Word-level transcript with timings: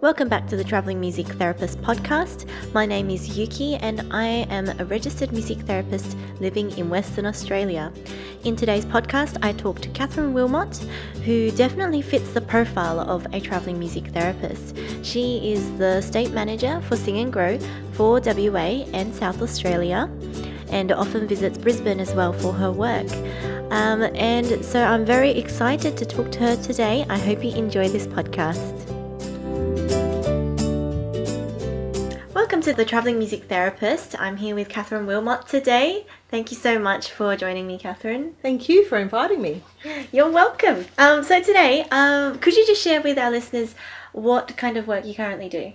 Welcome 0.00 0.28
back 0.28 0.46
to 0.48 0.56
the 0.56 0.64
Traveling 0.64 1.00
Music 1.00 1.26
Therapist 1.26 1.80
podcast. 1.80 2.46
My 2.74 2.84
name 2.84 3.08
is 3.08 3.38
Yuki 3.38 3.76
and 3.76 4.06
I 4.12 4.46
am 4.50 4.68
a 4.78 4.84
registered 4.84 5.32
music 5.32 5.58
therapist 5.60 6.16
living 6.40 6.76
in 6.76 6.90
Western 6.90 7.24
Australia. 7.24 7.92
In 8.44 8.54
today's 8.54 8.84
podcast, 8.84 9.38
I 9.42 9.52
talk 9.52 9.80
to 9.80 9.88
Catherine 9.90 10.34
Wilmot, 10.34 10.76
who 11.24 11.50
definitely 11.52 12.02
fits 12.02 12.32
the 12.32 12.40
profile 12.40 13.00
of 13.00 13.26
a 13.32 13.40
traveling 13.40 13.78
music 13.78 14.08
therapist. 14.08 14.76
She 15.02 15.52
is 15.52 15.70
the 15.78 16.00
state 16.02 16.32
manager 16.32 16.80
for 16.82 16.96
Sing 16.96 17.18
and 17.18 17.32
Grow 17.32 17.58
for 17.92 18.20
WA 18.20 18.84
and 18.92 19.14
South 19.14 19.40
Australia 19.40 20.10
and 20.68 20.92
often 20.92 21.26
visits 21.26 21.56
Brisbane 21.56 22.00
as 22.00 22.12
well 22.12 22.32
for 22.32 22.52
her 22.52 22.70
work. 22.70 23.10
Um, 23.70 24.02
and 24.14 24.64
so 24.64 24.82
I'm 24.82 25.04
very 25.04 25.30
excited 25.30 25.96
to 25.96 26.04
talk 26.04 26.30
to 26.32 26.38
her 26.40 26.56
today. 26.56 27.06
I 27.08 27.18
hope 27.18 27.42
you 27.42 27.52
enjoy 27.52 27.88
this 27.88 28.06
podcast. 28.06 28.83
To 32.64 32.72
the 32.72 32.84
Traveling 32.86 33.18
Music 33.18 33.44
Therapist. 33.44 34.18
I'm 34.18 34.38
here 34.38 34.54
with 34.54 34.70
Catherine 34.70 35.04
Wilmot 35.04 35.46
today. 35.46 36.06
Thank 36.30 36.50
you 36.50 36.56
so 36.56 36.78
much 36.78 37.10
for 37.10 37.36
joining 37.36 37.66
me, 37.66 37.76
Catherine. 37.76 38.36
Thank 38.40 38.70
you 38.70 38.86
for 38.86 38.96
inviting 38.96 39.42
me. 39.42 39.62
You're 40.12 40.30
welcome. 40.30 40.86
Um, 40.96 41.22
so 41.24 41.42
today, 41.42 41.84
um, 41.90 42.38
could 42.38 42.56
you 42.56 42.66
just 42.66 42.80
share 42.80 43.02
with 43.02 43.18
our 43.18 43.30
listeners 43.30 43.74
what 44.12 44.56
kind 44.56 44.78
of 44.78 44.86
work 44.86 45.04
you 45.04 45.14
currently 45.14 45.50
do? 45.50 45.74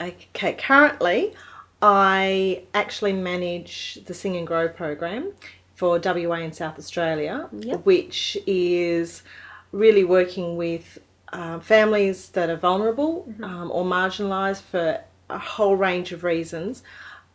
Okay, 0.00 0.52
currently 0.52 1.34
I 1.82 2.62
actually 2.74 3.12
manage 3.12 3.98
the 4.06 4.14
Sing 4.14 4.36
and 4.36 4.46
Grow 4.46 4.68
program 4.68 5.32
for 5.74 5.98
WA 5.98 6.34
and 6.36 6.54
South 6.54 6.78
Australia, 6.78 7.48
Yep. 7.58 7.84
which 7.86 8.38
is 8.46 9.24
really 9.72 10.04
working 10.04 10.56
with 10.56 10.96
uh, 11.32 11.58
families 11.58 12.28
that 12.28 12.50
are 12.50 12.56
vulnerable 12.56 13.26
um, 13.42 13.68
or 13.72 13.84
marginalised 13.84 14.62
for 14.62 15.00
a 15.30 15.38
whole 15.38 15.76
range 15.76 16.12
of 16.12 16.24
reasons 16.24 16.82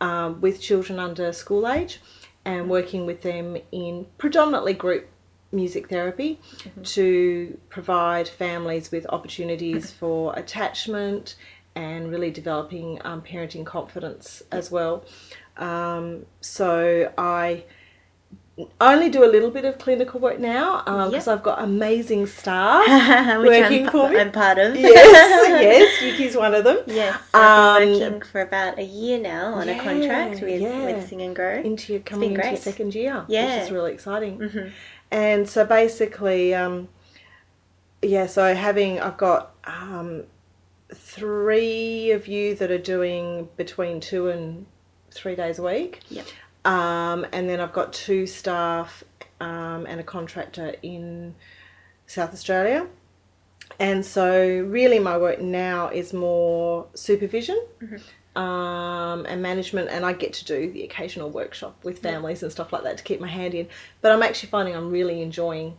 um, 0.01 0.41
with 0.41 0.61
children 0.61 0.99
under 0.99 1.31
school 1.33 1.67
age 1.67 1.99
and 2.45 2.69
working 2.69 3.05
with 3.05 3.21
them 3.21 3.57
in 3.71 4.05
predominantly 4.17 4.73
group 4.73 5.07
music 5.51 5.89
therapy 5.89 6.39
to 6.83 7.57
provide 7.69 8.27
families 8.27 8.91
with 8.91 9.05
opportunities 9.09 9.91
for 9.91 10.37
attachment 10.37 11.35
and 11.75 12.11
really 12.11 12.29
developing 12.29 12.99
um, 13.03 13.21
parenting 13.21 13.65
confidence 13.65 14.43
as 14.51 14.69
well. 14.69 15.03
Um, 15.57 16.25
so 16.41 17.11
I 17.17 17.65
only 18.81 19.09
do 19.09 19.23
a 19.23 19.27
little 19.31 19.51
bit 19.51 19.65
of 19.65 19.77
clinical 19.77 20.19
work 20.19 20.39
now 20.39 20.81
because 20.83 21.27
Yep. 21.27 21.37
I've 21.37 21.43
got 21.43 21.63
amazing 21.63 22.27
staff 22.27 22.85
working 23.43 23.85
I'm, 23.85 23.91
for 23.91 24.09
me. 24.09 24.19
I'm 24.19 24.31
part 24.31 24.57
of. 24.57 24.75
yes, 24.75 25.47
yes, 25.61 26.01
Yuki's 26.01 26.35
one 26.35 26.53
of 26.55 26.63
them. 26.63 26.79
Yes, 26.87 27.19
I've 27.33 27.79
been 27.81 27.93
Um, 27.93 27.99
working 28.13 28.21
for 28.31 28.41
about 28.41 28.79
a 28.79 28.83
year 28.83 29.19
now 29.19 29.53
on 29.53 29.69
a 29.69 29.79
contract 29.81 30.41
with, 30.41 30.61
yeah. 30.61 30.85
with 30.85 31.07
Sing 31.07 31.21
and 31.21 31.35
Grow. 31.35 31.59
Into 31.61 31.93
your 31.93 32.01
coming 32.01 32.29
been 32.33 32.39
into 32.39 32.47
your 32.49 32.57
second 32.57 32.95
year, 32.95 33.25
Yeah. 33.27 33.55
which 33.55 33.63
is 33.65 33.71
really 33.71 33.93
exciting. 33.93 34.39
Mhm. 34.39 34.71
And 35.11 35.49
so 35.49 35.65
basically, 35.65 36.53
um, 36.53 36.87
yeah, 38.01 38.27
so 38.27 38.53
having 38.55 38.99
I've 38.99 39.17
got 39.17 39.55
um, 39.65 40.23
three 40.93 42.11
of 42.11 42.27
you 42.27 42.55
that 42.55 42.71
are 42.71 42.77
doing 42.77 43.49
between 43.57 43.99
two 43.99 44.29
and 44.29 44.65
three 45.11 45.35
days 45.35 45.59
a 45.59 45.63
week. 45.63 45.99
Yep. 46.09 46.25
Um, 46.65 47.25
and 47.31 47.49
then 47.49 47.59
I've 47.59 47.73
got 47.73 47.93
two 47.93 48.27
staff 48.27 49.03
um, 49.39 49.85
and 49.87 49.99
a 49.99 50.03
contractor 50.03 50.75
in 50.83 51.35
South 52.05 52.33
Australia. 52.33 52.87
And 53.79 54.05
so, 54.05 54.65
really, 54.67 54.99
my 54.99 55.17
work 55.17 55.39
now 55.41 55.89
is 55.89 56.11
more 56.11 56.87
supervision 56.95 57.57
um, 58.35 59.25
and 59.25 59.41
management, 59.41 59.89
and 59.89 60.05
I 60.05 60.13
get 60.13 60.33
to 60.33 60.45
do 60.45 60.71
the 60.71 60.83
occasional 60.83 61.29
workshop 61.29 61.77
with 61.83 61.99
families 61.99 62.43
and 62.43 62.51
stuff 62.51 62.73
like 62.73 62.83
that 62.83 62.97
to 62.97 63.03
keep 63.03 63.21
my 63.21 63.27
hand 63.27 63.53
in. 63.53 63.67
But 64.01 64.11
I'm 64.11 64.23
actually 64.23 64.49
finding 64.49 64.75
I'm 64.75 64.91
really 64.91 65.21
enjoying 65.21 65.77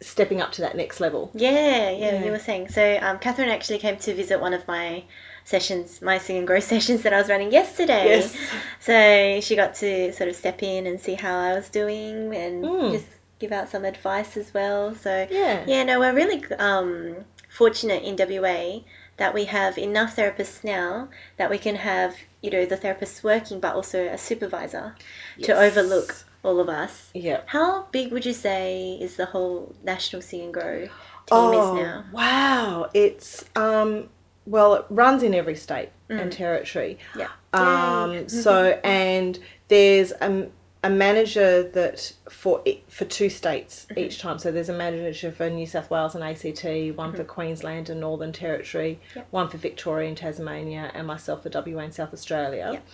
stepping 0.00 0.40
up 0.40 0.52
to 0.52 0.60
that 0.60 0.76
next 0.76 1.00
level. 1.00 1.30
Yeah, 1.34 1.90
yeah, 1.90 1.90
Yeah. 2.12 2.24
you 2.24 2.30
were 2.30 2.38
saying. 2.38 2.68
So, 2.68 2.98
um, 3.00 3.18
Catherine 3.18 3.48
actually 3.48 3.78
came 3.78 3.96
to 3.96 4.14
visit 4.14 4.40
one 4.40 4.52
of 4.52 4.68
my 4.68 5.04
sessions, 5.44 6.00
my 6.02 6.18
Sing 6.18 6.36
and 6.38 6.46
Grow 6.46 6.60
sessions 6.74 7.02
that 7.02 7.12
I 7.12 7.18
was 7.18 7.28
running 7.28 7.52
yesterday. 7.52 8.06
Yes. 8.20 8.36
So 8.80 9.40
she 9.40 9.56
got 9.56 9.74
to 9.76 10.12
sort 10.12 10.28
of 10.28 10.36
step 10.36 10.62
in 10.62 10.86
and 10.86 11.00
see 11.00 11.14
how 11.14 11.38
I 11.38 11.54
was 11.54 11.68
doing 11.68 12.34
and 12.34 12.64
Mm. 12.64 12.92
just 12.92 13.06
give 13.38 13.52
out 13.52 13.68
some 13.68 13.84
advice 13.84 14.36
as 14.36 14.52
well. 14.54 14.94
So 14.94 15.26
Yeah. 15.30 15.64
yeah, 15.66 15.82
no, 15.84 15.98
we're 16.00 16.14
really 16.14 16.42
um, 16.58 17.24
fortunate 17.50 18.02
in 18.02 18.16
WA 18.16 18.80
that 19.16 19.32
we 19.32 19.44
have 19.44 19.78
enough 19.78 20.16
therapists 20.16 20.64
now 20.64 21.08
that 21.36 21.48
we 21.50 21.58
can 21.58 21.76
have 21.76 22.16
you 22.42 22.50
know 22.50 22.66
the 22.66 22.76
therapists 22.76 23.22
working, 23.22 23.60
but 23.60 23.74
also 23.74 24.06
a 24.06 24.18
supervisor 24.18 24.94
to 25.42 25.56
overlook 25.56 26.24
all 26.42 26.60
of 26.60 26.68
us. 26.68 27.10
Yeah. 27.14 27.40
How 27.46 27.86
big 27.90 28.12
would 28.12 28.26
you 28.26 28.34
say 28.34 28.98
is 29.00 29.16
the 29.16 29.26
whole 29.26 29.74
National 29.82 30.20
Sing 30.20 30.42
and 30.42 30.52
Grow 30.52 30.80
team 30.80 30.90
Oh, 31.32 31.52
is 31.52 31.82
now? 31.82 32.04
wow. 32.12 32.90
It's, 32.92 33.44
um, 33.56 34.10
well, 34.46 34.74
it 34.74 34.84
runs 34.90 35.22
in 35.22 35.34
every 35.34 35.56
state 35.56 35.90
and 36.08 36.30
territory. 36.32 36.98
Yeah. 37.16 37.28
Um, 37.52 38.12
Yay. 38.12 38.28
so, 38.28 38.78
and 38.84 39.38
there's 39.68 40.12
a, 40.20 40.48
a 40.82 40.90
manager 40.90 41.62
that 41.70 42.12
for 42.28 42.62
for 42.88 43.04
two 43.06 43.30
states 43.30 43.86
Mm-hmm. 43.90 43.98
each 44.00 44.18
time. 44.18 44.38
So 44.38 44.52
there's 44.52 44.68
a 44.68 44.74
manager 44.76 45.32
for 45.32 45.48
New 45.48 45.66
South 45.66 45.90
Wales 45.90 46.14
and 46.14 46.22
ACT, 46.22 46.96
one 46.96 47.12
for 47.14 47.24
Queensland 47.24 47.88
and 47.90 48.00
Northern 48.00 48.32
Territory, 48.32 49.00
Mm-hmm. 49.10 49.18
Yep. 49.20 49.28
one 49.30 49.48
for 49.48 49.56
Victoria 49.58 50.08
and 50.08 50.16
Tasmania, 50.16 50.90
and 50.94 51.06
myself 51.06 51.42
for 51.42 51.48
WA 51.50 51.80
and 51.82 51.94
South 51.94 52.12
Australia. 52.12 52.70
Yep. 52.74 52.86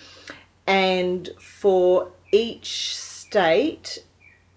And 0.67 1.31
for 1.41 2.13
each 2.33 2.97
state, 2.97 4.05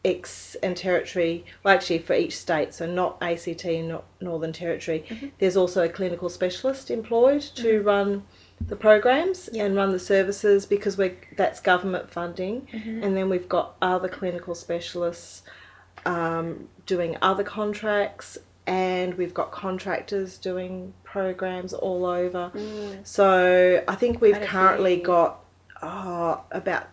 ex 0.05 0.55
and 0.61 0.75
territory, 0.75 1.45
well, 1.63 1.73
actually 1.73 1.99
for 1.99 2.13
each 2.13 2.37
state, 2.37 2.73
so 2.73 2.85
not 2.85 3.17
ACT 3.21 3.65
not 3.65 4.03
Northern 4.21 4.53
Territory, 4.53 5.05
Mm-hmm. 5.09 5.27
there's 5.39 5.55
also 5.57 5.83
a 5.83 5.89
clinical 5.89 6.29
specialist 6.29 6.91
employed 6.91 7.41
to 7.55 7.81
run 7.81 8.23
the 8.59 8.75
programs 8.75 9.49
Yeah. 9.51 9.65
and 9.65 9.75
run 9.75 9.91
the 9.91 9.99
services 9.99 10.65
because 10.65 10.97
we 10.97 11.13
that's 11.37 11.59
government 11.59 12.09
funding, 12.09 12.67
Mm-hmm. 12.73 13.03
and 13.03 13.15
then 13.17 13.29
we've 13.29 13.47
got 13.49 13.75
other 13.81 14.09
clinical 14.09 14.55
specialists 14.55 15.43
um, 16.05 16.67
doing 16.85 17.17
other 17.21 17.43
contracts, 17.43 18.37
and 18.67 19.13
we've 19.15 19.33
got 19.33 19.51
contractors 19.51 20.37
doing 20.37 20.93
programs 21.03 21.73
all 21.73 22.05
over. 22.05 22.51
So 23.03 23.83
I 23.87 23.95
think 23.95 24.19
we've 24.21 24.39
currently 24.41 24.97
got 24.97 25.39
oh, 25.81 26.41
about 26.51 26.87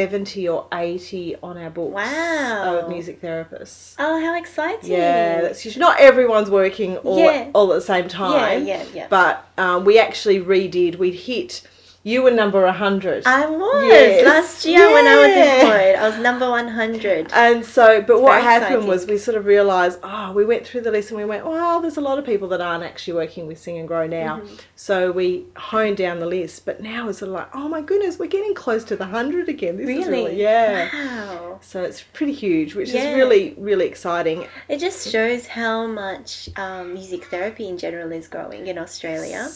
70 0.00 0.46
or 0.46 0.66
80 0.74 1.36
on 1.42 1.56
our 1.56 1.70
books 1.70 1.94
Wow. 1.94 2.80
of 2.80 2.88
music 2.90 3.22
therapists. 3.22 3.94
Oh, 3.98 4.20
how 4.20 4.36
exciting! 4.38 4.90
Yeah, 4.92 5.40
that's 5.40 5.60
huge. 5.62 5.78
Not 5.78 5.98
everyone's 5.98 6.50
working 6.50 6.98
all, 6.98 7.18
Yeah. 7.18 7.48
all 7.54 7.72
at 7.72 7.76
the 7.76 7.80
same 7.80 8.04
yeah, 8.04 8.08
time. 8.10 8.66
yeah, 8.66 8.84
yeah. 8.92 9.06
But 9.08 9.46
um, 9.56 9.86
we 9.86 9.98
actually 9.98 10.38
redid, 10.38 10.96
we'd 10.96 11.14
hit, 11.14 11.62
you 12.10 12.22
were 12.22 12.30
number 12.30 12.62
100. 12.62 13.26
I 13.26 13.46
was 13.46 13.84
Yes. 13.90 14.24
last 14.24 14.64
year 14.64 14.86
when 14.94 15.06
I 15.08 15.16
was 15.24 15.34
employed. 15.62 15.94
I 15.96 16.08
was 16.08 16.18
number 16.28 16.48
one 16.48 16.68
hundred. 16.68 17.32
and 17.32 17.64
so, 17.64 18.00
but 18.00 18.22
what 18.22 18.40
happened 18.42 18.74
exciting. 18.84 18.88
was 18.88 19.06
we 19.06 19.18
sort 19.18 19.36
of 19.36 19.44
realised, 19.44 19.98
oh, 20.04 20.30
we 20.38 20.44
went 20.44 20.64
through 20.66 20.82
the 20.82 20.92
list 20.92 21.10
and 21.10 21.18
we 21.18 21.24
went, 21.24 21.44
well, 21.44 21.80
there's 21.80 21.96
a 21.96 22.06
lot 22.10 22.16
of 22.20 22.24
people 22.24 22.46
that 22.52 22.60
aren't 22.60 22.84
actually 22.84 23.14
working 23.14 23.48
with 23.48 23.58
Sing 23.58 23.76
and 23.78 23.88
Grow 23.88 24.06
now. 24.06 24.38
Mm-hmm. 24.38 24.54
So 24.76 25.10
we 25.10 25.46
honed 25.56 25.96
down 25.96 26.20
the 26.20 26.26
list. 26.38 26.64
But 26.64 26.80
now 26.80 27.08
it's 27.08 27.18
sort 27.18 27.30
of 27.30 27.34
like, 27.34 27.48
oh 27.54 27.68
my 27.68 27.82
goodness, 27.82 28.18
we're 28.20 28.34
getting 28.38 28.54
close 28.54 28.84
to 28.84 28.94
the 28.96 29.04
100 29.04 29.48
again. 29.48 29.76
This 29.76 29.88
is 29.88 30.06
Really? 30.06 30.24
really, 30.26 30.40
yeah. 30.42 30.88
Wow. 30.94 31.58
So 31.60 31.82
it's 31.82 32.02
pretty 32.18 32.32
huge, 32.34 32.76
which 32.76 32.90
Yeah. 32.90 33.00
is 33.10 33.16
really, 33.16 33.54
really 33.58 33.86
exciting. 33.86 34.46
It 34.68 34.78
just 34.78 35.10
shows 35.10 35.46
how 35.48 35.86
much 35.88 36.48
um, 36.56 36.94
music 36.94 37.24
therapy 37.24 37.66
in 37.68 37.78
general 37.78 38.12
is 38.12 38.28
growing 38.28 38.68
in 38.68 38.78
Australia. 38.78 39.48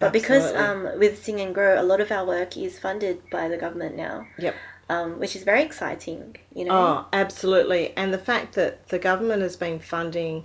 But 0.00 0.12
because 0.12 0.54
um, 0.54 0.98
with 0.98 1.24
Sing 1.24 1.40
and 1.40 1.54
Grow, 1.54 1.80
a 1.80 1.82
lot 1.82 2.00
of 2.00 2.10
our 2.12 2.24
work 2.24 2.56
is 2.56 2.78
funded 2.78 3.20
by 3.30 3.48
the 3.48 3.56
government 3.56 3.96
now, 3.96 4.26
Yep. 4.38 4.54
um, 4.88 5.18
which 5.18 5.34
is 5.34 5.42
very 5.42 5.62
exciting. 5.62 6.36
You 6.54 6.66
know. 6.66 6.72
Oh, 6.72 7.06
absolutely. 7.12 7.92
And 7.96 8.12
the 8.14 8.18
fact 8.18 8.54
that 8.54 8.88
the 8.88 8.98
government 8.98 9.42
has 9.42 9.56
been 9.56 9.78
funding 9.80 10.44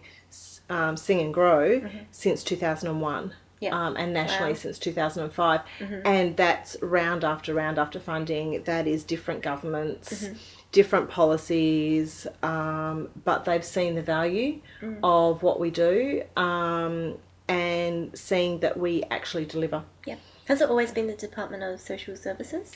um, 0.69 0.97
Sing 0.97 1.19
and 1.19 1.33
Grow 1.33 1.81
since 2.11 2.43
2001. 2.43 3.23
Mm-hmm. 3.23 3.33
Yeah. 3.59 3.69
Um, 3.87 3.95
and 3.95 4.11
nationally 4.13 4.51
Wow. 4.53 4.57
since 4.57 4.77
2005. 4.79 5.61
And 6.03 6.35
that's 6.35 6.75
round 6.81 7.23
after 7.23 7.53
round 7.53 7.79
after 7.79 7.97
funding. 7.99 8.61
That 8.63 8.87
is 8.87 9.05
different 9.05 9.41
governments, 9.41 10.27
different 10.73 11.09
policies, 11.09 12.27
um, 12.41 13.09
but 13.23 13.45
they've 13.45 13.63
seen 13.63 13.95
the 13.95 14.01
value 14.01 14.59
of 15.01 15.43
what 15.43 15.61
we 15.61 15.69
do 15.69 16.23
um, 16.35 17.17
and 17.53 18.17
seeing 18.17 18.59
that 18.59 18.77
we 18.77 19.03
actually 19.11 19.45
deliver. 19.45 19.83
Yeah. 20.05 20.15
Has 20.47 20.61
it 20.61 20.69
always 20.69 20.91
been 20.91 21.07
the 21.07 21.13
Department 21.15 21.63
of 21.63 21.79
Social 21.79 22.15
Services? 22.15 22.73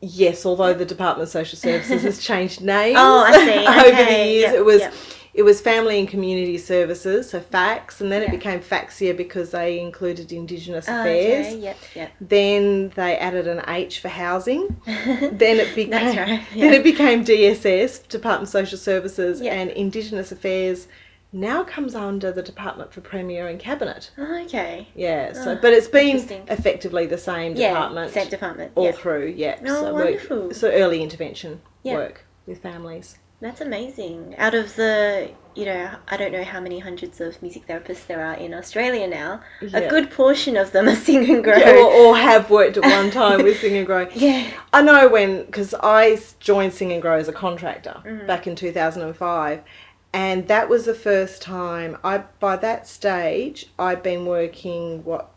Yes, 0.00 0.46
although 0.46 0.74
the 0.74 0.84
Department 0.84 1.24
of 1.26 1.32
Social 1.32 1.58
Services 1.58 2.02
has 2.02 2.18
changed 2.30 2.60
names 2.60 2.96
Oh, 2.98 3.24
I 3.26 3.32
see. 3.32 3.66
over 3.66 3.88
Okay, 3.88 4.04
the 4.24 4.30
years. 4.30 4.42
yep, 4.42 4.54
it 4.54 4.64
was 4.64 4.80
yep. 4.82 4.94
it 5.34 5.42
was 5.42 5.60
family 5.60 5.98
and 5.98 6.06
community 6.08 6.56
services, 6.58 7.30
so 7.30 7.40
FACS, 7.40 8.00
and 8.00 8.12
then 8.12 8.22
Yeah. 8.22 8.28
it 8.28 8.30
became 8.30 8.60
FaCSIA 8.60 9.16
because 9.16 9.50
they 9.50 9.80
included 9.80 10.30
Indigenous 10.30 10.88
Oh, 10.88 11.00
affairs. 11.00 11.46
okay. 11.48 11.58
Yep. 11.58 11.76
Yep. 11.96 12.12
Then 12.20 12.92
they 12.94 13.16
added 13.16 13.48
an 13.48 13.62
H 13.66 13.98
for 13.98 14.08
housing. 14.08 14.80
then 14.86 15.56
it 15.58 15.74
became 15.74 15.90
That's 15.90 16.16
right, 16.16 16.46
then 16.54 16.72
it 16.74 16.84
became 16.84 17.24
DSS, 17.24 18.06
Department 18.08 18.44
of 18.44 18.48
Social 18.50 18.78
Services, 18.78 19.40
and 19.40 19.70
Indigenous 19.70 20.30
Affairs 20.30 20.86
now 21.32 21.62
comes 21.62 21.94
under 21.94 22.32
the 22.32 22.42
Department 22.42 22.92
for 22.92 23.00
Premier 23.00 23.46
and 23.48 23.60
Cabinet. 23.60 24.10
Oh, 24.16 24.42
okay. 24.44 24.88
Yeah, 24.94 25.32
so 25.34 25.52
Ah, 25.52 25.58
but 25.60 25.72
it's 25.72 25.88
been 25.88 26.16
effectively 26.48 27.06
the 27.06 27.18
same 27.18 27.54
department. 27.54 28.12
Yeah. 28.14 28.22
Same 28.22 28.30
department. 28.30 28.72
all 28.74 28.86
yeah. 28.86 28.92
through. 28.92 29.34
Yeah, 29.36 29.58
Oh, 29.62 29.66
so 29.82 29.94
wonderful. 29.94 30.42
work, 30.46 30.54
so 30.54 30.70
early 30.70 31.02
intervention 31.02 31.60
Yeah. 31.82 31.94
work 31.94 32.24
with 32.46 32.62
families. 32.62 33.18
That's 33.40 33.60
amazing. 33.60 34.34
Out 34.36 34.54
of 34.54 34.74
the, 34.74 35.30
you 35.54 35.64
know, 35.64 35.90
I 36.08 36.16
don't 36.16 36.32
know 36.32 36.42
how 36.42 36.58
many 36.58 36.80
hundreds 36.80 37.20
of 37.20 37.40
music 37.40 37.68
therapists 37.68 38.04
there 38.08 38.24
are 38.24 38.34
in 38.34 38.52
Australia 38.52 39.06
now. 39.06 39.42
Yeah. 39.62 39.78
A 39.78 39.88
good 39.88 40.10
portion 40.10 40.56
of 40.56 40.72
them 40.72 40.88
are 40.92 40.96
sing 40.96 41.30
and 41.30 41.44
grow. 41.44 41.56
Yeah, 41.56 41.74
or, 41.76 41.92
or 41.92 42.16
have 42.16 42.50
worked 42.50 42.78
at 42.78 42.82
one 42.82 43.12
time 43.12 43.44
with 43.44 43.60
Sing 43.60 43.76
and 43.76 43.86
Grow. 43.86 44.08
Yeah. 44.14 44.50
I 44.72 44.82
know 44.82 45.08
when, 45.08 45.44
because 45.44 45.72
I 45.72 46.18
joined 46.40 46.72
Sing 46.72 46.90
and 46.92 47.00
Grow 47.00 47.16
as 47.16 47.28
a 47.28 47.32
contractor 47.32 48.02
Mm-hmm. 48.04 48.26
back 48.26 48.48
in 48.48 48.56
2005, 48.56 49.62
and 50.12 50.48
that 50.48 50.68
was 50.68 50.84
the 50.86 50.94
first 50.94 51.42
time 51.42 51.96
I, 52.02 52.18
by 52.40 52.56
that 52.56 52.86
stage, 52.88 53.66
I'd 53.78 54.02
been 54.02 54.24
working, 54.26 55.04
what, 55.04 55.30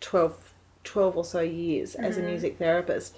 12, 0.00 0.52
12 0.84 1.16
or 1.16 1.24
so 1.24 1.40
years 1.40 1.94
as 1.94 2.16
a 2.16 2.20
Mm-hmm. 2.20 2.28
music 2.30 2.58
therapist. 2.58 3.16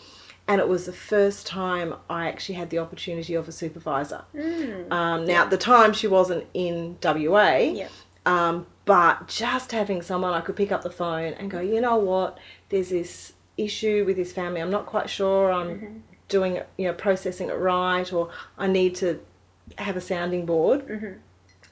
And 0.48 0.60
it 0.60 0.68
was 0.68 0.86
the 0.86 0.92
first 0.92 1.44
time 1.46 1.94
I 2.08 2.28
actually 2.28 2.54
had 2.54 2.70
the 2.70 2.78
opportunity 2.78 3.34
of 3.34 3.48
a 3.48 3.52
supervisor. 3.52 4.22
Mm. 4.32 4.92
Um, 4.92 5.24
now, 5.26 5.42
at 5.42 5.50
the 5.50 5.56
time, 5.56 5.92
she 5.92 6.06
wasn't 6.06 6.44
in 6.54 6.96
WA, 7.02 7.56
Yeah. 7.56 7.88
um, 8.26 8.66
but 8.84 9.26
just 9.26 9.72
having 9.72 10.02
someone 10.02 10.32
I 10.34 10.40
could 10.40 10.54
pick 10.54 10.70
up 10.70 10.82
the 10.82 10.90
phone 10.90 11.32
and 11.32 11.50
go, 11.50 11.58
you 11.58 11.80
know 11.80 11.96
what, 11.96 12.38
there's 12.68 12.90
this 12.90 13.32
issue 13.56 14.04
with 14.06 14.14
this 14.16 14.32
family. 14.32 14.60
I'm 14.60 14.70
not 14.70 14.86
quite 14.86 15.10
sure 15.10 15.50
I'm 15.50 16.04
doing 16.28 16.54
it, 16.56 16.68
you 16.78 16.86
know, 16.86 16.92
processing 16.92 17.48
it 17.48 17.54
right, 17.54 18.12
or 18.12 18.30
I 18.56 18.68
need 18.68 18.94
to 18.96 19.18
have 19.78 19.96
a 19.96 20.00
sounding 20.00 20.46
board. 20.46 21.18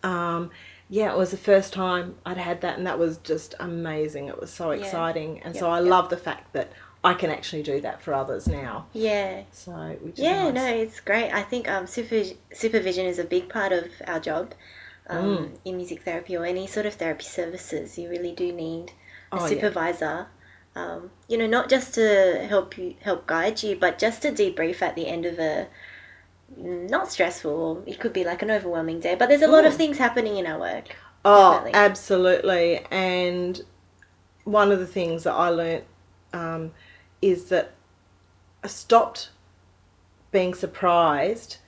Um, 0.03 0.51
yeah, 0.91 1.11
it 1.13 1.17
was 1.19 1.31
the 1.31 1.37
first 1.39 1.73
time 1.73 2.17
I'd 2.27 2.37
had 2.37 2.61
that, 2.61 2.77
and 2.77 2.87
that 2.87 2.99
was 2.99 3.17
just 3.19 3.55
amazing. 3.59 4.29
It 4.29 4.39
was 4.41 4.51
so 4.53 4.71
Yeah. 4.71 4.79
exciting, 4.81 5.41
and 5.43 5.57
so 5.57 5.71
I 5.71 5.81
yep. 5.81 5.89
love 5.91 6.11
the 6.11 6.17
fact 6.17 6.53
that 6.53 6.73
I 7.03 7.15
can 7.15 7.31
actually 7.31 7.63
do 7.63 7.81
that 7.83 8.01
for 8.03 8.15
others 8.15 8.47
now. 8.47 8.87
Yeah. 8.93 9.43
So, 9.53 9.97
Yeah, 10.15 10.45
nice. 10.51 10.55
no, 10.55 10.67
it's 10.67 11.01
great. 11.01 11.31
I 11.33 11.43
think 11.43 11.69
um, 11.71 11.87
super, 11.87 12.23
supervision 12.53 13.07
is 13.07 13.19
a 13.19 13.25
big 13.25 13.49
part 13.49 13.73
of 13.73 13.85
our 14.07 14.21
job 14.21 14.55
um, 15.11 15.25
Mm. 15.25 15.59
in 15.67 15.77
music 15.77 16.03
therapy 16.03 16.35
or 16.37 16.47
any 16.47 16.67
sort 16.67 16.87
of 16.87 16.95
therapy 16.95 17.25
services. 17.25 17.99
You 17.99 18.09
really 18.09 18.33
do 18.33 18.53
need 18.53 18.93
a 19.33 19.37
Oh, 19.37 19.41
yeah. 19.41 19.47
supervisor. 19.49 20.27
Um, 20.75 21.11
you 21.29 21.37
know, 21.39 21.47
not 21.47 21.69
just 21.69 21.95
to 21.95 22.47
help 22.49 22.77
you 22.79 22.95
help 23.03 23.27
guide 23.27 23.63
you, 23.63 23.77
but 23.77 23.99
just 23.99 24.23
to 24.23 24.33
debrief 24.33 24.81
at 24.83 24.97
the 24.97 25.07
end 25.07 25.25
of 25.27 25.39
a 25.39 25.69
not 26.57 27.11
stressful. 27.11 27.85
It 27.87 27.99
could 28.01 28.13
be 28.13 28.25
like 28.25 28.43
an 28.43 28.51
overwhelming 28.51 29.01
day, 29.01 29.15
but 29.15 29.29
there's 29.29 29.43
a 29.43 29.49
lot 29.49 29.65
of 29.65 29.75
things 29.75 29.99
happening 29.99 30.37
in 30.37 30.47
our 30.47 30.59
work. 30.59 30.97
Oh, 31.25 31.53
Definitely. 31.53 31.75
absolutely. 31.75 32.87
And 32.91 33.63
one 34.45 34.71
of 34.71 34.79
the 34.79 34.87
things 34.87 35.25
that 35.25 35.33
I 35.33 35.49
learnt 35.49 35.85
um, 36.33 36.73
is 37.23 37.47
that 37.47 37.73
I 38.63 38.69
stopped 38.69 39.31
being 40.31 40.55
surprised, 40.55 41.59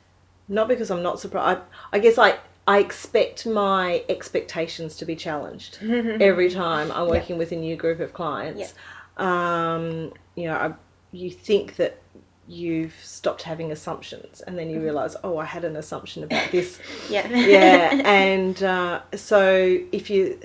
not 0.49 0.69
because 0.69 0.91
I'm 0.91 1.03
not 1.03 1.21
surprised. 1.21 1.61
I, 1.93 1.97
I 1.97 1.99
guess 2.01 2.19
I, 2.19 2.39
I 2.67 2.79
expect 2.79 3.47
my 3.47 4.05
expectations 4.09 4.97
to 4.97 5.05
be 5.05 5.17
challenged 5.17 5.79
every 5.83 6.51
time 6.51 6.91
I'm 6.93 7.09
working 7.09 7.39
with 7.39 7.53
a 7.53 7.57
new 7.57 7.77
group 7.77 8.01
of 8.01 8.13
clients. 8.13 8.75
Um, 9.17 10.13
you 10.35 10.45
know, 10.49 10.55
I, 10.55 10.75
you 11.13 11.31
think 11.31 11.77
that 11.77 12.03
you've 12.49 12.95
stopped 13.03 13.43
having 13.43 13.73
assumptions 13.73 14.41
and 14.41 14.59
then 14.59 14.71
you 14.71 14.81
realize, 14.81 15.17
oh, 15.25 15.39
I 15.39 15.45
had 15.45 15.65
an 15.65 15.77
assumption 15.77 16.23
about 16.25 16.51
this. 16.51 16.79
Yeah. 17.11 17.29
yeah 17.31 18.03
and 18.05 18.63
uh, 18.63 19.03
so 19.15 19.79
if 19.93 20.11
you 20.11 20.41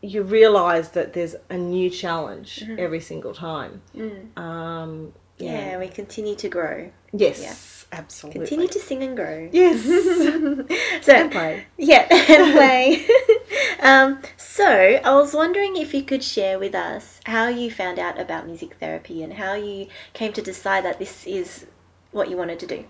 you 0.00 0.22
realize 0.22 0.90
that 0.90 1.14
there's 1.14 1.34
a 1.48 1.56
new 1.56 1.88
challenge 1.88 2.62
every 2.78 3.00
single 3.00 3.34
time. 3.34 3.80
Mm. 3.96 4.38
um 4.38 5.12
yeah, 5.38 5.70
yeah, 5.70 5.78
we 5.78 5.88
continue 5.88 6.36
to 6.36 6.48
grow. 6.48 6.90
yes 7.12 7.83
absolutely 7.98 8.40
Continue 8.40 8.68
to 8.68 8.80
sing 8.80 9.02
and 9.02 9.16
grow. 9.16 9.48
yes 9.52 9.82
so 11.06 11.12
and 11.12 11.30
play 11.32 11.64
Yeah, 11.76 12.06
and 12.10 12.52
play. 12.52 13.06
um, 13.80 14.18
so, 14.36 14.66
I 15.04 15.14
was 15.14 15.34
wondering 15.34 15.76
if 15.76 15.92
you 15.94 16.02
could 16.02 16.22
share 16.24 16.58
with 16.58 16.74
us 16.74 17.20
how 17.24 17.48
you 17.48 17.70
found 17.70 17.98
out 17.98 18.20
about 18.20 18.46
music 18.46 18.74
therapy 18.80 19.22
and 19.22 19.32
how 19.34 19.54
you 19.54 19.88
came 20.12 20.32
to 20.34 20.42
decide 20.42 20.84
that 20.84 20.98
this 20.98 21.26
is 21.26 21.66
what 22.12 22.28
you 22.30 22.36
wanted 22.36 22.58
to 22.60 22.66
do. 22.66 22.84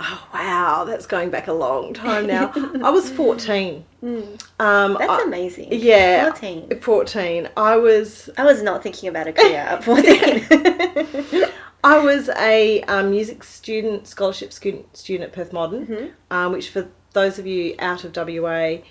oh 0.00 0.28
wow 0.32 0.84
that's 0.84 1.06
going 1.06 1.28
back 1.30 1.48
a 1.48 1.52
long 1.52 1.92
time 1.92 2.24
now 2.26 2.52
i 2.84 2.90
was 2.90 3.10
14 3.10 3.84
Mm, 4.00 4.40
um 4.60 4.94
that's 5.00 5.10
I- 5.10 5.26
amazing. 5.26 5.68
yeah 5.72 6.30
14. 6.30 6.78
14 6.80 7.48
i 7.56 7.74
was 7.76 8.30
I 8.38 8.44
was 8.44 8.62
not 8.62 8.80
thinking 8.84 9.08
about 9.08 9.26
a 9.26 9.32
career 9.32 9.58
at 9.72 9.82
14. 9.82 11.50
I 11.84 11.98
was 11.98 12.28
a 12.30 12.82
um, 12.82 13.10
music 13.10 13.44
student, 13.44 14.06
scholarship 14.06 14.52
student, 14.52 14.96
student 14.96 15.28
at 15.28 15.32
Perth 15.34 15.52
Modern, 15.52 15.86
Mhm. 15.86 16.10
um, 16.30 16.52
which 16.52 16.70
for 16.70 16.88
those 17.12 17.38
of 17.38 17.46
you 17.46 17.74
out 17.78 18.04
of 18.04 18.12
WA, 18.12 18.82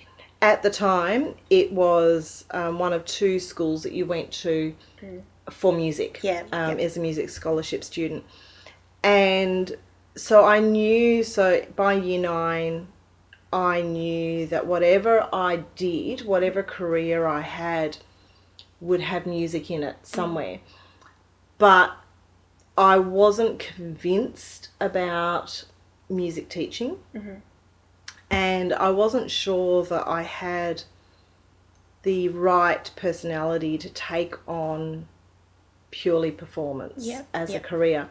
at 0.41 0.63
the 0.63 0.69
time 0.69 1.35
it 1.49 1.71
was 1.71 2.45
um, 2.51 2.79
one 2.79 2.93
of 2.93 3.03
two 3.05 3.39
schools 3.39 3.83
that 3.83 3.91
you 3.93 4.05
went 4.05 4.31
to 4.31 4.73
Mm. 5.03 5.21
for 5.49 5.71
music 5.73 6.19
Yeah, 6.23 6.43
um, 6.51 6.77
yeah. 6.77 6.85
as 6.85 6.97
a 6.97 6.99
music 6.99 7.29
scholarship 7.29 7.83
student. 7.83 8.23
And 9.03 9.77
so 10.15 10.43
I 10.45 10.59
knew, 10.59 11.23
so 11.23 11.65
by 11.75 11.93
year 11.93 12.19
nine, 12.19 12.87
I 13.53 13.81
knew 13.81 14.45
that 14.47 14.65
whatever 14.65 15.27
I 15.31 15.63
did, 15.75 16.21
whatever 16.25 16.63
career 16.63 17.25
I 17.25 17.41
had, 17.41 17.97
would 18.81 19.01
have 19.01 19.25
music 19.25 19.69
in 19.71 19.83
it 19.83 19.95
somewhere. 20.03 20.59
But 21.57 21.91
I 22.77 22.99
wasn't 22.99 23.59
convinced 23.59 24.69
about 24.79 25.63
music 26.09 26.47
teaching. 26.49 26.99
Mhm. 27.15 27.41
And 28.29 28.73
I 28.73 28.91
wasn't 28.91 29.31
sure 29.31 29.83
that 29.85 30.07
I 30.07 30.21
had 30.23 30.83
the 32.03 32.29
right 32.29 32.89
personality 32.95 33.77
to 33.77 33.89
take 33.89 34.35
on 34.47 35.07
purely 35.91 36.31
performance 36.31 37.05
Yep, 37.05 37.27
as 37.33 37.51
yep. 37.51 37.63
a 37.63 37.67
career. 37.67 38.09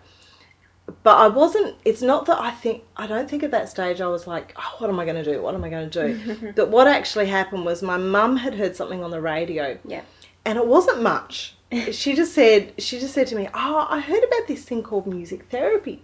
But 1.02 1.16
I 1.16 1.28
wasn't, 1.28 1.76
it's 1.84 2.02
not 2.02 2.26
that 2.26 2.40
I 2.40 2.50
think, 2.50 2.84
I 2.96 3.06
don't 3.06 3.28
think 3.28 3.42
at 3.42 3.50
that 3.50 3.68
stage 3.68 4.00
I 4.00 4.06
was 4.06 4.26
like, 4.26 4.54
oh, 4.56 4.76
what 4.78 4.88
am 4.88 5.00
I 5.00 5.04
going 5.04 5.22
to 5.22 5.24
do? 5.24 5.42
What 5.42 5.54
am 5.54 5.64
I 5.64 5.68
going 5.68 5.90
to 5.90 6.08
do? 6.08 6.52
but 6.56 6.70
what 6.70 6.86
actually 6.86 7.26
happened 7.26 7.64
was 7.64 7.82
my 7.82 7.96
mum 7.96 8.36
had 8.36 8.54
heard 8.54 8.76
something 8.76 9.02
on 9.02 9.10
the 9.10 9.20
radio 9.20 9.78
yeah. 9.84 10.02
and 10.44 10.58
it 10.58 10.66
wasn't 10.66 11.02
much. 11.02 11.55
She 11.90 12.14
just 12.14 12.32
said 12.32 12.74
she 12.78 12.98
just 13.00 13.12
said 13.14 13.26
to 13.28 13.36
me, 13.36 13.48
"Oh, 13.52 13.86
I 13.90 14.00
heard 14.00 14.22
about 14.22 14.46
this 14.46 14.64
thing 14.64 14.82
called 14.82 15.06
music 15.06 15.46
therapy. 15.50 16.02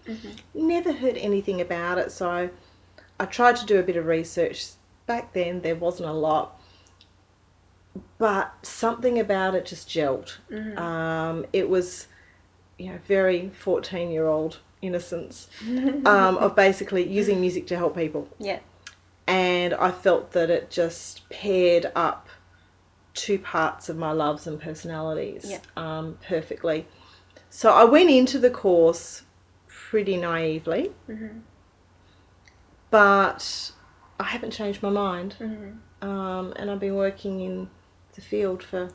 Never 0.54 0.92
heard 0.92 1.16
anything 1.16 1.61
about 1.61 1.99
it." 1.99 2.11
So 2.12 2.50
I, 3.21 3.25
tried 3.26 3.57
to 3.57 3.66
do 3.66 3.78
a 3.78 3.83
bit 3.83 3.97
of 3.97 4.07
research. 4.07 4.66
Back 5.07 5.33
then, 5.33 5.62
there 5.62 5.75
wasn't 5.76 6.09
a 6.09 6.12
lot, 6.12 6.61
but 8.19 8.54
something 8.62 9.19
about 9.19 9.54
it 9.54 9.66
just 9.66 9.88
gelled. 9.88 10.37
Um, 10.78 11.47
it 11.52 11.69
was, 11.69 12.07
you 12.78 12.90
know, 12.92 12.99
very 13.07 13.50
fourteen-year-old 13.50 14.59
innocence 14.81 15.49
um, 16.07 16.37
of 16.38 16.57
basically 16.57 17.07
using 17.09 17.40
music 17.40 17.69
to 17.69 17.76
help 17.76 17.95
people 17.97 18.26
Yeah. 18.40 18.59
and 19.28 19.73
I 19.75 19.92
felt 19.92 20.33
that 20.33 20.50
it 20.50 20.71
just 20.71 21.28
paired 21.31 21.92
up 21.95 22.26
two 23.14 23.38
parts 23.38 23.88
of 23.88 23.97
my 23.97 24.12
loves 24.12 24.47
and 24.47 24.61
personalities 24.61 25.45
Yeah. 25.50 25.59
um, 25.76 26.19
perfectly. 26.26 26.87
So 27.50 27.71
I 27.73 27.85
went 27.85 28.11
into 28.11 28.38
the 28.38 28.50
course 28.50 29.23
pretty 29.69 30.16
naively, 30.16 30.92
Mhm. 31.09 31.42
but 32.90 33.73
I 34.19 34.25
haven't 34.25 34.52
changed 34.52 34.83
my 34.83 34.90
mind, 34.90 35.37
Mhm. 35.40 35.78
um, 36.07 36.52
and 36.57 36.71
I've 36.71 36.81
been 36.81 36.95
working 36.95 37.40
in 37.40 37.69
the 38.14 38.21
field 38.21 38.62
for. 38.62 38.90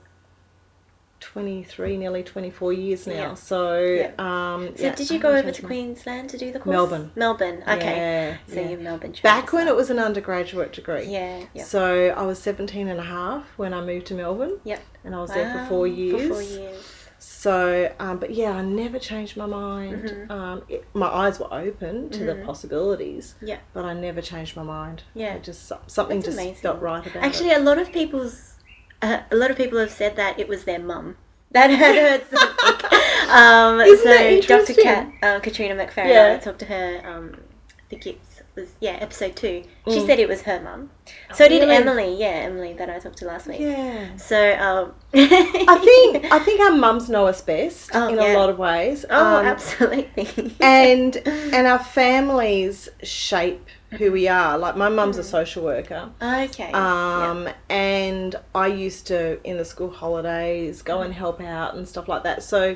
23 1.19 1.97
nearly 1.97 2.23
24 2.23 2.73
years 2.73 3.07
now 3.07 3.13
Yeah. 3.13 3.33
so 3.33 3.79
Yeah. 3.83 4.11
um 4.19 4.75
So, 4.77 4.83
yeah, 4.83 4.95
did 4.95 5.09
you 5.09 5.19
go 5.19 5.35
over 5.35 5.51
to 5.51 5.61
Queensland 5.61 6.29
to 6.29 6.37
do 6.37 6.51
the 6.51 6.59
course? 6.59 6.73
Melbourne. 6.73 7.11
Melbourne. 7.15 7.63
Okay. 7.67 8.37
So 8.47 8.61
you're 8.61 8.79
Melbourne. 8.79 9.13
back 9.23 9.51
when 9.53 9.67
it 9.67 9.75
was 9.75 9.89
an 9.89 9.99
undergraduate 9.99 10.73
degree 10.73 11.05
Yeah. 11.05 11.43
Yeah. 11.53 11.63
So 11.63 12.13
I 12.15 12.23
was 12.23 12.39
17 12.39 12.87
and 12.87 12.99
a 12.99 13.03
half 13.03 13.43
when 13.57 13.73
I 13.73 13.81
moved 13.83 14.05
to 14.07 14.13
Melbourne 14.13 14.59
Yep. 14.63 14.81
and 15.03 15.15
I 15.15 15.19
was 15.21 15.31
there 15.31 15.51
for 15.53 15.65
four 15.65 15.87
years. 15.87 16.27
For 16.27 16.33
four 16.33 16.41
years. 16.43 16.93
So, 17.19 17.91
um, 17.99 18.19
but 18.19 18.31
yeah, 18.31 18.51
I 18.51 18.61
never 18.61 18.99
changed 18.99 19.37
my 19.37 19.47
mind. 19.47 20.03
Mm-hmm. 20.03 20.31
Um, 20.31 20.61
it, 20.69 20.85
my 20.93 21.07
eyes 21.07 21.39
were 21.39 21.51
open 21.51 22.09
to 22.11 22.23
the 22.25 22.35
possibilities, 22.45 23.33
Yeah. 23.41 23.57
but 23.73 23.85
I 23.85 23.93
never 23.93 24.21
changed 24.21 24.55
my 24.55 24.61
mind. 24.63 25.01
Yeah. 25.15 25.33
It 25.33 25.43
just 25.43 25.67
something 25.87 26.17
That's 26.19 26.27
just 26.27 26.37
amazing. 26.37 26.61
felt 26.61 26.79
right 26.79 27.03
about 27.05 27.23
Actually, 27.23 27.49
it. 27.49 27.57
a 27.61 27.63
lot 27.63 27.79
of 27.79 27.91
people's 27.91 28.53
uh, 29.01 29.21
a 29.31 29.35
lot 29.35 29.51
of 29.51 29.57
people 29.57 29.79
have 29.79 29.91
said 29.91 30.15
that 30.15 30.39
it 30.39 30.47
was 30.47 30.63
their 30.63 30.79
mum 30.79 31.17
that 31.51 31.69
had 31.69 31.95
heard 32.29 32.29
something. 32.29 32.99
um, 33.29 33.79
Isn't 33.81 34.03
so 34.03 34.09
that 34.09 34.47
Dr. 34.47 34.81
Kat, 34.81 35.11
uh, 35.23 35.39
Katrina 35.39 35.75
McFerran, 35.75 36.09
Yeah. 36.09 36.37
I 36.39 36.43
talked 36.43 36.59
to 36.59 36.65
her. 36.65 37.01
Um, 37.05 37.35
I 37.71 37.89
think 37.89 38.05
it 38.07 38.19
was 38.57 38.73
yeah 38.81 38.97
episode 38.99 39.35
two. 39.37 39.63
She 39.87 39.99
Mm. 39.99 40.05
said 40.05 40.19
it 40.19 40.27
was 40.27 40.41
her 40.41 40.59
mum. 40.59 40.89
So 41.33 41.47
did 41.47 41.61
really? 41.61 41.75
Emily. 41.75 42.15
Yeah, 42.19 42.27
Emily 42.49 42.73
that 42.73 42.89
I 42.89 42.99
talked 42.99 43.17
to 43.19 43.25
last 43.25 43.47
week. 43.47 43.61
Yeah. 43.61 44.17
So 44.17 44.37
um, 44.59 44.93
I 45.13 45.77
think 45.77 46.25
I 46.31 46.39
think 46.39 46.59
our 46.59 46.71
mums 46.71 47.07
know 47.09 47.27
us 47.27 47.41
best 47.41 47.91
Oh, 47.93 48.09
in 48.09 48.15
yeah. 48.15 48.35
a 48.35 48.37
lot 48.37 48.49
of 48.49 48.57
ways. 48.59 49.05
Oh, 49.09 49.37
Um, 49.37 49.45
absolutely. 49.45 50.53
and 50.59 51.15
and 51.25 51.65
our 51.67 51.79
families 51.79 52.89
shape 53.03 53.65
who 53.91 54.11
we 54.11 54.27
are. 54.27 54.57
Like 54.57 54.75
my 54.75 54.89
mum's 54.89 55.17
a 55.17 55.23
social 55.23 55.63
worker. 55.63 56.09
okay. 56.21 56.71
Um, 56.73 57.47
and 57.69 58.35
I 58.53 58.67
used 58.67 59.07
to 59.07 59.39
in 59.47 59.55
the 59.55 59.63
school 59.63 59.89
holidays 59.91 60.81
go 60.81 61.01
and 61.03 61.13
help 61.13 61.39
out 61.39 61.75
and 61.75 61.87
stuff 61.87 62.09
like 62.09 62.23
that. 62.23 62.43
So 62.43 62.75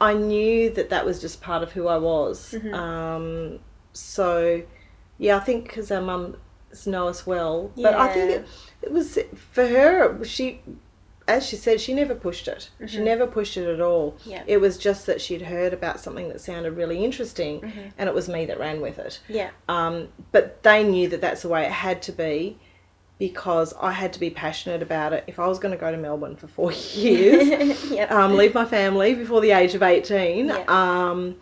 I 0.00 0.14
knew 0.14 0.70
that 0.70 0.90
that 0.90 1.04
was 1.04 1.20
just 1.20 1.40
part 1.42 1.62
of 1.62 1.72
who 1.72 1.88
I 1.88 1.98
was. 1.98 2.54
Um, 2.72 3.58
so 3.92 4.62
yeah, 5.18 5.36
I 5.36 5.40
think 5.40 5.64
because 5.64 5.90
our 5.90 6.00
mums 6.00 6.36
know 6.86 7.08
us 7.08 7.26
well, 7.26 7.70
but 7.76 7.94
I 7.94 8.12
think 8.12 8.30
it, 8.30 8.46
it 8.82 8.92
was 8.92 9.18
for 9.52 9.66
her. 9.66 10.24
She, 10.24 10.60
as 11.26 11.44
she 11.46 11.56
said, 11.56 11.80
she 11.80 11.92
never 11.92 12.14
pushed 12.14 12.48
it. 12.48 12.70
She 12.86 13.00
never 13.00 13.26
pushed 13.26 13.56
it 13.56 13.66
at 13.68 13.80
all. 13.80 14.16
Yeah. 14.24 14.42
It 14.46 14.58
was 14.60 14.78
just 14.78 15.04
that 15.06 15.20
she'd 15.20 15.42
heard 15.42 15.72
about 15.74 16.00
something 16.00 16.28
that 16.28 16.40
sounded 16.40 16.72
really 16.72 17.04
interesting, 17.04 17.92
and 17.98 18.08
it 18.08 18.14
was 18.14 18.28
me 18.28 18.46
that 18.46 18.58
ran 18.58 18.80
with 18.80 18.98
it. 18.98 19.20
yeah. 19.28 19.50
Um, 19.68 20.08
but 20.32 20.62
they 20.62 20.84
knew 20.84 21.08
that 21.08 21.20
that's 21.20 21.42
the 21.42 21.48
way 21.48 21.64
it 21.64 21.72
had 21.72 22.00
to 22.02 22.12
be 22.12 22.58
because 23.18 23.74
I 23.80 23.90
had 23.92 24.12
to 24.12 24.20
be 24.20 24.30
passionate 24.30 24.80
about 24.80 25.12
it. 25.12 25.24
If 25.26 25.40
I 25.40 25.48
was 25.48 25.58
going 25.58 25.72
to 25.72 25.78
go 25.78 25.90
to 25.90 25.98
Melbourne 25.98 26.36
for 26.36 26.46
four 26.46 26.70
years, 26.94 27.84
yep. 27.90 28.10
um, 28.12 28.36
leave 28.36 28.54
my 28.54 28.64
family 28.64 29.14
before 29.14 29.40
the 29.40 29.50
age 29.50 29.74
of 29.74 29.82
18, 29.82 30.46
Yeah. 30.46 30.64
um, 30.68 31.34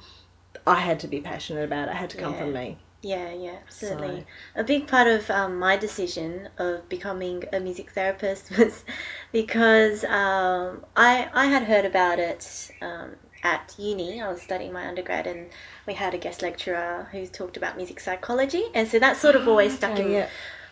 I 0.66 0.76
had 0.76 0.98
to 1.00 1.06
be 1.08 1.20
passionate 1.20 1.64
about 1.64 1.88
it. 1.88 1.90
It 1.92 1.96
had 1.96 2.10
to 2.10 2.16
come 2.16 2.32
Yeah. 2.32 2.38
from 2.40 2.52
me. 2.54 2.78
Yeah, 3.12 3.32
yeah, 3.32 3.56
absolutely. 3.66 4.26
A 4.56 4.64
big 4.64 4.86
part 4.88 5.06
of 5.06 5.30
um, 5.30 5.58
my 5.58 5.76
decision 5.76 6.48
of 6.58 6.88
becoming 6.88 7.44
a 7.52 7.60
music 7.60 7.90
therapist 7.92 8.44
was 8.58 8.84
because 9.32 10.02
um, 10.04 10.84
I 10.96 11.28
I 11.32 11.46
had 11.46 11.64
heard 11.64 11.84
about 11.84 12.18
it 12.18 12.70
um, 12.82 13.08
at 13.44 13.74
uni. 13.78 14.20
I 14.20 14.28
was 14.32 14.42
studying 14.42 14.72
my 14.72 14.86
undergrad, 14.88 15.26
and 15.26 15.50
we 15.86 15.94
had 15.94 16.14
a 16.14 16.18
guest 16.18 16.42
lecturer 16.42 17.08
who 17.12 17.26
talked 17.26 17.56
about 17.56 17.76
music 17.76 18.00
psychology, 18.00 18.64
and 18.74 18.88
so 18.88 18.98
that 18.98 19.16
sort 19.16 19.36
of 19.36 19.46
always 19.46 19.76
stuck 19.80 19.92
Okay, 19.92 20.02
in 20.06 20.10
yeah. 20.10 20.28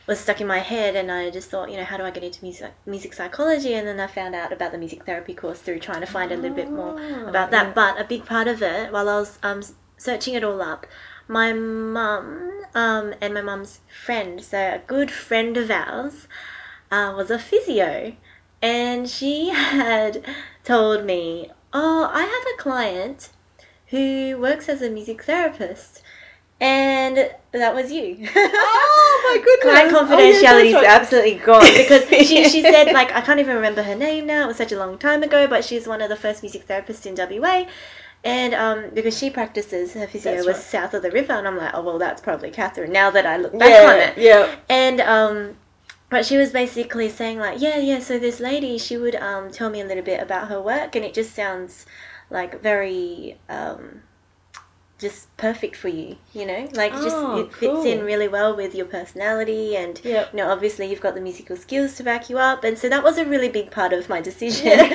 was 0.07 0.19
stuck 0.21 0.41
in 0.41 0.47
my 0.47 0.59
head 0.59 0.97
and 0.97 1.11
I 1.11 1.31
just 1.31 1.51
thought, 1.51 1.71
you 1.71 1.77
know, 1.79 1.85
how 1.85 1.97
do 1.97 2.05
I 2.05 2.11
get 2.11 2.25
into 2.25 2.43
music 2.43 2.73
music 2.85 3.13
psychology? 3.15 3.75
And 3.75 3.87
then 3.89 4.01
I 4.01 4.07
found 4.09 4.35
out 4.35 4.53
about 4.53 4.73
the 4.73 4.79
music 4.79 5.07
therapy 5.07 5.35
course 5.35 5.61
through 5.61 5.79
trying 5.81 6.01
to 6.01 6.07
find 6.07 6.33
a 6.33 6.37
little 6.37 6.57
bit 6.57 6.71
more 6.71 6.97
Ah, 6.99 7.29
about 7.29 7.51
that. 7.53 7.75
But 7.75 8.01
a 8.01 8.05
big 8.05 8.27
part 8.27 8.49
of 8.49 8.63
it, 8.63 8.93
while 8.93 9.09
I 9.09 9.17
was 9.21 9.39
um, 9.43 9.63
searching 9.97 10.35
it 10.35 10.45
all 10.45 10.61
up, 10.61 10.87
my 11.29 11.53
mum 11.53 12.63
um, 12.75 13.15
and 13.21 13.35
my 13.35 13.41
mum's 13.41 13.81
friend, 14.05 14.43
so 14.43 14.59
a 14.59 14.83
good 14.87 15.11
friend 15.11 15.57
of 15.57 15.71
ours, 15.71 16.27
uh, 16.91 17.13
was 17.17 17.31
a 17.31 17.39
physio. 17.39 18.15
And 18.61 19.09
she 19.09 19.49
had 19.51 20.25
told 20.65 21.05
me, 21.05 21.51
oh, 21.73 22.11
I 22.13 22.23
have 22.23 22.55
a 22.55 22.63
client 22.63 23.31
who 23.89 24.39
works 24.41 24.69
as 24.69 24.83
a 24.83 24.91
music 24.91 25.23
therapist. 25.25 26.03
And 26.61 27.31
that 27.53 27.75
was 27.75 27.93
you. 27.93 28.29
Oh 28.35 29.31
my 29.33 29.39
goodness! 29.45 29.63
Client 29.63 29.93
Oh, 29.93 30.41
yeah, 30.41 30.43
confidentiality 30.43 30.69
is 30.69 30.87
absolutely 30.87 31.35
gone 31.35 31.63
because 31.77 32.09
she, 32.09 32.49
she 32.49 32.63
said 32.63 32.93
like 32.93 33.13
I 33.13 33.21
can't 33.21 33.41
even 33.41 33.57
remember 33.57 33.83
her 33.83 33.97
name 33.97 34.27
now. 34.27 34.45
It 34.45 34.47
was 34.47 34.57
such 34.57 34.71
a 34.71 34.79
long 34.79 34.97
time 34.97 35.23
ago, 35.25 35.49
but 35.49 35.65
she's 35.65 35.87
one 35.87 36.01
of 36.01 36.09
the 36.09 36.17
first 36.17 36.43
music 36.43 36.67
therapists 36.67 37.07
in 37.07 37.17
WA, 37.17 37.67
and 38.25 38.55
um, 38.55 38.91
because 38.95 39.17
she 39.17 39.29
practices 39.29 39.93
her 39.93 40.07
physio 40.07 40.35
That's 40.35 40.47
was 40.47 40.57
right. 40.57 40.65
south 40.65 40.95
of 40.95 41.03
the 41.03 41.11
river, 41.11 41.35
and 41.35 41.47
I'm 41.47 41.57
like, 41.57 41.73
oh 41.75 41.83
well, 41.83 41.99
that's 41.99 42.23
probably 42.23 42.51
Catherine. 42.51 42.91
Now 42.93 43.11
that 43.11 43.27
I 43.27 43.37
look 43.37 43.57
back 43.59 43.87
on 43.87 44.01
it, 44.01 44.19
yeah. 44.19 44.55
and 44.69 45.01
um, 45.03 45.57
but 46.09 46.25
she 46.25 46.37
was 46.37 46.51
basically 46.51 47.09
saying 47.11 47.39
like, 47.39 47.61
yeah, 47.61 47.77
yeah. 47.77 47.99
So 47.99 48.19
this 48.19 48.41
lady, 48.41 48.79
she 48.79 48.97
would 48.97 49.15
um 49.17 49.51
tell 49.51 49.69
me 49.69 49.81
a 49.81 49.85
little 49.85 50.03
bit 50.03 50.23
about 50.23 50.49
her 50.49 50.61
work, 50.61 50.97
and 50.97 51.05
it 51.05 51.13
just 51.13 51.35
sounds 51.35 51.85
like 52.31 52.63
very 52.63 53.39
um 53.49 54.03
just 54.99 55.35
perfect 55.37 55.75
for 55.77 55.89
you, 55.89 56.17
you 56.33 56.47
know? 56.47 56.69
Like 56.73 56.93
it 56.93 57.03
just 57.03 57.17
Oh, 57.17 57.39
it 57.41 57.53
fits 57.53 57.85
in 57.85 58.05
really 58.05 58.29
well 58.29 58.55
with 58.57 58.75
your 58.75 58.87
personality 58.87 59.77
and 59.77 60.01
Yep. 60.05 60.31
you 60.33 60.37
know, 60.39 60.49
obviously 60.51 60.89
you've 60.89 61.01
got 61.01 61.15
the 61.15 61.21
musical 61.21 61.57
skills 61.57 61.97
to 61.97 62.03
back 62.05 62.31
you 62.31 62.39
up 62.39 62.63
and 62.65 62.79
so 62.79 62.89
that 62.89 63.03
was 63.03 63.19
a 63.19 63.25
really 63.27 63.49
big 63.49 63.71
part 63.71 63.93
of 63.93 64.09
my 64.09 64.21
decision. 64.21 64.93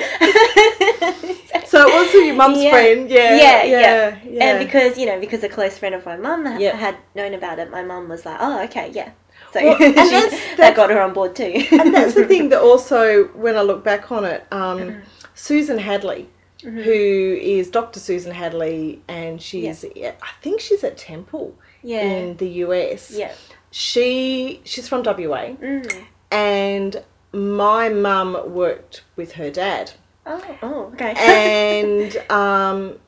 So 1.66 1.86
it 1.86 1.94
was 1.94 2.12
your 2.12 2.34
mum's 2.34 2.60
Yeah. 2.62 2.70
friend, 2.72 3.08
yeah, 3.08 3.36
Yeah, 3.36 3.62
yeah, 3.62 3.80
yeah. 3.80 4.18
yeah. 4.28 4.44
And 4.44 4.58
because, 4.66 4.98
you 4.98 5.06
know, 5.06 5.20
because 5.20 5.44
a 5.44 5.48
close 5.48 5.78
friend 5.78 5.94
of 5.94 6.04
my 6.04 6.16
mum 6.16 6.58
Yeah. 6.58 6.74
had 6.74 6.96
known 7.14 7.32
about 7.32 7.60
it, 7.60 7.70
my 7.70 7.82
mum 7.84 8.08
was 8.08 8.26
like, 8.26 8.38
"Oh, 8.40 8.60
okay, 8.64 8.90
yeah." 8.92 9.10
So 9.52 9.62
Well, 9.62 9.76
and 9.80 9.94
she- 9.94 10.10
that's- 10.10 10.56
that 10.56 10.74
got 10.74 10.90
her 10.90 11.00
on 11.00 11.12
board 11.12 11.36
too. 11.36 11.64
and 11.70 11.94
that's 11.94 12.14
the 12.14 12.24
thing 12.26 12.48
that 12.52 12.60
also, 12.60 13.26
when 13.34 13.56
I 13.56 13.62
look 13.62 13.84
back 13.84 14.10
on 14.10 14.24
it, 14.24 14.44
um, 14.50 14.78
Mm-hmm. 14.80 15.00
Susan 15.34 15.78
Hadley, 15.78 16.28
who 16.62 17.38
is 17.40 17.70
Dr. 17.70 18.00
Susan 18.00 18.32
Hadley, 18.32 19.02
and 19.08 19.40
she's, 19.40 19.84
I 19.84 20.14
think 20.42 20.60
she's 20.60 20.82
at 20.84 20.96
Temple 20.98 21.54
Yeah. 21.82 22.02
in 22.02 22.36
the 22.36 22.48
US. 22.64 23.10
Yeah. 23.10 23.32
She 23.70 24.60
she's 24.64 24.88
from 24.88 25.02
WA, 25.04 25.54
Mm. 25.60 26.04
and 26.30 27.02
my 27.32 27.88
mum 27.88 28.52
worked 28.52 29.04
with 29.16 29.32
her 29.32 29.50
dad, 29.50 29.92
Oh, 30.26 30.58
oh, 30.62 30.90
okay. 30.94 31.14
and 31.16 32.16
um, 32.30 32.98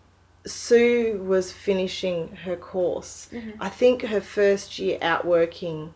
Sue 0.46 1.22
was 1.24 1.52
finishing 1.52 2.36
her 2.44 2.56
course. 2.56 3.28
Mm-hmm. 3.32 3.60
I 3.62 3.68
think 3.68 4.02
her 4.02 4.20
first 4.20 4.78
year 4.78 4.98
out 5.02 5.24
working, 5.24 5.94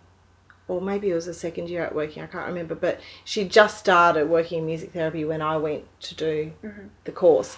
or 0.68 0.80
maybe 0.80 1.10
it 1.10 1.14
was 1.14 1.26
the 1.26 1.34
second 1.34 1.68
year 1.68 1.82
at 1.84 1.94
working, 1.94 2.22
I 2.22 2.26
can't 2.26 2.46
remember, 2.46 2.74
but 2.74 3.00
she 3.24 3.46
just 3.48 3.78
started 3.78 4.28
working 4.28 4.58
in 4.60 4.66
music 4.66 4.92
therapy 4.92 5.24
when 5.24 5.40
I 5.42 5.56
went 5.56 5.84
to 6.02 6.14
do 6.14 6.52
Mm-hmm. 6.64 6.86
the 7.04 7.12
course. 7.12 7.56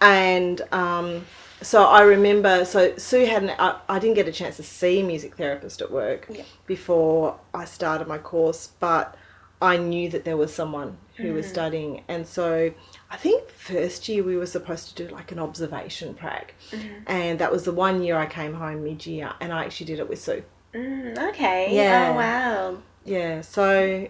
And 0.00 0.60
um, 0.72 1.26
so 1.60 1.84
I 1.84 2.02
remember, 2.02 2.64
so 2.64 2.96
Sue 2.96 3.26
hadn't, 3.26 3.50
I, 3.58 3.78
I 3.88 3.98
didn't 3.98 4.14
get 4.14 4.28
a 4.28 4.32
chance 4.32 4.56
to 4.56 4.62
see 4.62 5.00
a 5.00 5.04
music 5.04 5.36
therapist 5.36 5.82
at 5.82 5.90
work 5.90 6.26
Yeah. 6.30 6.42
before 6.66 7.38
I 7.52 7.64
started 7.64 8.06
my 8.08 8.18
course, 8.18 8.68
but 8.80 9.16
I 9.60 9.76
knew 9.76 10.08
that 10.10 10.24
there 10.24 10.36
was 10.36 10.54
someone 10.54 10.96
who 11.16 11.24
Mm-hmm. 11.24 11.34
was 11.34 11.48
studying. 11.48 12.04
And 12.06 12.26
so 12.28 12.72
I 13.10 13.16
think 13.16 13.50
first 13.50 14.08
year 14.08 14.22
we 14.22 14.36
were 14.36 14.46
supposed 14.46 14.96
to 14.96 15.04
do 15.06 15.12
like 15.12 15.32
an 15.32 15.40
observation 15.40 16.14
prac. 16.14 16.54
Mm-hmm. 16.70 16.94
And 17.08 17.38
that 17.40 17.50
was 17.50 17.64
the 17.64 17.72
one 17.72 18.02
year 18.04 18.16
I 18.16 18.26
came 18.26 18.54
home 18.54 18.84
mid 18.84 19.04
year 19.04 19.32
and 19.40 19.52
I 19.52 19.64
actually 19.64 19.86
did 19.86 19.98
it 19.98 20.08
with 20.08 20.20
Sue. 20.22 20.44
Mm, 20.78 21.30
okay. 21.30 21.74
Yeah. 21.74 22.10
Oh, 22.12 22.16
wow. 22.16 22.78
Yeah, 23.04 23.40
so 23.40 24.08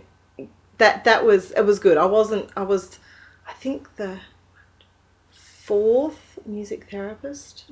that 0.78 1.04
that 1.04 1.24
was 1.24 1.52
it 1.52 1.62
was 1.62 1.78
good. 1.78 1.96
I 1.96 2.06
wasn't 2.06 2.50
I 2.56 2.62
was 2.62 2.98
I 3.46 3.52
think 3.52 3.96
the 3.96 4.18
fourth 5.30 6.38
music 6.44 6.90
therapist 6.90 7.64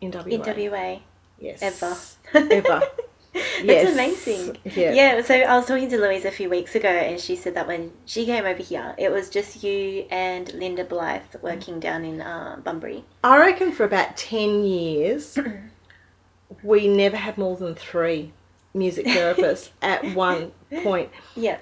in 0.00 0.10
WA. 0.10 0.22
In 0.22 0.40
WA. 0.40 0.98
Yes. 1.38 1.62
Ever. 1.62 1.96
Ever. 2.52 2.82
That's 3.34 3.64
Yes. 3.64 3.92
amazing. 3.94 4.58
Yeah. 4.64 4.92
Yeah, 4.92 5.22
so 5.22 5.34
I 5.34 5.56
was 5.56 5.66
talking 5.66 5.88
to 5.88 5.98
Louise 5.98 6.26
a 6.26 6.30
few 6.30 6.50
weeks 6.50 6.74
ago, 6.74 6.88
and 6.88 7.18
she 7.18 7.34
said 7.34 7.54
that 7.54 7.66
when 7.66 7.92
she 8.04 8.26
came 8.26 8.44
over 8.44 8.62
here, 8.62 8.94
it 8.98 9.10
was 9.10 9.30
just 9.30 9.64
you 9.64 10.06
and 10.10 10.52
Linda 10.52 10.84
Blythe 10.84 11.34
working 11.40 11.80
down 11.80 12.04
in 12.04 12.20
uh, 12.20 12.58
Bunbury. 12.62 13.04
I 13.24 13.38
reckon 13.38 13.72
for 13.72 13.84
about 13.84 14.18
10 14.18 14.64
years, 14.64 15.38
we 16.62 16.88
never 16.88 17.16
had 17.16 17.38
more 17.38 17.56
than 17.56 17.74
three 17.74 18.32
music 18.74 19.06
therapists 19.16 19.70
at 19.80 20.04
one 20.14 20.52
point. 20.82 21.10
Yeah. 21.34 21.58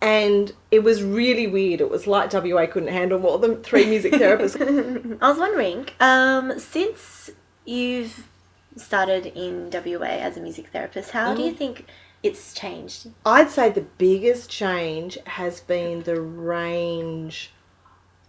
And 0.00 0.52
it 0.70 0.82
was 0.82 1.02
really 1.02 1.46
weird. 1.46 1.80
It 1.80 1.90
was 1.90 2.06
like 2.06 2.30
WA 2.32 2.66
couldn't 2.66 2.90
handle 2.92 3.18
more 3.18 3.38
than 3.38 3.62
three 3.62 3.86
music 3.86 4.12
therapists. 4.22 5.18
I 5.22 5.28
was 5.28 5.38
wondering, 5.38 5.88
um, 6.00 6.58
since 6.58 7.30
you've 7.64 8.28
started 8.76 9.26
in 9.26 9.70
WA 9.70 10.04
as 10.06 10.36
a 10.36 10.40
music 10.40 10.68
therapist, 10.68 11.12
how 11.12 11.34
do 11.34 11.42
you 11.42 11.52
Mm. 11.52 11.56
think 11.56 11.86
it's 12.22 12.52
changed? 12.52 13.08
I'd 13.24 13.50
say 13.50 13.70
the 13.70 13.82
biggest 13.98 14.50
change 14.50 15.16
has 15.26 15.60
been 15.60 16.02
the 16.02 16.20
range 16.20 17.50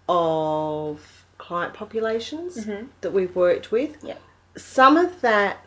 of 0.07 1.25
client 1.37 1.73
populations 1.73 2.65
Mhm. 2.65 2.87
that 3.01 3.11
we've 3.11 3.35
worked 3.35 3.71
with. 3.71 3.97
Yeah. 4.03 4.15
Some 4.55 4.97
of 4.97 5.21
that 5.21 5.64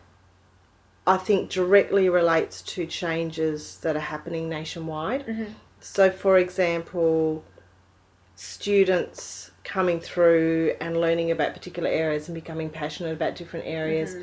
I 1.08 1.16
think 1.16 1.48
directly 1.48 2.10
relates 2.10 2.60
to 2.74 2.86
changes 2.86 3.78
that 3.78 3.96
are 3.96 4.00
happening 4.14 4.48
nationwide. 4.48 5.26
Mhm. 5.26 5.54
So, 5.80 6.10
for 6.10 6.36
example, 6.38 7.42
students 8.36 9.50
coming 9.64 10.00
through 10.00 10.74
and 10.80 11.00
learning 11.00 11.30
about 11.30 11.54
particular 11.54 11.88
areas 11.88 12.28
and 12.28 12.34
becoming 12.34 12.68
passionate 12.68 13.12
about 13.14 13.34
different 13.36 13.66
areas 13.66 14.16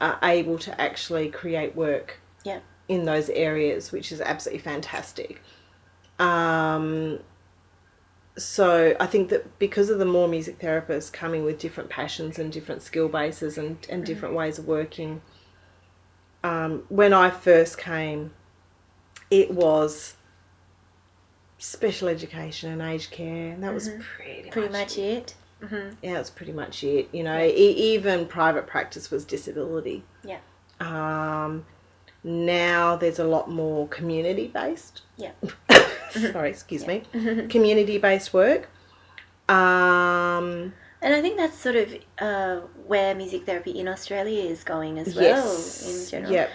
are 0.00 0.18
able 0.24 0.58
to 0.58 0.78
actually 0.80 1.28
create 1.30 1.76
work 1.76 2.18
Yeah. 2.42 2.58
in 2.88 3.04
those 3.04 3.30
areas, 3.30 3.92
which 3.92 4.10
is 4.10 4.20
absolutely 4.20 4.58
fantastic. 4.58 5.40
Um, 6.18 7.20
so 8.36 8.96
I 8.98 9.06
think 9.06 9.28
that 9.28 9.58
because 9.60 9.88
of 9.88 10.00
the 10.00 10.04
more 10.04 10.26
music 10.26 10.58
therapists 10.58 11.12
coming 11.12 11.44
with 11.44 11.58
different 11.58 11.90
passions 11.90 12.40
and 12.40 12.52
different 12.52 12.82
skill 12.82 13.08
bases 13.08 13.56
and, 13.56 13.78
and 13.88 14.04
different 14.04 14.34
ways 14.34 14.58
of 14.58 14.66
working, 14.66 15.22
um, 16.44 16.84
when 16.88 17.12
I 17.12 17.30
first 17.30 17.76
came, 17.78 18.30
it 19.30 19.50
was 19.50 20.14
special 21.58 22.08
education 22.08 22.70
and 22.70 22.82
aged 22.82 23.10
care, 23.10 23.52
and 23.52 23.62
that 23.64 23.72
was 23.74 23.88
pretty, 24.00 24.50
Pretty 24.50 24.68
much 24.68 24.96
much 24.96 24.98
it. 24.98 25.34
hmm 25.60 25.90
yeah, 26.02 26.14
that's 26.14 26.30
pretty 26.30 26.52
much 26.52 26.84
it. 26.84 27.08
You 27.12 27.22
know, 27.24 27.40
e- 27.42 27.94
even 27.94 28.26
private 28.26 28.66
practice 28.66 29.10
was 29.10 29.24
disability. 29.24 30.04
Yeah. 30.22 30.38
Um, 30.80 31.64
now 32.22 32.96
there's 32.96 33.18
a 33.18 33.24
lot 33.24 33.50
more 33.50 33.88
community 33.88 34.48
based. 34.48 35.02
Yeah. 35.16 35.32
Sorry, 36.10 36.50
excuse 36.50 36.86
me. 36.86 37.02
Community 37.48 37.98
based 37.98 38.32
work. 38.34 38.68
Um, 39.48 40.72
And 41.04 41.14
I 41.14 41.20
think 41.20 41.36
that's 41.36 41.56
sort 41.58 41.76
of 41.76 41.94
uh, 42.18 42.56
where 42.86 43.14
music 43.14 43.44
therapy 43.44 43.78
in 43.78 43.86
Australia 43.88 44.42
is 44.42 44.64
going 44.64 44.98
as 44.98 45.14
well, 45.14 45.22
yes. 45.22 45.86
in 46.04 46.10
general. 46.10 46.32
Yep. 46.32 46.50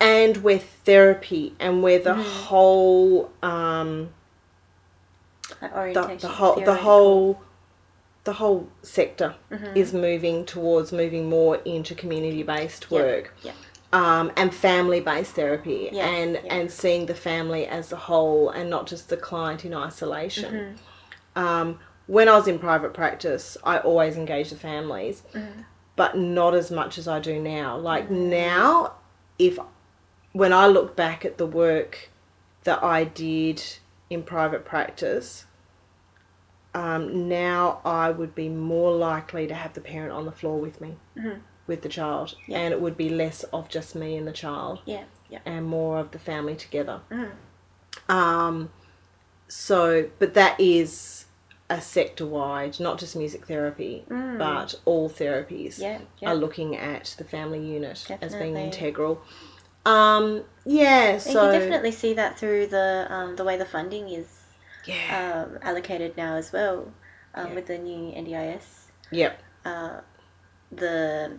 And 0.00 0.36
where 0.38 0.58
therapy 0.58 1.54
and 1.60 1.82
where 1.82 1.98
the 1.98 2.14
Mm-hmm. 2.14 2.44
whole 2.46 3.30
um, 3.42 4.08
Like 5.60 5.92
the, 5.94 6.16
the 6.20 6.28
whole 6.28 6.56
the 6.60 6.74
whole 6.74 7.42
the 8.24 8.32
whole 8.32 8.68
sector 8.82 9.34
Mhm. 9.50 9.76
is 9.76 9.92
moving 9.92 10.46
towards 10.46 10.90
moving 10.90 11.28
more 11.28 11.56
into 11.64 11.94
community 11.94 12.42
based 12.42 12.90
work 12.90 13.34
yeah. 13.42 13.52
um, 13.92 14.32
and 14.36 14.54
family 14.54 15.00
based 15.00 15.32
therapy 15.34 15.90
Yes, 15.92 16.04
and 16.08 16.32
yeah. 16.34 16.54
and 16.54 16.70
seeing 16.70 17.06
the 17.06 17.14
family 17.14 17.66
as 17.66 17.92
a 17.92 17.96
whole 17.96 18.48
and 18.48 18.70
not 18.70 18.86
just 18.86 19.08
the 19.10 19.16
client 19.18 19.64
in 19.66 19.74
isolation. 19.74 20.54
Mm-hmm. 20.54 21.38
Um, 21.44 21.78
when 22.12 22.28
I 22.28 22.36
was 22.36 22.46
in 22.46 22.58
private 22.58 22.92
practice, 22.92 23.56
I 23.64 23.78
always 23.78 24.16
engaged 24.18 24.52
the 24.52 24.56
families, 24.56 25.22
Mm-hmm. 25.32 25.62
but 25.96 26.16
not 26.18 26.54
as 26.54 26.70
much 26.70 26.98
as 26.98 27.08
I 27.08 27.18
do 27.20 27.40
now. 27.40 27.78
Like 27.78 28.10
now, 28.10 28.94
if 29.38 29.58
when 30.32 30.52
I 30.52 30.66
look 30.66 30.94
back 30.94 31.24
at 31.24 31.38
the 31.38 31.46
work 31.46 32.10
that 32.64 32.82
I 32.82 33.04
did 33.04 33.62
in 34.10 34.22
private 34.24 34.64
practice, 34.66 35.46
um, 36.74 37.28
now 37.28 37.80
I 37.84 38.10
would 38.10 38.34
be 38.34 38.48
more 38.50 38.92
likely 38.94 39.46
to 39.46 39.54
have 39.54 39.72
the 39.72 39.80
parent 39.80 40.12
on 40.12 40.24
the 40.26 40.32
floor 40.32 40.58
with 40.60 40.80
me, 40.82 40.96
Mhm. 41.16 41.40
with 41.66 41.80
the 41.82 41.88
child, 41.88 42.34
Yeah. 42.46 42.58
and 42.58 42.74
it 42.74 42.80
would 42.80 42.96
be 42.96 43.08
less 43.08 43.42
of 43.44 43.68
just 43.70 43.94
me 43.94 44.16
and 44.18 44.26
the 44.26 44.32
child, 44.32 44.80
Yeah, 44.84 45.04
yeah. 45.30 45.40
and 45.46 45.64
more 45.66 45.98
of 45.98 46.10
the 46.10 46.18
family 46.18 46.56
together. 46.56 47.00
Mhm. 47.10 47.30
Um, 48.08 48.70
so, 49.48 50.08
but 50.18 50.34
that 50.34 50.58
is 50.60 51.21
a 51.78 51.80
sector 51.80 52.26
wide, 52.26 52.78
not 52.80 52.98
just 52.98 53.16
music 53.16 53.46
therapy, 53.46 54.04
Mm. 54.08 54.38
but 54.38 54.74
all 54.84 55.08
therapies 55.10 55.78
Yeah, 55.78 55.98
yeah. 56.18 56.30
are 56.30 56.34
looking 56.34 56.76
at 56.76 57.14
the 57.18 57.24
family 57.24 57.60
unit 57.60 58.06
as 58.20 58.34
being 58.34 58.56
integral. 58.56 59.22
Um, 59.84 60.44
yeah, 60.64 61.18
so 61.18 61.30
you 61.30 61.38
can 61.38 61.60
definitely 61.60 61.90
see 61.92 62.12
that 62.14 62.38
through 62.38 62.66
the 62.68 63.06
um, 63.10 63.36
the 63.36 63.44
way 63.44 63.56
the 63.56 63.64
funding 63.64 64.08
is 64.08 64.28
yeah, 64.84 65.44
um, 65.48 65.58
allocated 65.62 66.16
now 66.16 66.34
as 66.36 66.52
well, 66.52 66.92
um, 67.34 67.48
Yeah. 67.48 67.54
with 67.54 67.66
the 67.66 67.78
new 67.78 68.12
NDIS, 68.14 68.64
yep, 69.10 69.40
uh, 69.64 70.00
the 70.70 71.38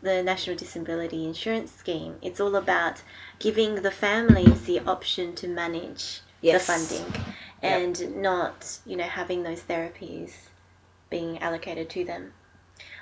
the 0.00 0.22
National 0.22 0.56
Disability 0.56 1.24
Insurance 1.24 1.70
Scheme. 1.72 2.16
It's 2.22 2.40
all 2.40 2.56
about 2.56 3.02
giving 3.38 3.76
the 3.82 3.90
families 3.92 4.62
the 4.62 4.80
option 4.80 5.34
to 5.36 5.46
manage 5.46 6.20
Yes. 6.40 6.66
the 6.66 6.72
funding, 6.72 7.14
and 7.62 8.16
not 8.16 8.78
you 8.84 8.96
know 8.96 9.04
having 9.04 9.42
those 9.42 9.60
therapies 9.62 10.32
being 11.10 11.38
allocated 11.38 11.90
to 11.90 12.04
them. 12.04 12.32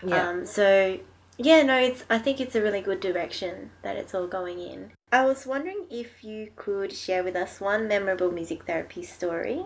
yeah, 0.04 0.28
Um, 0.28 0.46
so 0.46 0.98
yeah, 1.38 1.62
no, 1.62 1.78
it's 1.78 2.04
I 2.10 2.18
think 2.18 2.40
it's 2.40 2.54
a 2.54 2.60
really 2.60 2.80
good 2.80 3.00
direction 3.00 3.70
that 3.82 3.96
it's 3.96 4.14
all 4.14 4.26
going 4.26 4.60
in. 4.60 4.92
I 5.12 5.24
was 5.24 5.46
wondering 5.46 5.86
if 5.90 6.22
you 6.22 6.50
could 6.54 6.92
share 6.92 7.24
with 7.24 7.34
us 7.34 7.60
one 7.60 7.88
memorable 7.88 8.30
music 8.30 8.64
therapy 8.64 9.02
story. 9.02 9.64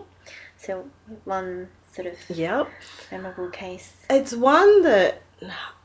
So 0.57 0.89
one 1.25 1.69
sort 1.91 2.07
of 2.07 2.17
yep. 2.29 2.69
memorable 3.11 3.49
case. 3.49 3.93
It's 4.09 4.33
one 4.33 4.83
that 4.83 5.21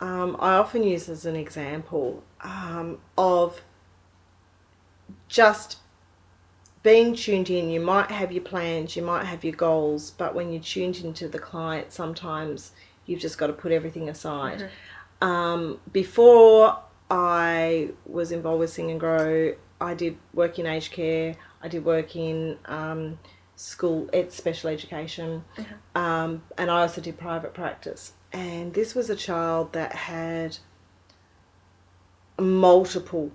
um, 0.01 0.37
I 0.39 0.55
often 0.55 0.83
use 0.83 1.09
as 1.09 1.27
an 1.27 1.37
example 1.37 2.23
um, 2.41 2.99
of 3.19 3.63
just 5.29 5.79
being 6.83 7.15
tuned 7.15 7.51
in. 7.51 7.69
You 7.69 7.81
might 7.81 8.11
have 8.11 8.33
your 8.33 8.43
plans, 8.43 8.97
you 8.97 9.03
might 9.03 9.25
have 9.25 9.45
your 9.45 9.55
goals, 9.55 10.11
but 10.13 10.35
when 10.35 10.53
you're 10.53 10.63
tuned 10.63 10.99
into 10.99 11.29
the 11.29 11.39
client, 11.39 11.93
sometimes 11.93 12.73
you've 13.07 13.21
just 13.21 13.39
got 13.39 13.49
to 13.49 13.53
put 13.53 13.73
everything 13.73 14.09
aside. 14.09 14.71
Um, 15.21 15.81
before 15.93 16.79
I 17.11 17.91
was 18.07 18.33
involved 18.33 18.61
with 18.61 18.71
Sing 18.71 18.91
and 18.91 19.01
Grow, 19.01 19.55
I 19.81 19.95
did 19.95 20.17
work 20.33 20.59
in 20.59 20.67
aged 20.67 20.93
care, 20.93 21.37
I 21.63 21.69
did 21.69 21.85
work 21.85 22.17
in 22.17 22.59
um, 22.67 23.19
school, 23.57 24.09
ed, 24.13 24.33
special 24.33 24.71
education, 24.71 25.45
um, 25.95 26.43
and 26.57 26.71
I 26.71 26.83
also 26.83 27.01
did 27.01 27.19
private 27.19 27.53
practice. 27.53 28.15
And 28.33 28.73
this 28.75 28.95
was 28.95 29.11
a 29.11 29.17
child 29.17 29.73
that 29.73 29.93
had 29.93 30.59
multiple 32.39 33.33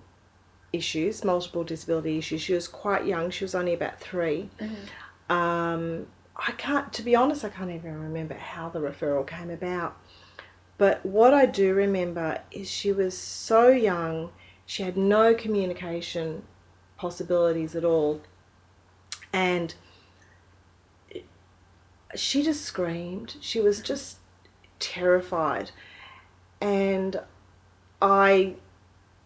issues, 0.75 1.23
multiple 1.23 1.63
disability 1.63 2.17
issues. 2.17 2.41
She 2.41 2.53
was 2.53 2.67
quite 2.67 3.05
young, 3.05 3.29
she 3.29 3.43
was 3.43 3.55
only 3.55 3.73
about 3.73 3.99
3 3.99 4.49
Um, 5.29 6.07
I 6.35 6.51
can't, 6.51 6.91
to 6.93 7.01
be 7.01 7.15
honest, 7.15 7.45
I 7.45 7.49
can't 7.49 7.71
even 7.71 8.01
remember 8.01 8.35
how 8.35 8.69
the 8.69 8.79
referral 8.79 9.25
came 9.25 9.49
about. 9.49 9.97
But 10.77 11.05
what 11.05 11.33
I 11.33 11.45
do 11.45 11.73
remember 11.73 12.39
is 12.51 12.69
she 12.69 12.91
was 12.91 13.17
so 13.17 13.69
young, 13.69 14.31
she 14.65 14.83
had 14.83 14.97
no 14.97 15.33
communication 15.33 16.43
possibilities 16.97 17.75
at 17.75 17.85
all. 17.85 18.21
And 19.31 19.73
she 22.15 22.43
just 22.43 22.63
screamed. 22.63 23.35
She 23.39 23.59
was 23.59 23.81
just 23.81 24.17
terrified. 24.79 25.71
And 26.61 27.21
I 28.01 28.55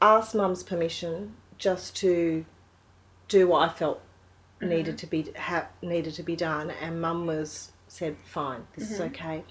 asked 0.01 0.33
mum's 0.35 0.63
permission 0.63 1.35
just 1.57 1.95
to 1.97 2.45
do 3.27 3.47
what 3.47 3.69
I 3.69 3.73
felt 3.73 4.01
needed 4.62 4.97
to 4.97 5.07
be 5.07 5.31
ha- 5.38 5.67
needed 5.81 6.13
to 6.15 6.23
be 6.23 6.35
done 6.35 6.69
and 6.69 7.01
mum 7.01 7.25
was 7.25 7.71
said 7.88 8.17
fine 8.25 8.65
this 8.75 8.91
is 8.91 8.99
okay 8.99 9.43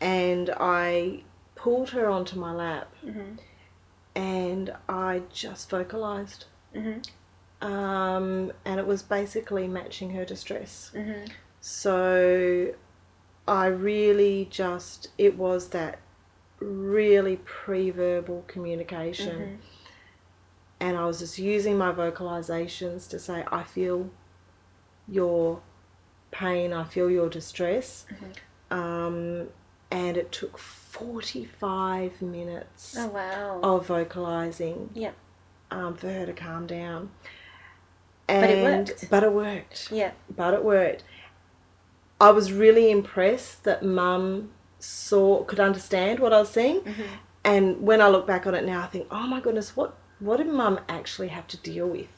and 0.00 0.50
I 0.56 1.22
pulled 1.56 1.90
her 1.90 2.08
onto 2.08 2.38
my 2.38 2.52
lap 2.52 2.92
Mhm. 3.04 3.38
and 4.14 4.72
I 4.88 5.22
just 5.32 5.68
vocalized 5.70 6.44
Mhm. 6.74 7.04
um, 7.60 8.52
and 8.64 8.78
it 8.78 8.86
was 8.86 9.02
basically 9.02 9.66
matching 9.66 10.10
her 10.10 10.24
distress 10.24 10.92
Mhm. 10.94 11.28
so 11.60 12.74
I 13.48 13.66
really 13.66 14.46
just, 14.50 15.08
it 15.18 15.36
was 15.36 15.68
that 15.70 15.98
really 16.64 17.36
pre 17.44 17.90
verbal 17.90 18.44
communication. 18.46 19.58
And 20.80 20.96
I 20.96 21.06
was 21.06 21.20
just 21.20 21.38
using 21.38 21.78
my 21.78 21.92
vocalizations 21.92 23.08
to 23.10 23.18
say, 23.18 23.44
I 23.50 23.62
feel 23.62 24.10
your 25.08 25.60
pain, 26.30 26.72
I 26.72 26.84
feel 26.84 27.10
your 27.10 27.28
distress. 27.28 28.06
Um, 28.70 29.48
and 29.90 30.16
it 30.16 30.32
took 30.32 30.58
45 30.58 32.20
minutes 32.20 32.96
Oh 32.98 33.08
wow. 33.08 33.60
of 33.62 33.86
vocalizing 33.86 34.90
Yeah. 34.94 35.12
um, 35.70 35.94
for 35.94 36.08
her 36.08 36.26
to 36.26 36.32
calm 36.32 36.66
down. 36.66 37.10
But 38.26 38.50
it 38.50 38.62
worked. 38.62 39.10
But 39.10 39.22
it 39.22 39.32
worked 39.32 39.92
Yeah. 39.92 40.12
but 40.34 40.54
it 40.54 40.64
worked. 40.64 41.04
I 42.20 42.30
was 42.30 42.52
really 42.52 42.90
impressed 42.90 43.64
that 43.64 43.84
mum 43.84 44.50
saw 44.84 45.42
could 45.44 45.60
understand 45.60 46.18
what 46.20 46.32
I 46.32 46.40
was 46.40 46.50
seeing. 46.50 46.80
Mm-hmm. 46.80 47.02
And 47.44 47.82
when 47.82 48.00
I 48.00 48.08
look 48.08 48.26
back 48.26 48.46
on 48.46 48.54
it 48.54 48.64
now, 48.64 48.80
I 48.82 48.86
think, 48.86 49.06
oh 49.10 49.26
my 49.26 49.40
goodness, 49.40 49.76
what 49.76 49.96
what 50.20 50.36
did 50.38 50.46
mum 50.48 50.80
actually 50.88 51.28
have 51.28 51.46
to 51.48 51.56
deal 51.58 51.88
with 51.88 52.08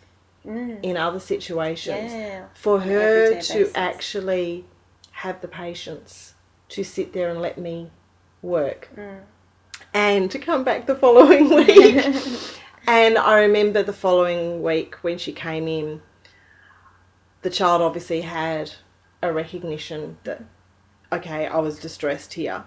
Mm. 0.47 0.79
in 0.85 0.97
other 0.97 1.19
situations 1.19 2.13
Yeah. 2.13 2.45
for 2.55 2.75
On 2.81 2.83
her 2.89 3.29
to 3.31 3.35
basis. 3.35 3.73
actually 3.75 4.65
have 5.11 5.41
the 5.41 5.49
patience 5.49 6.35
to 6.69 6.85
sit 6.85 7.13
there 7.13 7.29
and 7.31 7.41
let 7.43 7.59
me 7.59 7.91
work 8.43 8.89
Mm. 8.97 9.23
and 9.93 10.31
to 10.31 10.39
come 10.39 10.63
back 10.63 10.87
the 10.87 10.95
following 10.95 11.49
week. 11.61 12.05
and 12.87 13.19
I 13.19 13.41
remember 13.41 13.83
the 13.83 13.93
following 13.93 14.63
week 14.63 14.95
when 15.03 15.19
she 15.19 15.33
came 15.33 15.67
in, 15.67 16.01
the 17.43 17.51
child 17.51 17.83
obviously 17.83 18.21
had 18.21 18.71
a 19.23 19.33
recognition 19.33 20.19
that 20.23 20.45
okay, 21.13 21.47
I 21.47 21.59
was 21.59 21.79
distressed 21.79 22.35
here, 22.35 22.65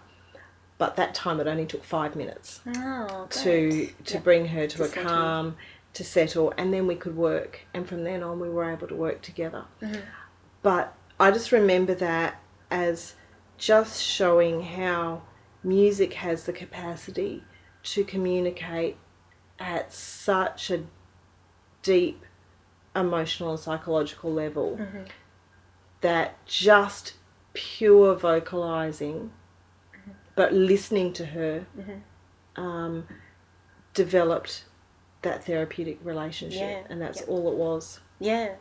but 0.78 0.96
that 0.96 1.14
time 1.16 1.40
it 1.40 1.48
only 1.48 1.66
took 1.66 1.84
five 1.84 2.16
minutes 2.16 2.62
Oh, 2.68 3.28
to 3.30 3.90
to 4.06 4.20
bring 4.20 4.48
her 4.48 4.68
to, 4.68 4.78
To 4.78 4.84
a 4.84 4.88
settle. 4.88 5.04
calm, 5.04 5.58
to 5.94 6.04
settle, 6.04 6.54
and 6.58 6.74
then 6.74 6.88
we 6.88 6.96
could 6.96 7.16
work. 7.18 7.62
And 7.74 7.88
from 7.88 8.04
then 8.04 8.24
on, 8.24 8.40
we 8.40 8.50
were 8.50 8.70
able 8.72 8.88
to 8.88 8.96
work 8.96 9.22
together. 9.22 9.66
Mm-hmm. 9.82 10.02
But 10.62 10.96
I 11.20 11.32
just 11.32 11.52
remember 11.52 11.94
that 11.96 12.42
as 12.72 13.16
just 13.58 14.02
showing 14.02 14.62
how 14.62 15.24
music 15.64 16.14
has 16.14 16.46
the 16.46 16.54
capacity 16.54 17.44
to 17.84 18.04
communicate 18.04 18.98
at 19.60 19.92
such 19.92 20.72
a 20.72 20.84
deep 21.82 22.26
emotional 22.96 23.52
and 23.52 23.60
psychological 23.60 24.32
level 24.32 24.78
Mm-hmm. 24.80 25.04
that 26.02 26.44
just 26.46 27.14
pure 27.54 28.16
vocalizing 28.16 29.32
but 30.36 30.54
listening 30.54 31.12
to 31.14 31.26
her 31.28 31.66
Mm-hmm. 31.78 32.62
um, 32.62 33.08
developed 33.94 34.66
that 35.22 35.44
therapeutic 35.46 36.00
relationship 36.04 36.60
Yeah, 36.62 36.84
and 36.90 37.02
that's 37.02 37.20
yep. 37.20 37.30
all 37.30 37.52
it 37.52 37.56
was 37.58 38.00
Yeah. 38.20 38.54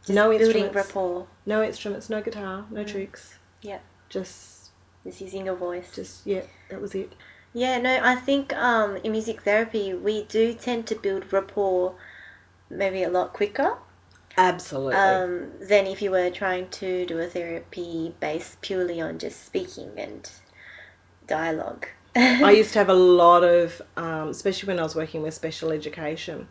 Just 0.00 0.10
No 0.14 0.30
building 0.30 0.46
instruments. 0.64 0.76
rapport. 0.76 1.26
no 1.44 1.62
instruments 1.62 2.08
no 2.08 2.22
guitar 2.22 2.64
no 2.70 2.84
tricks 2.84 3.38
Yeah. 3.62 3.78
just 4.08 4.70
Just 5.04 5.20
using 5.20 5.46
your 5.46 5.56
voice. 5.56 5.94
just 5.94 6.26
yeah 6.26 6.42
that 6.70 6.80
was 6.80 6.94
it 6.94 7.12
Yeah, 7.52 7.78
no, 7.80 8.00
I 8.02 8.14
think 8.16 8.52
um, 8.54 8.96
in 8.96 9.12
music 9.12 9.42
therapy 9.42 9.92
we 9.94 10.22
do 10.24 10.54
tend 10.54 10.86
to 10.88 10.94
build 10.94 11.32
rapport 11.32 11.94
maybe 12.70 13.02
a 13.02 13.08
lot 13.10 13.32
quicker 13.32 13.78
absolutely 14.36 14.94
um, 14.94 15.50
than 15.60 15.86
if 15.86 16.02
you 16.02 16.10
were 16.10 16.30
trying 16.30 16.68
to 16.68 17.06
do 17.06 17.18
a 17.18 17.26
therapy 17.26 18.14
based 18.20 18.60
purely 18.60 19.00
on 19.00 19.18
just 19.18 19.44
speaking 19.44 19.92
and 19.96 20.30
dialogue. 21.26 21.86
I 22.14 22.52
used 22.52 22.72
to 22.72 22.78
have 22.80 22.88
a 22.88 22.94
lot 22.94 23.44
of, 23.44 23.82
um, 23.96 24.28
especially 24.28 24.68
when 24.68 24.78
I 24.78 24.82
was 24.82 24.94
working 24.94 25.22
with 25.22 25.34
special 25.34 25.70
education, 25.70 26.48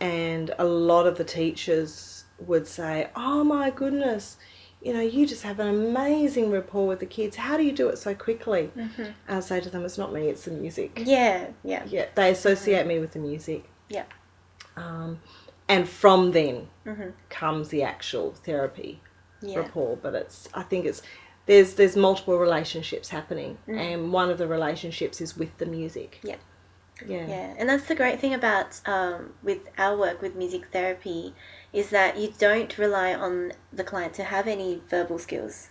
and 0.00 0.54
a 0.58 0.64
lot 0.64 1.06
of 1.06 1.16
the 1.16 1.24
teachers 1.24 2.24
would 2.38 2.66
say, 2.66 3.10
"Oh 3.16 3.44
my 3.44 3.70
goodness, 3.70 4.36
you 4.82 4.92
know, 4.92 5.00
you 5.00 5.26
just 5.26 5.42
have 5.42 5.60
an 5.60 5.68
amazing 5.68 6.50
rapport 6.50 6.86
with 6.86 7.00
the 7.00 7.06
kids. 7.06 7.36
How 7.36 7.56
do 7.56 7.62
you 7.62 7.72
do 7.72 7.88
it 7.88 7.96
so 7.96 8.14
quickly?" 8.14 8.70
Mm-hmm. 8.76 9.04
I 9.28 9.40
say 9.40 9.60
to 9.60 9.70
them, 9.70 9.84
"It's 9.84 9.98
not 9.98 10.12
me; 10.12 10.28
it's 10.28 10.44
the 10.44 10.50
music." 10.50 11.02
yeah, 11.04 11.48
yeah, 11.62 11.84
Yeah, 11.86 12.06
they 12.14 12.30
associate 12.30 12.86
me 12.86 12.98
with 12.98 13.12
the 13.12 13.20
music. 13.20 13.64
Yeah. 13.88 14.04
Um, 14.76 15.20
and 15.68 15.88
from 15.88 16.32
then 16.32 16.68
Mhm. 16.86 17.12
comes 17.30 17.68
the 17.70 17.82
actual 17.82 18.32
therapy 18.44 19.00
yeah. 19.40 19.58
rapport. 19.58 19.96
But 19.96 20.14
it's, 20.14 20.48
I 20.54 20.62
think 20.62 20.84
it's, 20.86 21.02
there's 21.46 21.74
there's 21.74 21.96
multiple 21.96 22.38
relationships 22.38 23.08
happening, 23.10 23.58
Mm. 23.68 23.78
and 23.78 24.12
one 24.12 24.30
of 24.30 24.38
the 24.38 24.46
relationships 24.46 25.20
is 25.20 25.36
with 25.36 25.58
the 25.58 25.66
music. 25.66 26.20
Yeah. 26.22 26.36
Yeah. 27.04 27.26
Yeah, 27.26 27.54
and 27.58 27.68
that's 27.68 27.88
the 27.88 27.96
great 27.96 28.20
thing 28.20 28.34
about 28.34 28.80
um, 28.86 29.34
with 29.42 29.58
our 29.78 29.96
work 29.98 30.22
with 30.22 30.36
music 30.36 30.66
therapy 30.70 31.34
is 31.72 31.90
that 31.90 32.16
you 32.16 32.32
don't 32.38 32.78
rely 32.78 33.12
on 33.12 33.52
the 33.72 33.82
client 33.82 34.14
to 34.14 34.24
have 34.24 34.46
any 34.46 34.80
verbal 34.88 35.18
skills 35.18 35.70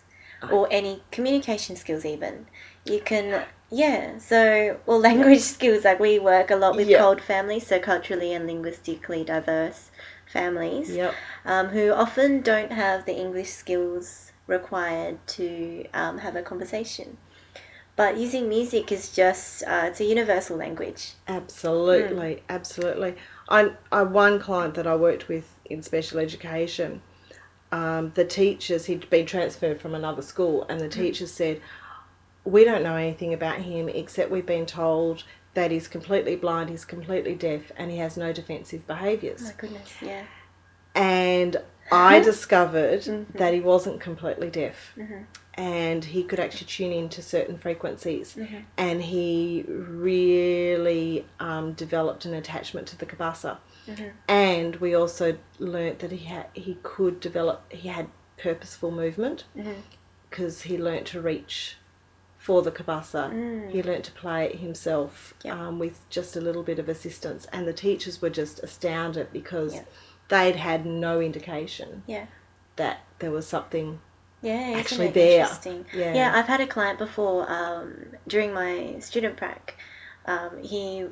or 0.51 0.67
any 0.69 1.01
communication 1.11 1.77
skills 1.77 2.03
even. 2.03 2.47
You 2.83 2.99
can 2.99 3.45
yeah, 3.73 4.17
so 4.19 4.79
well, 4.85 4.99
language 5.09 5.41
skills 5.41 5.83
like 5.85 5.99
we 5.99 6.19
work 6.19 6.51
a 6.51 6.55
lot 6.55 6.75
with 6.75 6.89
Yeah. 6.89 6.97
CALD 6.99 7.21
families, 7.21 7.67
so 7.67 7.79
culturally 7.79 8.33
and 8.33 8.45
linguistically 8.47 9.23
diverse 9.23 9.91
families 10.25 10.95
Yep. 10.95 11.15
um, 11.45 11.67
who 11.69 11.91
often 11.91 12.41
don't 12.41 12.71
have 12.71 13.05
the 13.05 13.15
English 13.15 13.49
skills 13.51 14.31
required 14.47 15.25
to 15.27 15.85
um, 15.93 16.19
have 16.19 16.35
a 16.35 16.41
conversation. 16.41 17.17
But 17.95 18.17
using 18.17 18.49
music 18.49 18.91
is 18.91 19.11
just, 19.15 19.63
uh, 19.63 19.83
it's 19.87 19.99
a 20.01 20.05
universal 20.05 20.57
language. 20.57 21.13
Absolutely, 21.27 22.35
Hmm. 22.35 22.43
absolutely. 22.49 23.15
I, 23.49 23.73
I 23.91 24.03
one 24.03 24.39
client 24.39 24.73
that 24.75 24.87
I 24.87 24.95
worked 24.95 25.27
with 25.27 25.59
in 25.65 25.81
special 25.83 26.19
education, 26.19 27.01
um, 27.71 28.11
the 28.15 28.25
teachers 28.25 28.85
he'd 28.85 29.09
been 29.09 29.25
transferred 29.25 29.81
from 29.81 29.95
another 29.95 30.21
school, 30.23 30.65
and 30.69 30.81
the 30.81 30.89
Hmm. 30.89 30.91
teachers 30.91 31.31
said, 31.31 31.61
"We 32.45 32.63
don't 32.63 32.83
know 32.83 32.95
anything 32.95 33.33
about 33.33 33.59
him 33.59 33.89
except 33.89 34.31
we've 34.31 34.45
been 34.45 34.65
told 34.65 35.23
that 35.53 35.71
he's 35.71 35.87
completely 35.87 36.35
blind, 36.35 36.69
he's 36.69 36.85
completely 36.85 37.35
deaf, 37.35 37.71
and 37.77 37.91
he 37.91 37.97
has 37.97 38.17
no 38.17 38.33
defensive 38.33 38.87
behaviours. 38.87 39.41
Oh 39.43 39.45
my 39.45 39.53
goodness, 39.57 39.93
yeah. 40.01 40.23
and 40.95 41.57
I 41.91 42.19
discovered 42.21 43.01
Mm-hmm. 43.01 43.37
that 43.37 43.53
he 43.53 43.59
wasn't 43.59 43.99
completely 44.01 44.49
deaf. 44.49 44.93
And 45.55 46.03
he 46.03 46.23
could 46.23 46.39
actually 46.39 46.65
tune 46.65 46.91
into 46.91 47.21
certain 47.21 47.57
frequencies, 47.59 48.35
Mm-hmm. 48.35 48.61
and 48.77 49.01
he 49.03 49.63
really 49.67 51.25
um, 51.39 51.73
developed 51.73 52.25
an 52.25 52.33
attachment 52.33 52.87
to 52.87 52.97
the 52.97 53.05
cabasa. 53.05 53.57
Mm-hmm. 53.87 54.07
And 54.27 54.75
we 54.77 54.95
also 54.95 55.37
learnt 55.59 55.99
that 55.99 56.11
he 56.11 56.25
had 56.25 56.47
he 56.53 56.77
could 56.81 57.19
develop 57.19 57.71
he 57.71 57.89
had 57.89 58.07
purposeful 58.37 58.89
movement 58.91 59.43
Mm-hmm. 59.55 59.73
because 60.29 60.63
he 60.63 60.77
learnt 60.77 61.05
to 61.07 61.21
reach 61.21 61.77
for 62.45 62.61
the 62.61 62.71
cabasa. 62.71 63.23
He 63.71 63.81
learnt 63.81 64.03
to 64.09 64.11
play 64.23 64.41
it 64.49 64.55
himself 64.59 65.33
Mm. 65.39 65.45
Yeah. 65.45 65.67
um, 65.67 65.79
with 65.79 65.97
just 66.09 66.35
a 66.35 66.41
little 66.47 66.63
bit 66.63 66.77
of 66.83 66.87
assistance, 66.89 67.47
and 67.53 67.65
the 67.65 67.73
teachers 67.85 68.21
were 68.21 68.29
just 68.41 68.55
astounded 68.67 69.27
because 69.31 69.75
Yeah. 69.75 69.83
they'd 70.27 70.57
had 70.69 70.85
no 70.85 71.13
indication 71.21 72.03
Yeah. 72.05 72.25
that 72.75 72.97
there 73.19 73.31
was 73.31 73.47
something. 73.47 74.01
Yeah, 74.41 74.73
Actually 74.75 75.07
there. 75.21 75.41
interesting? 75.43 75.85
Yeah. 75.93 76.13
yeah, 76.19 76.29
I've 76.37 76.47
had 76.53 76.59
a 76.59 76.67
client 76.67 76.97
before 76.99 77.49
um, 77.49 77.87
during 78.27 78.51
my 78.53 78.97
student 78.99 79.37
prac. 79.37 79.77
Um, 80.25 80.61
he 80.61 81.07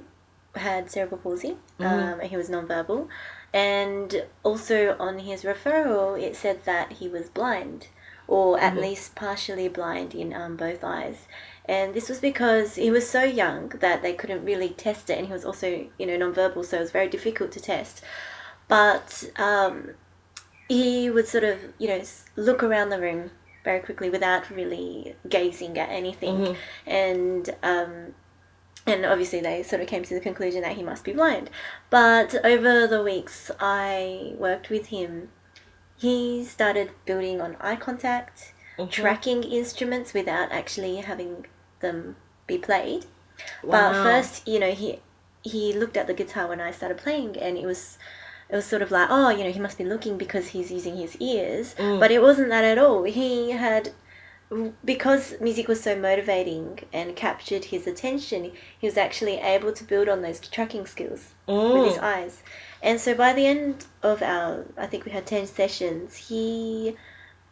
had 0.56 0.92
cerebral 0.92 1.22
palsy. 1.22 1.52
Mm-hmm. 1.80 1.84
Um, 1.86 2.20
and 2.20 2.30
he 2.30 2.36
was 2.36 2.50
nonverbal, 2.50 3.08
and 3.54 4.26
also 4.44 4.98
on 5.00 5.20
his 5.20 5.44
referral, 5.44 6.22
it 6.22 6.36
said 6.36 6.58
that 6.66 6.88
he 7.00 7.08
was 7.08 7.30
blind, 7.30 7.88
or 8.28 8.60
at 8.60 8.74
Mm-hmm. 8.74 8.82
least 8.82 9.16
partially 9.16 9.68
blind 9.68 10.14
in 10.16 10.34
um, 10.34 10.56
both 10.56 10.84
eyes. 10.84 11.28
And 11.66 11.94
this 11.94 12.10
was 12.10 12.20
because 12.20 12.76
he 12.76 12.90
was 12.92 13.08
so 13.10 13.24
young 13.24 13.70
that 13.80 14.02
they 14.02 14.14
couldn't 14.14 14.44
really 14.46 14.70
test 14.70 15.10
it, 15.10 15.18
and 15.18 15.28
he 15.28 15.34
was 15.34 15.46
also, 15.46 15.88
you 16.00 16.06
know, 16.06 16.18
nonverbal, 16.18 16.66
so 16.66 16.78
it 16.78 16.82
was 16.82 16.92
very 16.92 17.08
difficult 17.08 17.52
to 17.54 17.60
test. 17.60 18.04
But 18.68 19.30
um, 19.38 19.92
he 20.68 21.10
would 21.10 21.28
sort 21.28 21.44
of, 21.44 21.60
you 21.78 21.88
know, 21.88 22.02
look 22.36 22.64
around 22.64 22.90
the 22.90 23.00
room 23.00 23.32
very 23.64 23.80
quickly 23.80 24.10
without 24.10 24.50
really 24.50 25.16
gazing 25.30 25.78
at 25.78 25.90
anything, 25.90 26.56
and 26.88 27.50
um, 27.62 28.16
and 28.88 29.06
obviously 29.06 29.40
they 29.40 29.62
sort 29.62 29.82
of 29.82 29.88
came 29.88 30.04
to 30.04 30.14
the 30.16 30.20
conclusion 30.20 30.62
that 30.62 30.76
he 30.76 30.84
must 30.84 31.04
be 31.04 31.14
blind. 31.14 31.50
But 31.90 32.34
over 32.44 32.88
the 32.88 33.04
weeks 33.04 33.52
I 33.60 34.34
worked 34.38 34.70
with 34.70 34.88
him, 34.88 35.30
he 36.02 36.44
started 36.44 36.90
building 37.06 37.40
on 37.40 37.56
eye 37.62 37.76
contact, 37.76 38.54
mm-hmm. 38.78 38.90
tracking 38.90 39.44
instruments 39.44 40.14
without 40.14 40.52
actually 40.52 40.96
having 40.96 41.46
them 41.80 42.16
be 42.48 42.58
played. 42.58 43.06
But 43.64 43.94
first, 43.94 44.48
you 44.48 44.60
know, 44.60 44.72
he 44.72 45.00
he 45.44 45.74
looked 45.74 45.98
at 45.98 46.08
the 46.08 46.14
guitar 46.14 46.48
when 46.48 46.60
I 46.60 46.72
started 46.72 46.98
playing, 46.98 47.38
and 47.38 47.56
it 47.56 47.66
was 47.66 48.00
it 48.50 48.56
was 48.56 48.66
sort 48.66 48.82
of 48.82 48.90
like, 48.90 49.10
oh, 49.12 49.30
you 49.30 49.44
know, 49.44 49.52
he 49.52 49.60
must 49.60 49.78
be 49.78 49.86
looking 49.86 50.18
because 50.18 50.50
he's 50.50 50.72
using 50.72 50.98
his 50.98 51.16
ears. 51.18 51.76
Mm. 51.76 52.00
But 52.00 52.12
it 52.12 52.22
wasn't 52.22 52.50
that 52.50 52.64
at 52.64 52.80
all. 52.80 53.04
He 53.04 53.52
had 53.52 53.94
because 54.84 55.36
music 55.40 55.68
was 55.68 55.82
so 55.82 55.96
motivating 55.96 56.80
and 56.92 57.16
captured 57.16 57.66
his 57.66 57.88
attention, 57.88 58.52
he 58.80 58.88
was 58.88 58.98
actually 58.98 59.38
able 59.38 59.72
to 59.74 59.84
build 59.84 60.10
on 60.10 60.22
those 60.22 60.40
tracking 60.40 60.86
skills 60.86 61.34
with 61.48 61.86
his 61.88 61.98
Mm. 61.98 62.04
eyes. 62.04 62.44
And 62.84 63.00
so 63.00 63.14
by 63.14 63.34
the 63.34 63.46
end 63.46 63.86
of 64.04 64.22
our, 64.22 64.66
I 64.78 64.88
think 64.88 65.06
we 65.06 65.12
had 65.12 65.26
10 65.26 65.48
sessions, 65.48 66.16
he 66.30 66.96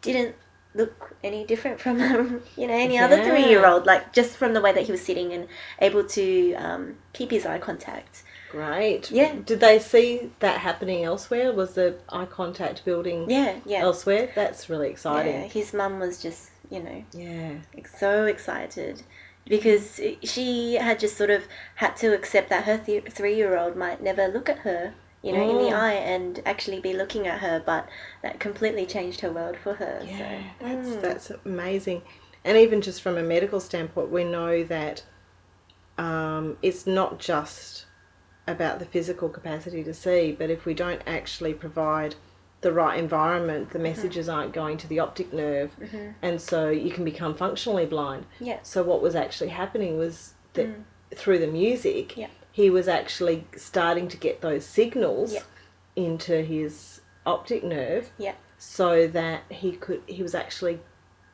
didn't 0.02 0.34
look 0.74 1.14
any 1.24 1.44
different 1.44 1.80
from, 1.80 2.00
um, 2.00 2.42
you 2.56 2.66
know, 2.66 2.74
any 2.74 2.98
other 2.98 3.24
three 3.24 3.44
year 3.44 3.66
old, 3.66 3.86
like 3.86 4.12
just 4.12 4.36
from 4.36 4.52
the 4.54 4.60
way 4.60 4.72
that 4.72 4.84
he 4.84 4.92
was 4.92 5.00
sitting 5.00 5.32
and 5.32 5.48
able 5.80 6.04
to 6.04 6.54
um, 6.54 6.96
keep 7.12 7.30
his 7.30 7.46
eye 7.46 7.58
contact. 7.58 8.22
Great. 8.50 9.10
Yeah. 9.10 9.34
Did 9.46 9.60
they 9.60 9.78
see 9.78 10.32
that 10.40 10.58
happening 10.58 11.04
elsewhere? 11.04 11.52
Was 11.52 11.74
the 11.74 11.96
eye 12.08 12.24
contact 12.26 12.84
building 12.84 13.30
Yeah, 13.30 13.56
yeah. 13.64 13.78
elsewhere? 13.80 14.30
That's 14.34 14.68
really 14.68 14.90
exciting. 14.90 15.32
yeah. 15.32 15.38
exciting. 15.42 15.60
His 15.62 15.72
mum 15.72 15.98
was 16.00 16.20
just, 16.20 16.49
you 16.70 16.82
know, 16.82 17.04
Yeah. 17.12 17.54
so 17.98 18.26
excited 18.26 19.02
because 19.46 20.00
she 20.22 20.74
had 20.74 21.00
just 21.00 21.16
sort 21.16 21.30
of 21.30 21.44
had 21.76 21.96
to 21.96 22.14
accept 22.14 22.48
that 22.50 22.64
her 22.64 22.78
th- 22.78 23.04
three 23.10 23.34
year 23.34 23.58
old 23.58 23.76
might 23.76 24.02
never 24.02 24.28
look 24.28 24.48
at 24.48 24.58
her, 24.60 24.94
you 25.22 25.32
know, 25.32 25.42
in 25.42 25.58
the 25.58 25.70
Mm. 25.72 25.78
eye 25.78 25.92
and 25.94 26.40
actually 26.46 26.80
be 26.80 26.92
looking 26.92 27.26
at 27.26 27.40
her, 27.40 27.60
but 27.64 27.88
that 28.22 28.38
completely 28.38 28.86
changed 28.86 29.20
her 29.20 29.32
world 29.32 29.56
for 29.56 29.74
her. 29.74 30.02
Yeah, 30.06 30.18
so, 30.18 30.64
that's 30.64 30.88
mm. 30.88 31.00
that's 31.02 31.32
amazing. 31.44 32.02
And 32.44 32.56
even 32.56 32.80
just 32.80 33.02
from 33.02 33.18
a 33.18 33.22
medical 33.22 33.60
standpoint, 33.60 34.10
we 34.10 34.24
know 34.24 34.62
that 34.64 35.02
um, 35.98 36.56
it's 36.62 36.86
not 36.86 37.18
just 37.18 37.86
about 38.46 38.78
the 38.78 38.86
physical 38.86 39.28
capacity 39.28 39.84
to 39.84 39.92
see, 39.92 40.32
but 40.32 40.48
if 40.50 40.64
we 40.64 40.72
don't 40.74 41.02
actually 41.06 41.52
provide 41.54 42.14
the 42.60 42.72
right 42.72 42.98
environment, 42.98 43.70
the 43.70 43.74
mm-hmm. 43.78 43.84
messages 43.84 44.28
aren't 44.28 44.52
going 44.52 44.76
to 44.78 44.86
the 44.86 44.98
optic 44.98 45.32
nerve, 45.32 45.74
mm-hmm. 45.80 46.10
and 46.22 46.40
so 46.40 46.68
you 46.68 46.90
can 46.90 47.04
become 47.04 47.34
functionally 47.34 47.86
blind. 47.86 48.26
Yeah. 48.38 48.58
So 48.62 48.82
what 48.82 49.00
was 49.00 49.14
actually 49.14 49.50
happening 49.50 49.96
was 49.96 50.34
that 50.54 50.66
mm. 50.66 50.82
through 51.14 51.38
the 51.38 51.46
music, 51.46 52.16
Yeah. 52.16 52.28
he 52.52 52.68
was 52.68 52.86
actually 52.88 53.46
starting 53.56 54.08
to 54.08 54.16
get 54.16 54.40
those 54.42 54.66
signals 54.66 55.32
Yeah. 55.32 55.42
into 55.96 56.42
his 56.42 57.00
optic 57.24 57.64
nerve, 57.64 58.10
Yeah. 58.18 58.34
so 58.58 59.06
that 59.06 59.42
he 59.48 59.72
could 59.72 60.02
he 60.06 60.22
was 60.22 60.34
actually 60.34 60.80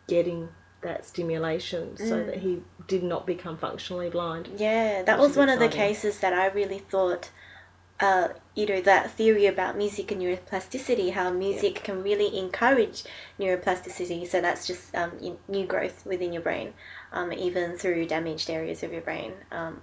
getting 0.06 0.50
that 0.82 1.04
stimulation, 1.04 1.96
so 1.96 2.18
Mm. 2.18 2.26
that 2.26 2.38
he 2.38 2.62
did 2.86 3.02
not 3.02 3.26
become 3.26 3.56
functionally 3.56 4.08
blind. 4.08 4.48
Yeah, 4.56 5.02
that 5.02 5.18
was 5.18 5.36
one 5.36 5.48
of 5.48 5.58
the 5.58 5.68
cases 5.68 6.20
that 6.20 6.32
I 6.32 6.46
really 6.46 6.78
thought, 6.78 7.30
uh, 8.00 8.28
you 8.54 8.66
know, 8.66 8.80
that 8.82 9.10
theory 9.10 9.46
about 9.46 9.76
music 9.76 10.10
and 10.12 10.20
neuroplasticity, 10.20 11.12
how 11.12 11.30
music 11.30 11.76
can 11.82 12.02
really 12.02 12.36
encourage 12.38 13.04
neuroplasticity. 13.40 14.26
So 14.26 14.40
that's 14.40 14.66
just 14.66 14.94
um, 14.94 15.12
in- 15.20 15.38
new 15.48 15.66
growth 15.66 16.04
within 16.04 16.32
your 16.32 16.42
brain, 16.42 16.74
um, 17.12 17.32
even 17.32 17.76
through 17.76 18.06
damaged 18.06 18.50
areas 18.50 18.82
of 18.82 18.92
your 18.92 19.00
brain. 19.00 19.32
Um, 19.50 19.80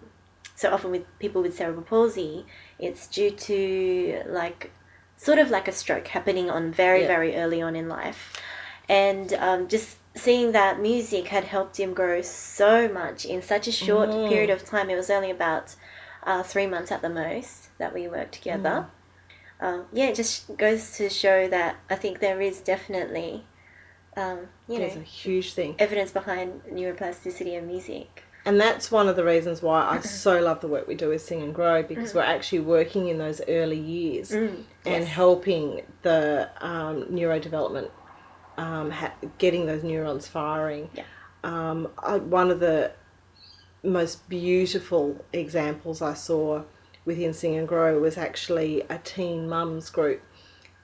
so 0.56 0.72
often 0.72 0.92
with 0.92 1.06
people 1.20 1.42
with 1.42 1.58
cerebral 1.58 1.84
palsy, 1.84 2.46
it's 2.78 3.08
due 3.08 3.32
to 3.32 4.24
like 4.28 4.72
sort 5.18 5.40
of 5.40 5.50
like 5.50 5.68
a 5.68 5.72
stroke 5.72 6.08
happening 6.10 6.50
on 6.50 6.72
very 6.72 7.02
Yeah. 7.02 7.08
very 7.08 7.36
early 7.36 7.62
on 7.62 7.76
in 7.76 7.90
life, 7.90 8.40
and 8.88 9.34
um, 9.34 9.68
just 9.68 9.98
seeing 10.16 10.52
that 10.52 10.80
music 10.80 11.30
had 11.30 11.46
helped 11.46 11.80
him 11.80 11.94
grow 11.96 12.22
so 12.22 12.88
much 12.88 13.26
in 13.26 13.42
such 13.42 13.68
a 13.68 13.72
short 13.72 14.10
Mm. 14.10 14.28
period 14.30 14.50
of 14.52 14.64
time. 14.64 14.92
It 14.92 14.96
was 14.96 15.10
only 15.10 15.32
about 15.32 15.76
uh, 16.22 16.44
three 16.44 16.68
months 16.68 16.92
at 16.92 17.02
the 17.02 17.10
most 17.10 17.63
that 17.84 17.94
we 17.94 18.08
work 18.08 18.32
together. 18.32 18.88
Um, 19.60 19.86
yeah, 19.92 20.06
it 20.06 20.16
just 20.16 20.56
goes 20.58 20.96
to 20.98 21.10
show 21.10 21.50
that 21.50 21.76
I 21.90 21.96
think 21.96 22.20
there 22.20 22.40
is 22.40 22.62
definitely, 22.62 23.44
um, 24.16 24.48
you 24.70 24.78
There's 24.78 24.96
know, 24.96 25.02
a 25.02 25.04
huge 25.04 25.54
thing. 25.54 25.76
evidence 25.80 26.12
behind 26.12 26.64
neuroplasticity 26.64 27.58
and 27.58 27.68
music. 27.68 28.24
And 28.46 28.60
that's 28.60 28.90
one 28.90 29.08
of 29.10 29.18
the 29.18 29.26
reasons 29.26 29.62
why 29.62 29.86
I 29.86 30.00
so 30.24 30.40
love 30.42 30.62
the 30.62 30.68
work 30.70 30.88
we 30.88 30.96
do 30.96 31.10
with 31.10 31.22
Sing 31.22 31.42
and 31.42 31.54
Grow 31.54 31.84
because 31.84 32.14
we're 32.14 32.22
actually 32.22 32.62
working 32.62 33.10
in 33.10 33.18
those 33.18 33.42
early 33.50 33.80
years 33.80 34.32
and 34.32 34.66
yes. 34.86 35.08
helping 35.08 35.82
the 36.04 36.50
um, 36.62 37.04
neurodevelopment, 37.06 37.90
um, 38.58 38.92
ha- 38.92 39.14
getting 39.40 39.66
those 39.66 39.84
neurons 39.84 40.26
firing. 40.28 40.90
Yeah. 40.94 41.04
Um, 41.44 41.90
I, 42.00 42.18
one 42.18 42.50
of 42.50 42.62
the 42.62 42.94
most 43.84 44.30
beautiful 44.30 45.24
examples 45.34 46.02
I 46.02 46.14
saw 46.14 46.64
within 47.06 47.34
Sing 47.34 47.56
and 47.56 47.68
Grow 47.68 48.00
was 48.00 48.18
actually 48.18 48.82
a 48.90 48.98
teen 48.98 49.50
mums 49.50 49.90
group. 49.90 50.22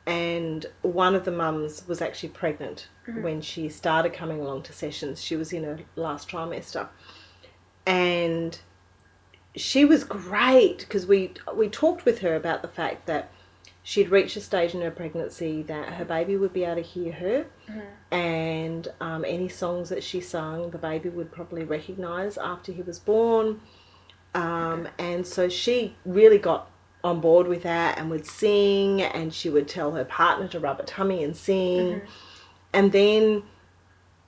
And 0.05 0.65
one 0.82 1.13
of 1.13 1.23
the 1.23 1.32
mums 1.32 1.88
was 1.88 2.01
actually 2.01 2.29
pregnant 2.29 2.88
when 3.21 3.41
she 3.41 3.69
started 3.69 4.13
coming 4.13 4.39
along 4.39 4.63
to 4.63 4.73
sessions. 4.73 5.21
She 5.21 5.36
was 5.36 5.53
in 5.53 5.63
her 5.63 5.79
last 5.95 6.27
trimester. 6.29 6.88
And 7.86 8.60
she 9.55 9.86
was 9.86 10.03
great 10.03 10.79
because 10.79 11.05
we 11.05 11.34
we 11.55 11.69
talked 11.69 12.05
with 12.05 12.19
her 12.19 12.36
about 12.36 12.62
the 12.62 12.67
fact 12.67 13.05
that 13.08 13.32
she'd 13.84 14.10
reached 14.10 14.36
a 14.36 14.41
stage 14.41 14.73
in 14.73 14.82
her 14.82 14.91
pregnancy 14.91 15.62
that 15.63 15.93
her 15.93 16.05
baby 16.05 16.38
would 16.38 16.53
be 16.53 16.63
able 16.63 16.75
to 16.75 16.82
hear 16.82 17.12
her. 17.13 17.45
And 18.12 18.88
um, 18.99 19.25
any 19.27 19.49
songs 19.49 19.89
that 19.89 20.03
she 20.03 20.21
sung 20.21 20.71
the 20.71 20.77
baby 20.77 21.10
would 21.10 21.32
probably 21.32 21.63
recognize 21.63 22.38
after 22.38 22.71
he 22.71 22.82
was 22.82 22.99
born 22.99 23.62
um, 24.33 24.87
and 24.97 25.25
so 25.25 25.49
she 25.49 25.95
really 26.05 26.37
got 26.37 26.69
on 27.03 27.21
board 27.21 27.47
with 27.47 27.63
that 27.63 27.97
and 27.97 28.09
would 28.09 28.25
sing 28.25 29.01
and 29.01 29.33
she 29.33 29.49
would 29.49 29.67
tell 29.67 29.91
her 29.91 30.03
partner 30.05 30.47
to 30.49 30.59
rub 30.59 30.77
her 30.79 30.85
tummy 30.85 31.23
and 31.23 31.35
sing. 31.35 31.79
Mm-hmm. 31.79 32.05
And 32.73 32.91
then 32.91 33.43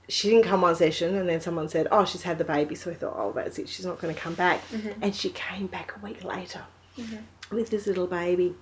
she 0.07 0.29
didn't 0.29 0.45
come 0.45 0.61
one 0.61 0.75
session 0.75 1.15
and 1.15 1.27
then 1.29 1.41
someone 1.41 1.69
said 1.69 1.87
oh 1.91 2.05
she's 2.05 2.23
had 2.23 2.37
the 2.37 2.43
baby. 2.43 2.75
So 2.75 2.89
we 2.89 2.95
thought 2.95 3.15
oh 3.17 3.33
that's 3.33 3.59
it. 3.59 3.69
She's 3.69 3.85
not 3.85 3.99
going 3.99 4.13
to 4.13 4.19
come 4.19 4.33
back. 4.33 4.65
Mm-hmm. 4.69 5.03
And 5.03 5.15
she 5.15 5.29
came 5.29 5.67
back 5.67 5.93
a 5.95 6.05
week 6.05 6.23
later 6.23 6.63
mm-hmm. 6.97 7.55
with 7.55 7.69
this 7.69 7.87
little 7.87 8.07
baby. 8.07 8.55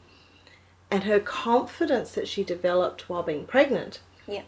And 0.92 1.04
her 1.04 1.20
confidence 1.20 2.14
that 2.14 2.28
she 2.28 2.44
developed 2.44 3.10
while 3.10 3.22
being 3.24 3.46
pregnant 3.46 4.00
Yeah. 4.28 4.42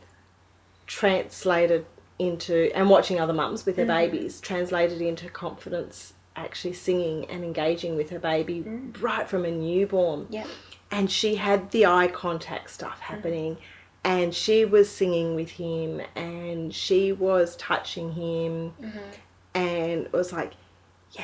translated 0.87 1.85
into 2.17 2.71
and 2.75 2.89
watching 2.89 3.19
other 3.19 3.33
mums 3.33 3.65
with 3.65 3.75
their 3.75 3.85
babies 3.85 4.41
translated 4.41 5.01
into 5.01 5.29
confidence 5.29 6.13
actually 6.35 6.73
singing 6.73 7.25
and 7.29 7.43
engaging 7.43 7.95
with 7.95 8.09
her 8.09 8.19
baby 8.19 8.63
mm. 8.63 9.01
right 9.01 9.27
from 9.27 9.45
a 9.45 9.51
newborn 9.51 10.27
Yeah. 10.29 10.47
and 10.89 11.11
she 11.11 11.35
had 11.35 11.71
the 11.71 11.85
eye 11.85 12.07
contact 12.07 12.69
stuff 12.69 12.99
mm. 12.99 13.03
happening 13.03 13.57
and 14.03 14.33
she 14.33 14.65
was 14.65 14.89
singing 14.89 15.35
with 15.35 15.51
him 15.51 16.01
and 16.15 16.73
she 16.73 17.11
was 17.11 17.55
touching 17.57 18.13
him 18.13 18.73
mm-hmm. 18.81 18.97
and 19.53 20.05
it 20.05 20.13
was 20.13 20.31
like 20.33 20.53
yeah 21.11 21.23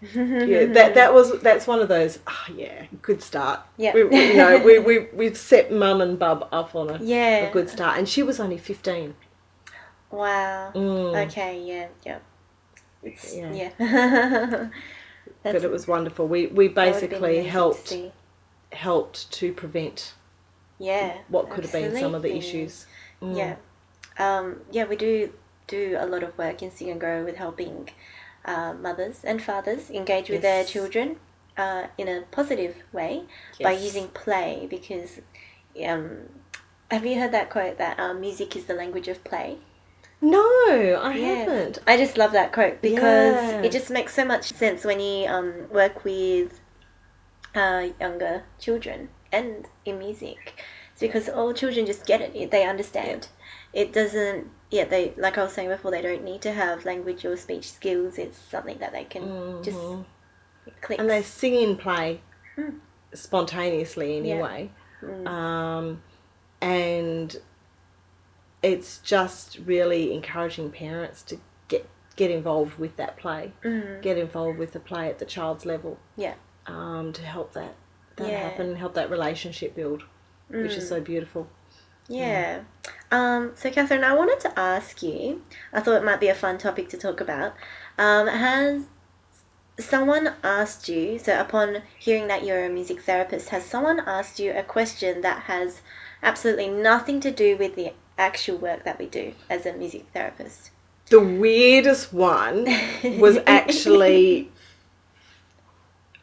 yeah 0.14 0.66
that 0.66 0.94
that 0.94 1.12
was 1.12 1.40
that's 1.40 1.66
one 1.66 1.80
of 1.80 1.88
those 1.88 2.18
oh 2.26 2.46
yeah 2.54 2.86
good 3.02 3.22
start 3.22 3.60
Yeah. 3.76 3.94
we, 3.94 4.04
we- 4.04 4.28
you 4.28 4.36
know 4.36 4.58
we, 4.58 4.78
we, 4.78 4.98
we've 5.12 5.36
set 5.36 5.72
mum 5.72 6.00
and 6.00 6.18
bub 6.18 6.48
up 6.52 6.74
on 6.74 6.90
a, 6.90 6.98
Yeah. 7.02 7.48
a 7.48 7.52
good 7.52 7.68
start 7.68 7.98
and 7.98 8.08
she 8.08 8.22
was 8.22 8.38
only 8.38 8.58
15 8.58 9.14
Wow. 10.14 10.70
Mm. 10.74 11.26
Okay. 11.26 11.62
Yeah. 11.62 11.88
Yeah. 12.04 12.18
It's, 13.04 13.34
Yeah. 13.34 13.52
yeah. 13.78 14.68
but 15.42 15.54
it 15.56 15.70
was 15.70 15.86
wonderful 15.86 16.26
we 16.26 16.46
we 16.46 16.68
that 16.68 16.74
would've 16.74 16.74
been 16.74 17.10
basically 17.10 17.38
amazing 17.38 17.44
to 17.44 17.50
helped 17.50 17.94
helped 18.72 19.30
to 19.32 19.52
prevent 19.52 20.14
Yeah. 20.78 21.18
what 21.28 21.50
could 21.50 21.64
have 21.64 21.72
been 21.72 21.96
some 21.96 22.14
of 22.14 22.22
the 22.22 22.34
issues 22.34 22.86
Mm. 23.22 23.36
Yeah. 23.36 23.56
Um, 24.18 24.60
yeah, 24.70 24.84
we 24.84 24.96
do 24.96 25.32
do 25.66 25.96
a 25.98 26.06
lot 26.06 26.22
of 26.22 26.36
work 26.36 26.62
in 26.62 26.70
Sing 26.70 26.90
and 26.90 27.00
Grow 27.00 27.24
with 27.24 27.36
helping 27.36 27.88
uh, 28.44 28.74
mothers 28.74 29.24
and 29.24 29.42
fathers 29.42 29.90
engage 29.90 30.28
with 30.28 30.42
their 30.42 30.64
children 30.64 31.16
uh, 31.56 31.86
in 31.96 32.08
a 32.08 32.22
positive 32.30 32.76
way 32.92 33.24
by 33.60 33.72
using 33.72 34.08
play 34.08 34.66
because 34.68 35.20
um, 35.86 36.28
have 36.90 37.06
you 37.06 37.18
heard 37.18 37.32
that 37.32 37.48
quote 37.50 37.78
that 37.78 37.98
um, 37.98 38.20
music 38.20 38.54
is 38.56 38.66
the 38.66 38.74
language 38.74 39.08
of 39.08 39.24
play? 39.24 39.56
No 40.24 41.00
i 41.02 41.14
Yeah. 41.16 41.34
haven't 41.34 41.78
I 41.86 41.96
just 41.96 42.16
love 42.16 42.32
that 42.32 42.52
quote 42.52 42.80
because 42.80 43.36
Yeah. 43.36 43.62
it 43.62 43.72
just 43.72 43.90
makes 43.90 44.14
so 44.14 44.24
much 44.24 44.44
sense 44.52 44.84
when 44.84 44.98
you 45.00 45.26
um, 45.28 45.68
work 45.70 46.04
with 46.04 46.60
uh, 47.54 47.88
younger 48.00 48.42
children 48.58 49.10
and 49.30 49.66
in 49.84 49.98
music. 49.98 50.60
It's 50.92 51.00
because 51.00 51.28
all 51.28 51.52
children 51.52 51.86
just 51.86 52.04
get 52.06 52.20
it; 52.20 52.50
they 52.50 52.64
understand. 52.64 53.28
It 53.72 53.92
doesn't. 53.92 54.48
Yeah, 54.70 54.84
they 54.86 55.12
like 55.16 55.36
I 55.38 55.42
was 55.44 55.52
saying 55.52 55.68
before. 55.68 55.90
They 55.90 56.02
don't 56.02 56.24
need 56.24 56.40
to 56.42 56.52
have 56.52 56.84
language 56.84 57.24
or 57.24 57.36
speech 57.36 57.70
skills. 57.72 58.18
It's 58.18 58.38
something 58.38 58.78
that 58.78 58.92
they 58.92 59.04
can 59.04 59.62
just 59.62 59.76
Mhm. 59.78 60.04
click. 60.80 60.98
and 61.00 61.08
they 61.10 61.22
sing 61.22 61.62
and 61.62 61.78
play 61.78 62.20
Mm. 62.56 62.78
spontaneously 63.12 64.10
Yeah. 64.18 64.34
anyway 64.34 64.70
Mm. 65.02 65.26
um, 65.28 66.02
and 66.60 67.36
it's 68.72 68.98
just 68.98 69.58
really 69.64 70.12
encouraging 70.12 70.70
parents 70.70 71.22
to 71.22 71.36
get 71.68 71.88
get 72.16 72.30
involved 72.30 72.78
with 72.78 72.96
that 72.96 73.16
play 73.16 73.52
Mm. 73.64 74.00
get 74.02 74.16
involved 74.18 74.58
with 74.58 74.72
the 74.72 74.80
play 74.80 75.08
at 75.08 75.18
the 75.18 75.24
child's 75.24 75.64
level 75.66 75.98
Yeah. 76.16 76.34
um, 76.66 77.12
to 77.12 77.22
help 77.22 77.52
that 77.54 77.74
that 78.16 78.28
Yeah. 78.28 78.38
happen 78.48 78.76
help 78.76 78.94
that 78.94 79.10
relationship 79.10 79.74
build 79.74 80.04
which 80.48 80.72
is 80.80 80.84
Mm. 80.84 80.88
so 80.88 81.00
beautiful 81.00 81.48
Yeah. 82.06 82.60
Um, 83.10 83.52
so, 83.54 83.70
Catherine, 83.70 84.04
I 84.04 84.12
wanted 84.12 84.38
to 84.40 84.58
ask 84.58 85.02
you, 85.02 85.42
I 85.72 85.80
thought 85.80 85.96
it 86.02 86.04
might 86.04 86.20
be 86.20 86.28
a 86.28 86.34
fun 86.34 86.58
topic 86.58 86.90
to 86.90 86.98
talk 86.98 87.18
about. 87.18 87.54
Um, 87.96 88.26
has 88.26 88.84
someone 89.80 90.34
asked 90.42 90.86
you, 90.88 91.18
so 91.18 91.40
upon 91.40 91.82
hearing 91.98 92.26
that 92.28 92.44
you're 92.44 92.62
a 92.66 92.68
music 92.68 93.00
therapist, 93.00 93.48
has 93.48 93.64
someone 93.64 94.00
asked 94.00 94.38
you 94.38 94.52
a 94.52 94.62
question 94.62 95.22
that 95.22 95.44
has 95.44 95.80
absolutely 96.22 96.68
nothing 96.68 97.20
to 97.20 97.30
do 97.30 97.56
with 97.56 97.74
the 97.74 97.94
actual 98.18 98.56
work 98.56 98.84
that 98.84 98.98
we 98.98 99.06
do 99.06 99.34
as 99.50 99.66
a 99.66 99.72
music 99.72 100.06
therapist? 100.12 100.70
the 101.10 101.20
weirdest 101.20 102.12
one 102.12 102.64
was 103.18 103.38
actually 103.46 104.50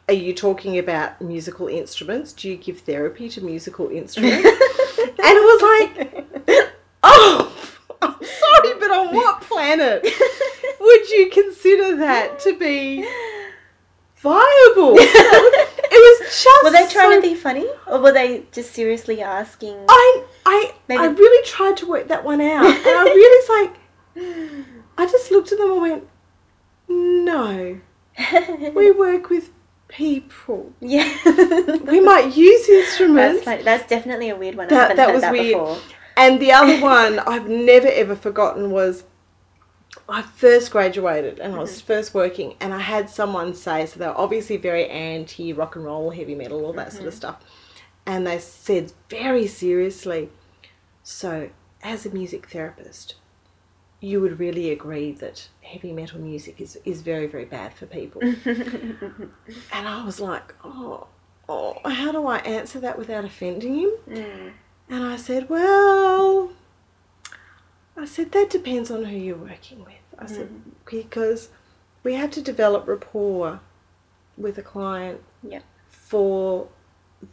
are 0.08 0.14
you 0.14 0.34
talking 0.34 0.78
about 0.78 1.20
musical 1.20 1.68
instruments 1.68 2.32
do 2.32 2.48
you 2.48 2.56
give 2.56 2.80
therapy 2.80 3.28
to 3.28 3.40
musical 3.40 3.88
instruments 3.90 4.44
and 4.44 4.54
it 4.58 5.18
was 5.18 5.62
like 5.62 6.68
oh 7.04 7.52
i'm 8.02 8.14
sorry 8.14 8.74
but 8.80 8.90
on 8.90 9.14
what 9.14 9.40
planet 9.42 10.02
would 10.80 11.10
you 11.10 11.30
consider 11.30 11.96
that 11.96 12.40
to 12.40 12.58
be 12.58 13.06
viable 14.16 14.94
it 14.98 16.20
was 16.20 16.42
just 16.42 16.64
Were 16.64 16.70
they 16.70 16.88
trying 16.88 17.10
so 17.10 17.20
to 17.20 17.22
be 17.22 17.34
funny, 17.34 17.66
or 17.86 18.00
were 18.00 18.12
they 18.12 18.44
just 18.52 18.72
seriously 18.72 19.20
asking? 19.20 19.76
I 19.88 20.24
I 20.44 20.74
Maybe- 20.88 21.00
I 21.02 21.06
really 21.06 21.46
tried 21.46 21.76
to 21.78 21.86
work 21.86 22.08
that 22.08 22.24
one 22.24 22.40
out, 22.40 22.64
and 22.66 22.86
I 22.86 23.02
really 23.14 23.36
was 23.46 23.48
like, 24.16 24.66
I 24.98 25.06
just 25.06 25.30
looked 25.30 25.52
at 25.52 25.58
them 25.58 25.70
and 25.72 25.80
went, 25.80 26.08
no, 26.88 27.80
we 28.74 28.90
work 28.90 29.30
with 29.30 29.50
people. 29.88 30.72
Yeah. 30.80 31.08
We 31.84 32.00
might 32.00 32.34
use 32.36 32.68
instruments. 32.68 33.36
That's, 33.36 33.44
funny. 33.44 33.62
That's 33.62 33.88
definitely 33.88 34.30
a 34.30 34.36
weird 34.36 34.56
one. 34.56 34.68
That- 34.68 34.96
that 34.96 35.12
was 35.12 35.22
that 35.22 35.32
weird. 35.32 35.54
before. 35.54 35.78
And 36.16 36.40
the 36.40 36.52
other 36.52 36.80
one 36.82 37.18
I've 37.20 37.48
never 37.48 37.88
ever 37.88 38.14
forgotten 38.16 38.70
was 38.70 39.04
I 40.08 40.22
first 40.22 40.70
graduated 40.70 41.38
and 41.38 41.54
I 41.54 41.58
was 41.58 41.70
Mm-hmm. 41.78 41.86
first 41.86 42.12
working 42.14 42.54
and 42.60 42.74
I 42.74 42.80
had 42.80 43.08
someone 43.08 43.54
say 43.54 43.86
so 43.86 43.98
they're 43.98 44.18
obviously 44.18 44.56
very 44.58 44.88
anti 44.88 45.52
rock 45.52 45.76
and 45.76 45.84
roll, 45.84 46.10
heavy 46.10 46.34
metal, 46.34 46.64
all 46.64 46.72
that 46.74 46.88
Mm-hmm. 46.88 46.96
sort 46.96 47.08
of 47.08 47.14
stuff. 47.14 47.36
And 48.04 48.26
they 48.26 48.38
said 48.38 48.92
very 49.08 49.46
seriously, 49.46 50.30
so 51.02 51.50
as 51.82 52.04
a 52.06 52.10
music 52.10 52.48
therapist, 52.48 53.14
you 54.00 54.20
would 54.20 54.40
really 54.40 54.70
agree 54.70 55.12
that 55.12 55.48
heavy 55.62 55.92
metal 55.92 56.18
music 56.18 56.60
is, 56.60 56.76
is 56.84 57.02
very, 57.02 57.26
very 57.26 57.44
bad 57.44 57.72
for 57.72 57.86
people. 57.86 58.20
and 58.44 59.28
I 59.72 60.04
was 60.04 60.18
like, 60.18 60.54
oh, 60.64 61.06
oh, 61.48 61.78
how 61.88 62.10
do 62.10 62.26
I 62.26 62.38
answer 62.38 62.80
that 62.80 62.98
without 62.98 63.24
offending 63.24 63.76
him? 63.78 63.90
Mm. 64.08 64.52
And 64.88 65.04
I 65.04 65.16
said, 65.16 65.48
well, 65.48 66.52
I 67.96 68.04
said, 68.04 68.32
that 68.32 68.50
depends 68.50 68.90
on 68.90 69.04
who 69.04 69.16
you're 69.16 69.36
working 69.36 69.84
with. 69.84 69.94
I 70.18 70.26
said, 70.26 70.50
because 70.84 71.48
we 72.02 72.14
have 72.14 72.30
to 72.32 72.42
develop 72.42 72.86
rapport 72.88 73.60
with 74.36 74.58
a 74.58 74.62
client 74.62 75.20
Yep. 75.42 75.62
for 75.88 76.68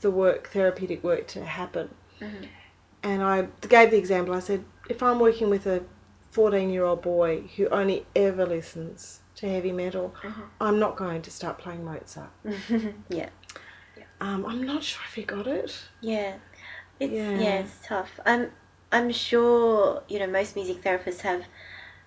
the 0.01 0.11
work, 0.11 0.49
therapeutic 0.49 1.03
work 1.03 1.27
to 1.27 1.45
happen. 1.45 1.89
Mhm. 2.19 2.47
And 3.03 3.23
I 3.23 3.47
gave 3.67 3.91
the 3.91 3.97
example, 3.97 4.33
I 4.35 4.39
said, 4.39 4.63
if 4.89 5.01
I'm 5.01 5.19
working 5.19 5.49
with 5.49 5.65
a 5.65 5.83
14 6.31 6.69
year 6.69 6.83
old 6.83 7.01
boy 7.01 7.43
who 7.55 7.67
only 7.69 8.05
ever 8.15 8.45
listens 8.45 9.21
to 9.35 9.47
heavy 9.49 9.71
metal, 9.71 10.13
I'm 10.59 10.79
not 10.79 10.95
going 10.97 11.21
to 11.23 11.31
start 11.31 11.57
playing 11.57 11.85
Mozart. 11.85 12.29
yeah. 13.09 13.29
Um, 14.21 14.45
I'm 14.45 14.63
not 14.63 14.83
sure 14.83 15.01
if 15.07 15.13
he 15.15 15.23
got 15.23 15.47
it. 15.47 15.73
Yeah. 16.01 16.33
It's 16.99 17.13
yeah. 17.13 17.31
Yeah. 17.31 17.59
it's 17.59 17.77
tough. 17.85 18.19
I'm 18.25 18.51
I'm 18.91 19.11
sure, 19.11 20.03
you 20.09 20.19
know, 20.19 20.27
most 20.27 20.55
music 20.55 20.81
therapists 20.83 21.21
have 21.21 21.43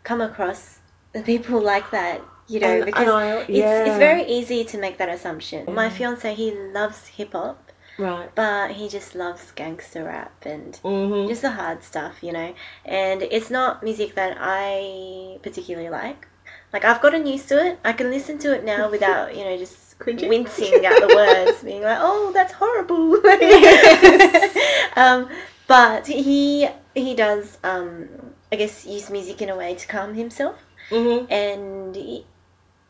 come 0.04 0.20
across 0.20 0.80
the 1.12 1.22
people 1.22 1.60
like 1.74 1.90
that, 1.90 2.20
you 2.48 2.60
know, 2.60 2.66
And- 2.68 2.84
because 2.84 3.02
and 3.08 3.10
I- 3.10 3.36
it's 3.40 3.48
yeah. 3.48 3.84
it's 3.86 3.96
very 3.98 4.24
easy 4.24 4.62
to 4.64 4.78
make 4.78 4.98
that 4.98 5.08
assumption. 5.08 5.72
My 5.74 5.84
Yeah. 5.84 5.90
fiance 5.90 6.34
he 6.34 6.50
loves 6.52 7.06
hip 7.06 7.32
hop, 7.32 7.71
Right. 7.98 8.35
but 8.35 8.72
he 8.72 8.88
just 8.88 9.14
loves 9.14 9.52
gangster 9.52 10.05
rap 10.05 10.44
and 10.46 10.72
Mm-hmm. 10.83 11.28
just 11.28 11.42
the 11.42 11.50
hard 11.52 11.83
stuff, 11.85 12.22
you 12.22 12.33
know. 12.33 12.55
And 12.85 13.22
it's 13.22 13.50
not 13.50 13.83
music 13.83 14.14
that 14.14 14.37
I 14.40 15.38
particularly 15.42 15.90
like. 15.90 16.26
Like 16.72 16.85
I've 16.85 17.02
gotten 17.02 17.26
used 17.26 17.48
to 17.48 17.64
it. 17.66 17.78
I 17.85 17.92
can 17.92 18.11
listen 18.11 18.38
to 18.38 18.55
it 18.55 18.64
now 18.64 18.90
without, 18.94 19.37
you 19.37 19.44
know, 19.44 19.57
just 19.59 19.98
Cringing. 19.98 20.28
wincing 20.31 20.85
at 20.85 21.00
the 21.00 21.14
words, 21.14 21.62
being 21.64 21.83
like, 21.83 21.98
"Oh, 22.00 22.33
that's 22.33 22.55
horrible." 22.55 23.20
um, 24.96 25.28
but 25.68 26.07
he 26.07 26.68
he 26.94 27.14
does, 27.14 27.59
um, 27.62 28.09
I 28.50 28.57
guess, 28.57 28.85
use 28.87 29.11
music 29.11 29.40
in 29.42 29.48
a 29.48 29.57
way 29.57 29.74
to 29.74 29.87
calm 29.87 30.14
himself, 30.14 30.57
Mm-hmm. 30.90 31.31
and 31.33 31.96
it 31.96 32.24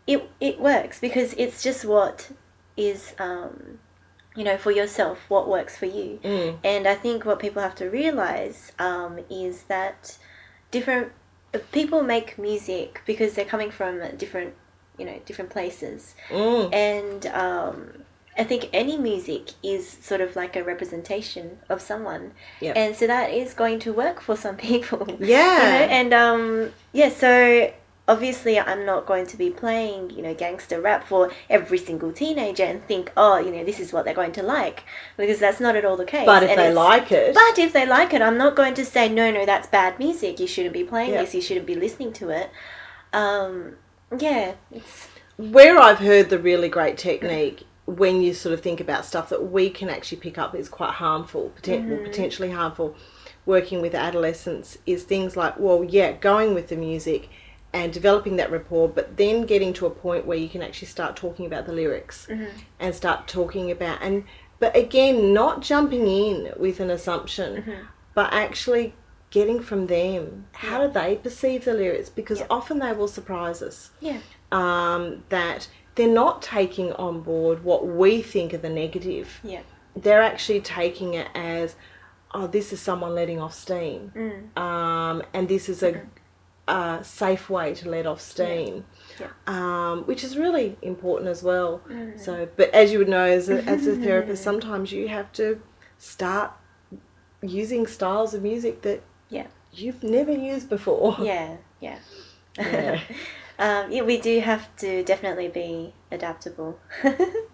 it, 0.07 0.31
it 0.41 0.61
works 0.61 0.99
because 1.01 1.35
it's 1.35 1.63
just 1.63 1.85
what 1.85 2.31
is, 2.77 3.15
um, 3.19 3.79
you 4.35 4.45
know, 4.45 4.57
for 4.57 4.71
yourself, 4.71 5.19
what 5.29 5.49
works 5.49 5.77
for 5.77 5.87
you. 5.87 6.19
Mm. 6.23 6.59
And 6.65 6.89
I 6.89 6.95
think 6.95 7.25
what 7.25 7.39
people 7.39 7.63
have 7.63 7.75
to 7.77 7.89
realize 7.89 8.73
um, 8.79 9.21
is 9.31 9.65
that 9.65 10.17
different 10.71 11.13
people 11.71 12.03
make 12.03 12.39
music 12.39 13.03
because 13.07 13.35
they're 13.35 13.45
coming 13.45 13.71
from 13.71 14.01
different, 14.17 14.55
you 14.99 15.05
know, 15.05 15.21
different 15.27 15.51
places. 15.51 16.15
Mm. 16.31 16.73
And 16.73 17.27
um, 17.27 18.05
I 18.39 18.45
think 18.45 18.71
any 18.73 18.97
music 18.97 19.51
is 19.63 19.87
sort 19.89 20.23
of 20.23 20.35
like 20.35 20.57
a 20.57 20.65
representation 20.65 21.59
of 21.69 21.83
someone. 21.83 22.33
Yep. 22.61 22.77
And 22.77 22.97
so 22.97 23.07
that 23.07 23.31
is 23.31 23.53
going 23.53 23.81
to 23.81 23.93
work 23.93 24.21
for 24.21 24.37
some 24.37 24.57
people. 24.69 25.07
You 25.07 25.19
know? 25.19 25.27
Yeah. 25.27 25.87
And 25.91 26.15
um, 26.15 26.73
yeah, 26.93 27.11
so 27.11 27.73
obviously 28.13 28.59
I'm 28.59 28.85
not 28.85 29.07
going 29.07 29.27
to 29.27 29.37
be 29.37 29.51
playing, 29.51 30.11
you 30.11 30.23
know, 30.23 30.35
gangster 30.35 30.81
rap 30.81 31.05
for 31.05 31.31
every 31.49 31.79
single 31.79 32.13
teenager 32.13 32.65
and 32.65 32.85
think, 32.85 33.11
oh, 33.17 33.39
you 33.39 33.51
know, 33.51 33.65
this 33.65 33.81
is 33.81 33.93
what 33.93 34.05
they're 34.05 34.15
going 34.23 34.33
to 34.33 34.43
like. 34.43 34.85
Because 35.17 35.39
that's 35.39 35.61
not 35.61 35.77
at 35.77 35.85
all 35.85 35.97
the 35.97 36.05
case. 36.05 36.27
but 36.27 36.43
if 36.43 36.51
And 36.51 36.59
they 36.59 36.73
like 36.73 37.11
it, 37.11 37.35
but 37.35 37.59
if 37.59 37.73
they 37.73 37.87
like 37.87 38.13
it, 38.13 38.21
I'm 38.23 38.37
not 38.37 38.55
going 38.55 38.75
to 38.75 38.85
say, 38.85 39.09
no, 39.09 39.31
no, 39.31 39.47
that's 39.47 39.67
bad 39.69 39.99
music. 39.99 40.39
You 40.41 40.47
shouldn't 40.47 40.75
be 40.75 40.85
playing 40.85 41.13
Yeah. 41.13 41.23
this. 41.23 41.35
You 41.35 41.41
shouldn't 41.41 41.67
be 41.67 41.75
listening 41.75 42.13
to 42.15 42.29
it. 42.31 42.51
Um, 43.13 43.77
yeah, 44.19 44.55
it's 44.71 45.09
where 45.37 45.79
I've 45.81 45.99
heard 45.99 46.29
the 46.31 46.39
really 46.39 46.69
great 46.69 46.99
technique 46.99 47.65
when 47.87 48.21
you 48.23 48.33
sort 48.33 48.53
of 48.53 48.61
think 48.61 48.81
about 48.81 49.05
stuff 49.05 49.29
that 49.31 49.51
we 49.51 49.69
can 49.69 49.89
actually 49.89 50.19
pick 50.19 50.39
up 50.39 50.55
is 50.55 50.69
quite 50.69 50.93
harmful, 50.93 51.53
poten- 51.61 51.89
well, 51.91 52.03
potentially 52.05 52.51
harmful, 52.51 52.95
working 53.45 53.83
with 53.83 53.95
adolescents 53.95 54.79
is 54.87 55.03
things 55.03 55.37
like, 55.37 55.59
well, 55.59 55.83
yeah, 55.83 56.13
going 56.13 56.55
with 56.55 56.69
the 56.69 56.77
music 56.77 57.29
and 57.73 57.93
developing 57.93 58.37
that 58.37 58.51
rapport, 58.51 58.89
but 58.89 59.17
then 59.17 59.47
getting 59.47 59.73
to 59.75 59.87
a 59.87 59.91
point 59.91 60.27
where 60.27 60.37
you 60.39 60.49
can 60.49 60.63
actually 60.63 60.89
start 60.89 61.17
talking 61.17 61.47
about 61.47 61.67
the 61.67 61.73
lyrics 61.73 62.29
and 62.81 62.95
start 62.95 63.27
talking 63.29 63.71
about 63.71 64.03
and 64.03 64.25
but 64.59 64.77
again, 64.77 65.33
not 65.35 65.61
jumping 65.61 66.07
in 66.07 66.53
with 66.57 66.79
an 66.79 66.89
assumption, 66.89 67.65
but 68.15 68.33
actually 68.33 68.95
getting 69.31 69.61
from 69.61 69.89
them. 69.89 70.47
How 70.53 70.87
do 70.87 70.93
they 70.93 71.17
perceive 71.17 71.65
the 71.65 71.75
lyrics? 71.75 72.09
Because 72.09 72.39
Yeah. 72.41 72.47
often 72.49 72.79
they 72.79 72.93
will 72.93 73.09
surprise 73.09 73.61
us. 73.61 73.91
Yeah, 74.01 74.19
um, 74.53 75.25
that 75.31 75.67
they're 75.97 76.07
not 76.07 76.43
taking 76.43 76.93
on 76.93 77.23
board 77.23 77.65
what 77.65 77.87
we 77.89 78.23
think 78.23 78.55
are 78.55 78.59
the 78.59 78.69
negative. 78.69 79.41
yeah, 79.43 79.63
They're 79.97 80.23
actually 80.23 80.61
taking 80.61 81.15
it 81.15 81.27
as, 81.35 81.75
oh, 82.33 82.47
this 82.47 82.73
is 82.73 82.81
someone 82.81 83.15
letting 83.17 83.41
off 83.41 83.55
steam, 83.55 84.13
mm, 84.15 84.57
um, 84.57 85.23
and 85.35 85.49
this 85.49 85.69
is 85.69 85.83
a, 85.83 86.03
a 86.69 87.01
safe 87.03 87.51
way 87.51 87.75
to 87.75 87.89
let 87.89 88.07
off 88.07 88.21
steam, 88.21 88.85
Yeah. 89.21 89.29
Um, 89.47 90.03
which 90.05 90.23
is 90.25 90.37
really 90.39 90.77
important 90.83 91.29
as 91.29 91.43
well. 91.43 91.83
Mm. 91.89 92.19
So, 92.19 92.49
but 92.57 92.71
as 92.75 92.93
you 92.93 92.99
would 92.99 93.09
know, 93.09 93.25
as 93.25 93.49
a, 93.49 93.63
as 93.65 93.87
a 93.87 93.97
therapist, 93.97 94.43
sometimes 94.51 94.93
you 94.93 95.09
have 95.09 95.33
to 95.33 95.61
start 95.99 96.53
using 97.43 97.87
styles 97.87 98.35
of 98.35 98.43
music 98.43 98.83
that 98.83 99.03
Yeah. 99.29 99.49
you've 99.73 100.03
never 100.03 100.33
used 100.33 100.69
before. 100.69 101.17
yeah, 101.21 101.57
yeah. 101.81 101.99
Yeah. 102.59 103.01
um, 103.59 103.91
yeah, 103.91 104.03
we 104.03 104.19
do 104.21 104.41
have 104.41 104.75
to 104.77 105.03
definitely 105.05 105.49
be 105.49 105.95
adaptable 106.11 106.79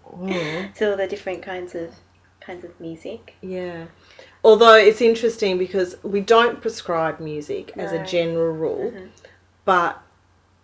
Mm. 0.09 0.73
to 0.75 0.89
all 0.91 0.97
the 0.97 1.07
different 1.07 1.43
kinds 1.43 1.75
of 1.75 1.91
kinds 2.41 2.63
of 2.63 2.77
music. 2.79 3.35
Yeah. 3.41 3.85
Although 4.43 4.75
it's 4.75 5.01
interesting 5.01 5.57
because 5.57 5.97
we 6.03 6.21
don't 6.21 6.61
prescribe 6.61 7.19
music 7.19 7.73
as 7.75 7.91
a 7.91 8.03
general 8.05 8.53
rule, 8.53 8.91
Mhm. 8.91 9.09
but 9.65 10.01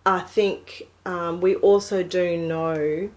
I 0.04 0.20
think 0.20 0.88
um, 1.04 1.40
we 1.40 1.54
also 1.56 2.02
do 2.02 2.36
know 2.36 3.10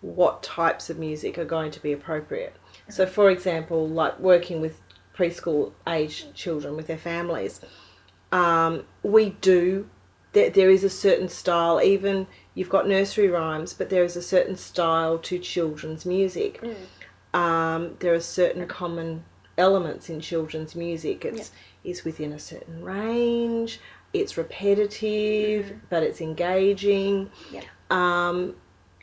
what 0.00 0.42
types 0.42 0.88
of 0.88 0.98
music 0.98 1.36
are 1.38 1.44
going 1.44 1.70
to 1.72 1.80
be 1.80 1.92
appropriate. 1.92 2.54
So, 2.88 3.06
for 3.06 3.28
example, 3.30 3.88
like 3.88 4.18
working 4.20 4.60
with 4.60 4.80
preschool 5.16 5.72
age 5.86 6.26
children 6.34 6.76
with 6.76 6.86
their 6.86 6.98
families, 6.98 7.60
um, 8.32 8.84
we 9.02 9.30
do. 9.40 9.88
There, 10.32 10.50
there 10.50 10.70
is 10.70 10.84
a 10.84 10.90
certain 10.90 11.28
style. 11.28 11.80
Even 11.82 12.26
you've 12.54 12.68
got 12.68 12.88
nursery 12.88 13.28
rhymes, 13.28 13.72
but 13.72 13.88
there 13.90 14.04
is 14.04 14.16
a 14.16 14.22
certain 14.22 14.56
style 14.56 15.18
to 15.18 15.38
children's 15.38 16.04
music 16.06 16.60
um, 17.34 17.96
there 17.98 18.14
are 18.14 18.20
certain 18.20 18.66
common 18.66 19.24
elements 19.58 20.08
in 20.08 20.20
children's 20.20 20.74
music. 20.74 21.24
It's 21.24 21.50
is 21.82 22.04
within 22.04 22.32
a 22.32 22.38
certain 22.38 22.82
range. 22.82 23.80
It's 24.12 24.36
repetitive, 24.36 25.74
but 25.90 26.02
it's 26.02 26.20
engaging. 26.20 27.30
Yeah. 27.50 27.62
Um, 27.90 28.54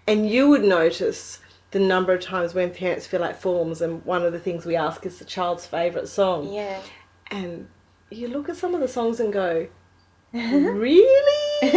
and 0.08 0.30
you 0.30 0.50
would 0.50 0.64
notice 0.64 1.40
the 1.72 1.80
number 1.80 2.14
of 2.14 2.22
times 2.22 2.54
when 2.54 2.72
parents 2.72 3.08
fill 3.08 3.24
out 3.24 3.42
forms, 3.42 3.82
and 3.82 4.04
one 4.06 4.24
of 4.24 4.34
the 4.34 4.40
things 4.40 4.66
we 4.66 4.76
ask 4.76 5.06
is 5.06 5.20
the 5.20 5.26
child's 5.26 5.66
favourite 5.66 6.08
song. 6.08 6.52
Yeah. 6.52 6.82
And 7.30 7.68
you 8.10 8.28
look 8.28 8.50
at 8.50 8.58
some 8.58 8.74
of 8.74 8.82
the 8.82 8.88
songs 8.88 9.20
and 9.20 9.32
go, 9.32 9.68
really? 10.34 11.72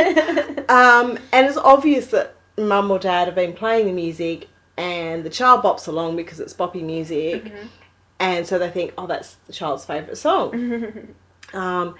Um, 0.68 1.18
and 1.32 1.46
it's 1.46 1.56
obvious 1.56 2.08
that 2.08 2.34
mum 2.56 2.90
or 2.90 2.98
dad 2.98 3.26
have 3.26 3.34
been 3.34 3.52
playing 3.52 3.86
the 3.86 3.92
music 3.92 4.48
and 4.76 5.24
the 5.24 5.30
child 5.30 5.62
bops 5.62 5.86
along 5.86 6.16
because 6.16 6.40
it's 6.40 6.54
boppy 6.54 6.82
music. 6.82 7.52
And 8.20 8.46
so 8.46 8.58
they 8.58 8.70
think, 8.70 8.94
oh, 8.96 9.06
that's 9.06 9.34
the 9.46 9.52
child's 9.52 9.84
favourite 9.84 10.16
song. 10.16 11.14
um, 11.52 11.94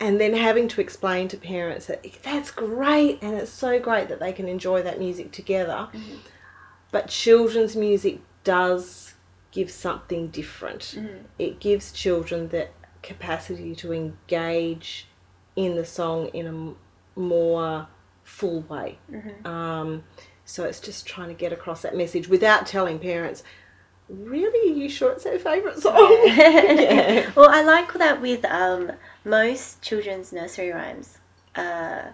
and 0.00 0.20
then 0.20 0.32
having 0.34 0.68
to 0.68 0.80
explain 0.80 1.26
to 1.28 1.36
parents 1.36 1.86
that 1.86 2.06
that's 2.22 2.50
great 2.52 3.18
and 3.20 3.34
it's 3.34 3.50
so 3.50 3.80
great 3.80 4.08
that 4.08 4.20
they 4.20 4.32
can 4.32 4.48
enjoy 4.48 4.80
that 4.82 4.98
music 5.00 5.32
together. 5.32 5.88
But 6.92 7.08
children's 7.08 7.74
music 7.76 8.20
does 8.44 9.14
give 9.50 9.70
something 9.70 10.28
different. 10.28 10.96
It 11.38 11.58
gives 11.58 11.90
children 11.92 12.48
the 12.48 12.68
capacity 13.02 13.74
to 13.76 13.92
engage 13.92 15.08
in 15.56 15.74
the 15.74 15.84
song 15.84 16.26
in 16.28 16.46
a 16.46 16.50
m- 16.50 16.76
more 17.16 17.88
full 18.22 18.60
way. 18.62 18.98
Um, 19.44 20.04
So 20.44 20.64
it's 20.64 20.80
just 20.80 21.06
trying 21.06 21.28
to 21.28 21.34
get 21.34 21.52
across 21.52 21.82
that 21.82 21.94
message 21.96 22.28
without 22.28 22.66
telling 22.66 22.98
parents, 23.00 23.42
really, 24.08 24.72
are 24.72 24.76
you 24.76 24.88
sure 24.88 25.12
it's 25.12 25.24
their 25.24 25.38
favourite 25.38 25.78
song? 25.86 26.22
Yeah. 26.26 27.30
Well, 27.36 27.50
I 27.50 27.62
like 27.62 27.92
that 27.94 28.20
with 28.20 28.44
um, 28.44 28.92
most 29.24 29.82
children's 29.82 30.32
nursery 30.32 30.70
rhymes. 30.70 31.18
Uh, 31.54 32.08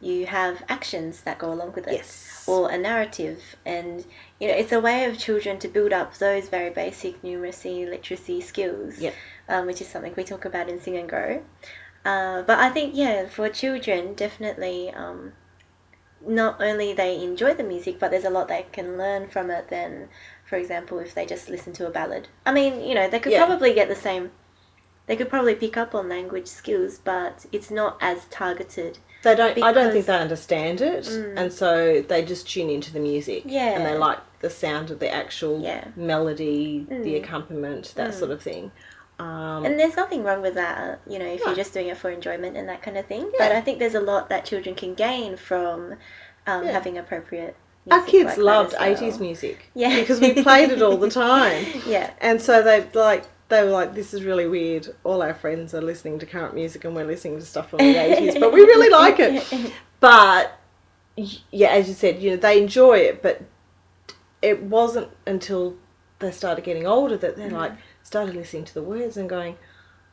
you 0.00 0.26
have 0.26 0.62
actions 0.68 1.22
that 1.22 1.38
go 1.38 1.52
along 1.52 1.72
with 1.72 1.86
it, 1.86 1.94
Yes. 1.94 2.44
or 2.46 2.70
a 2.70 2.76
narrative, 2.76 3.56
and 3.64 4.04
you 4.38 4.48
know 4.48 4.54
it's 4.54 4.72
a 4.72 4.80
way 4.80 5.04
of 5.06 5.16
children 5.18 5.58
to 5.60 5.68
build 5.68 5.92
up 5.94 6.18
those 6.18 6.48
very 6.50 6.68
basic 6.70 7.22
numeracy, 7.22 7.88
literacy 7.88 8.40
skills, 8.42 9.02
um, 9.48 9.66
which 9.66 9.80
is 9.80 9.88
something 9.88 10.12
we 10.16 10.24
talk 10.24 10.44
about 10.44 10.68
in 10.68 10.78
Sing 10.80 10.96
and 10.98 11.08
Grow. 11.08 11.42
Uh, 12.04 12.42
but 12.42 12.58
I 12.58 12.68
think 12.68 12.94
yeah, 12.94 13.26
for 13.28 13.48
children, 13.48 14.14
definitely. 14.14 14.90
Um, 14.90 15.32
not 16.26 16.62
only 16.62 16.94
they 16.94 17.22
enjoy 17.22 17.52
the 17.54 17.62
music, 17.62 17.98
but 17.98 18.10
there's 18.10 18.24
a 18.24 18.30
lot 18.30 18.48
they 18.48 18.66
can 18.72 18.96
learn 18.98 19.28
from 19.28 19.50
it. 19.50 19.68
Than, 19.68 20.08
for 20.54 20.60
example, 20.60 21.00
if 21.00 21.16
they 21.16 21.26
just 21.26 21.48
listen 21.48 21.72
to 21.72 21.84
a 21.84 21.90
ballad. 21.90 22.28
I 22.46 22.52
mean, 22.52 22.80
you 22.88 22.94
know, 22.94 23.10
they 23.10 23.18
could 23.18 23.32
Yeah. 23.32 23.44
probably 23.44 23.74
get 23.74 23.88
the 23.88 23.96
same. 23.96 24.30
They 25.06 25.16
could 25.16 25.28
probably 25.28 25.56
pick 25.56 25.76
up 25.76 25.96
on 25.96 26.08
language 26.08 26.46
skills, 26.46 26.96
but 26.96 27.46
it's 27.50 27.72
not 27.72 27.96
as 28.00 28.26
targeted. 28.26 28.98
They 29.24 29.34
don't. 29.34 29.60
I 29.60 29.72
don't 29.72 29.92
think 29.92 30.06
they 30.06 30.14
understand 30.16 30.80
it, 30.80 31.08
and 31.08 31.52
so 31.52 32.02
they 32.02 32.24
just 32.24 32.48
tune 32.48 32.70
into 32.70 32.92
the 32.92 33.00
music. 33.00 33.42
Yeah. 33.46 33.70
and 33.74 33.84
they 33.84 33.98
like 33.98 34.20
the 34.42 34.48
sound 34.50 34.92
of 34.92 35.00
the 35.00 35.10
actual 35.12 35.58
Yeah. 35.60 35.88
melody, 35.96 36.86
the 36.88 37.16
accompaniment, 37.16 37.92
that 37.96 38.14
sort 38.14 38.30
of 38.30 38.40
thing. 38.40 38.70
Um, 39.18 39.64
And 39.64 39.76
there's 39.78 39.96
nothing 39.96 40.22
wrong 40.22 40.40
with 40.40 40.54
that, 40.54 41.00
you 41.08 41.18
know, 41.18 41.26
if 41.26 41.40
No. 41.40 41.46
you're 41.46 41.56
just 41.56 41.72
doing 41.74 41.88
it 41.88 41.96
for 41.96 42.10
enjoyment 42.10 42.56
and 42.56 42.68
that 42.68 42.80
kind 42.82 42.96
of 42.96 43.06
thing. 43.06 43.32
But 43.38 43.50
I 43.50 43.60
think 43.60 43.80
there's 43.80 43.94
a 43.96 44.00
lot 44.12 44.28
that 44.28 44.44
children 44.44 44.76
can 44.76 44.94
gain 44.94 45.36
from 45.36 45.96
um, 46.46 46.64
Yeah. 46.66 46.72
having 46.72 46.96
appropriate. 46.98 47.56
Our 47.90 48.02
kids 48.04 48.28
like 48.30 48.38
loved 48.38 48.72
well. 48.78 48.82
eighties 48.90 49.20
music, 49.20 49.70
Yeah. 49.74 50.00
because 50.00 50.20
we 50.20 50.42
played 50.42 50.70
it 50.70 50.80
all 50.82 50.96
the 50.96 51.10
time. 51.26 51.64
Yeah. 51.86 52.10
And 52.20 52.40
so 52.40 52.62
they 52.62 52.88
like 52.94 53.24
they 53.48 53.62
were 53.62 53.70
like, 53.70 53.94
"This 53.94 54.14
is 54.14 54.24
really 54.24 54.48
weird. 54.48 54.94
All 55.04 55.22
our 55.22 55.34
friends 55.34 55.74
are 55.74 55.82
listening 55.82 56.18
to 56.20 56.26
current 56.26 56.54
music, 56.54 56.84
and 56.84 56.94
we're 56.94 57.04
listening 57.06 57.38
to 57.38 57.44
stuff 57.44 57.70
from 57.70 57.78
the 57.78 57.84
eighties, 57.96 58.38
but 58.38 58.52
we 58.52 58.60
really 58.60 58.90
like 58.90 59.16
it." 59.20 59.72
But 60.00 60.58
yeah, 61.16 61.68
as 61.68 61.88
you 61.88 61.94
said, 61.94 62.20
you 62.20 62.30
know, 62.30 62.36
they 62.36 62.60
enjoy 62.60 62.98
it, 62.98 63.22
but 63.22 63.40
it 64.42 64.62
wasn't 64.64 65.08
until 65.26 65.76
they 66.18 66.30
started 66.30 66.62
getting 66.64 66.86
older 66.86 67.16
that 67.16 67.36
they 67.36 67.48
like 67.48 67.72
started 68.02 68.34
listening 68.34 68.64
to 68.66 68.74
the 68.74 68.82
words 68.82 69.16
and 69.16 69.28
going, 69.30 69.56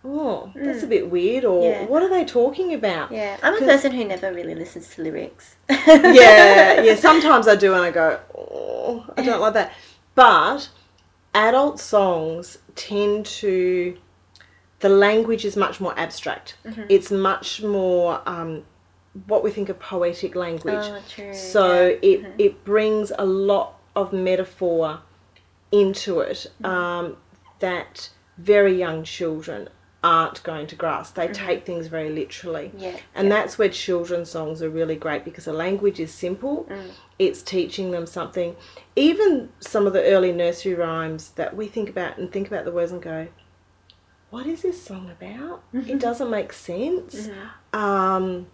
"Oh, 0.03 0.51
that's 0.55 0.83
a 0.83 0.87
bit 0.87 1.09
weird," 1.09 1.45
or 1.45 1.63
Yeah. 1.69 1.85
"What 1.85 2.01
are 2.03 2.09
they 2.09 2.25
talking 2.25 2.73
about?" 2.73 3.11
Yeah, 3.11 3.37
I'm 3.43 3.55
a 3.55 3.59
person 3.59 3.91
who 3.91 4.03
never 4.05 4.33
really 4.33 4.55
listens 4.55 4.93
to 4.95 5.03
lyrics. 5.03 5.55
yeah, 5.69 6.81
yeah. 6.81 6.95
Sometimes 7.07 7.47
I 7.47 7.55
do, 7.55 7.73
and 7.73 7.83
I 7.83 7.91
go, 7.91 8.19
oh, 8.35 9.05
I 9.17 9.21
don't 9.23 9.41
like 9.41 9.53
that. 9.53 9.71
But 10.15 10.69
adult 11.33 11.79
songs 11.79 12.57
tend 12.75 13.25
to, 13.25 13.97
the 14.79 14.89
language 14.89 15.45
is 15.45 15.55
much 15.55 15.79
more 15.79 15.97
abstract. 15.97 16.57
Mm-hmm. 16.65 16.83
It's 16.89 17.11
much 17.11 17.61
more 17.61 18.21
um, 18.25 18.63
what 19.27 19.43
we 19.43 19.51
think 19.51 19.69
of 19.69 19.79
poetic 19.79 20.35
language. 20.35 20.73
Oh, 20.79 21.01
true, 21.07 21.33
So 21.33 21.87
yeah. 21.87 21.97
it 22.01 22.25
it 22.37 22.63
brings 22.65 23.11
a 23.17 23.25
lot 23.25 23.79
of 23.95 24.11
metaphor 24.13 25.01
into 25.71 26.19
it 26.21 26.47
Mm-hmm. 26.61 26.65
um, 26.65 27.17
that 27.59 28.09
very 28.37 28.75
young 28.77 29.03
children 29.03 29.69
aren't 30.03 30.41
going 30.43 30.67
to 30.67 30.75
grasp. 30.75 31.15
Mm-hmm. 31.15 31.33
They 31.33 31.39
take 31.39 31.65
things 31.65 31.87
very 31.87 32.09
literally. 32.09 32.71
Yeah, 32.77 32.97
And 33.13 33.31
that's 33.31 33.57
where 33.57 33.69
children's 33.69 34.29
songs 34.31 34.61
are 34.61 34.69
really 34.69 34.95
great 34.95 35.23
because 35.23 35.45
the 35.45 35.53
language 35.53 35.99
is 35.99 36.11
simple. 36.13 36.65
Mm. 36.69 36.91
It's 37.19 37.41
teaching 37.43 37.91
them 37.91 38.07
something. 38.07 38.55
Even 38.95 39.49
some 39.59 39.85
of 39.85 39.93
the 39.93 40.03
early 40.03 40.31
nursery 40.31 40.73
rhymes 40.73 41.31
that 41.31 41.55
we 41.55 41.67
think 41.67 41.89
about 41.89 42.17
and 42.17 42.31
think 42.31 42.47
about 42.47 42.65
the 42.65 42.71
words 42.71 42.91
and 42.91 43.01
go, 43.01 43.27
what 44.31 44.47
is 44.47 44.61
this 44.63 44.81
song 44.81 45.11
about? 45.11 45.61
It 45.87 45.99
doesn't 45.99 46.29
make 46.29 46.53
sense. 46.53 47.27
Um, 47.73 48.47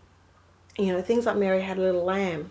you 0.78 0.92
know, 0.92 1.02
things 1.02 1.26
like 1.26 1.38
Mary 1.38 1.62
Had 1.62 1.78
a 1.78 1.82
Little 1.82 2.04
Lamb. 2.04 2.50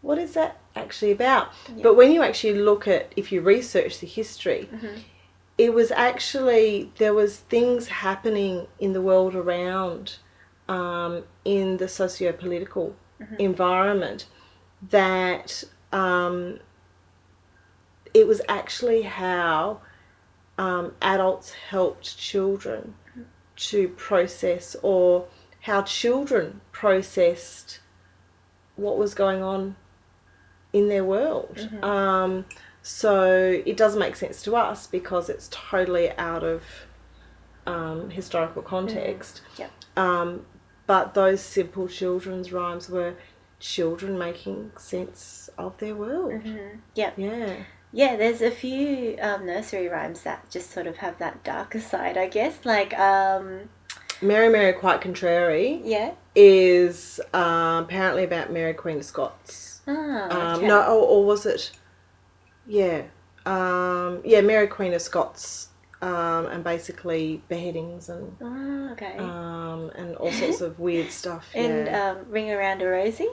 What 0.00 0.18
is 0.18 0.34
that 0.34 0.58
actually 0.74 1.12
about? 1.12 1.52
But 1.82 1.94
when 1.94 2.10
you 2.12 2.22
actually 2.22 2.54
look 2.58 2.88
at, 2.88 3.12
if 3.16 3.30
you 3.32 3.40
research 3.42 4.00
the 4.00 4.06
history, 4.06 4.68
it 5.56 5.72
was 5.72 5.90
actually 5.90 6.90
there 6.98 7.14
was 7.14 7.38
things 7.38 7.88
happening 7.88 8.66
in 8.78 8.92
the 8.92 9.00
world 9.00 9.34
around 9.34 10.16
um, 10.68 11.22
in 11.44 11.76
the 11.76 11.88
socio-political 11.88 12.94
environment 13.38 14.26
that 14.90 15.62
um, 15.92 16.58
it 18.12 18.26
was 18.26 18.40
actually 18.48 19.02
how 19.02 19.80
um, 20.58 20.92
adults 21.02 21.52
helped 21.70 22.16
children 22.18 22.94
to 23.56 23.88
process 23.88 24.74
or 24.82 25.26
how 25.60 25.82
children 25.82 26.60
processed 26.72 27.80
what 28.76 28.98
was 28.98 29.14
going 29.14 29.42
on 29.42 29.76
in 30.72 30.88
their 30.88 31.04
world. 31.04 31.68
Um, 31.82 32.44
so 32.84 33.62
it 33.64 33.78
doesn't 33.78 33.98
make 33.98 34.14
sense 34.14 34.42
to 34.42 34.54
us 34.54 34.86
because 34.86 35.30
it's 35.30 35.48
totally 35.50 36.10
out 36.18 36.44
of 36.44 36.62
um, 37.66 38.10
historical 38.10 38.60
context. 38.60 39.40
Yep. 39.56 39.70
Um, 39.96 40.44
but 40.86 41.14
those 41.14 41.40
simple 41.40 41.88
children's 41.88 42.52
rhymes 42.52 42.90
were 42.90 43.14
children 43.58 44.18
making 44.18 44.72
sense 44.76 45.48
of 45.56 45.78
their 45.78 45.94
world. 45.96 46.42
Yeah. 46.94 47.12
Yeah. 47.16 47.56
Yeah, 47.90 48.16
there's 48.16 48.42
a 48.42 48.50
few 48.50 49.16
um, 49.18 49.46
nursery 49.46 49.88
rhymes 49.88 50.20
that 50.22 50.50
just 50.50 50.70
sort 50.70 50.86
of 50.86 50.98
have 50.98 51.18
that 51.20 51.42
darker 51.42 51.80
side, 51.80 52.18
I 52.18 52.28
guess. 52.28 52.58
Like, 52.64 52.92
um, 52.98 53.70
Mary 54.20 54.50
Mary 54.50 54.74
Quite 54.74 55.00
Contrary 55.00 55.80
yeah. 55.82 56.12
is 56.34 57.18
um, 57.32 57.84
apparently 57.84 58.24
about 58.24 58.52
Mary 58.52 58.74
Queen 58.74 58.98
of 58.98 59.04
Scots. 59.04 59.80
Ah, 59.86 60.56
Um. 60.56 60.66
No, 60.66 60.82
or, 60.82 61.06
or 61.06 61.24
was 61.24 61.46
it? 61.46 61.70
Yeah. 62.66 63.02
Um, 63.46 64.20
yeah, 64.24 64.40
Mary 64.40 64.66
Queen 64.66 64.94
of 64.94 65.02
Scots. 65.02 65.68
Um, 66.02 66.46
and 66.46 66.62
basically 66.62 67.42
beheadings 67.48 68.10
and 68.10 68.36
Ah, 68.42 68.92
okay. 68.92 69.16
um, 69.16 69.90
and 69.94 70.14
all 70.16 70.30
sorts 70.32 70.60
of 70.60 70.78
weird 70.78 71.10
stuff. 71.10 71.46
and 71.54 71.86
yeah. 71.86 72.10
um, 72.10 72.26
Ring 72.28 72.50
Around 72.50 72.82
a 72.82 72.86
Rosie? 72.88 73.28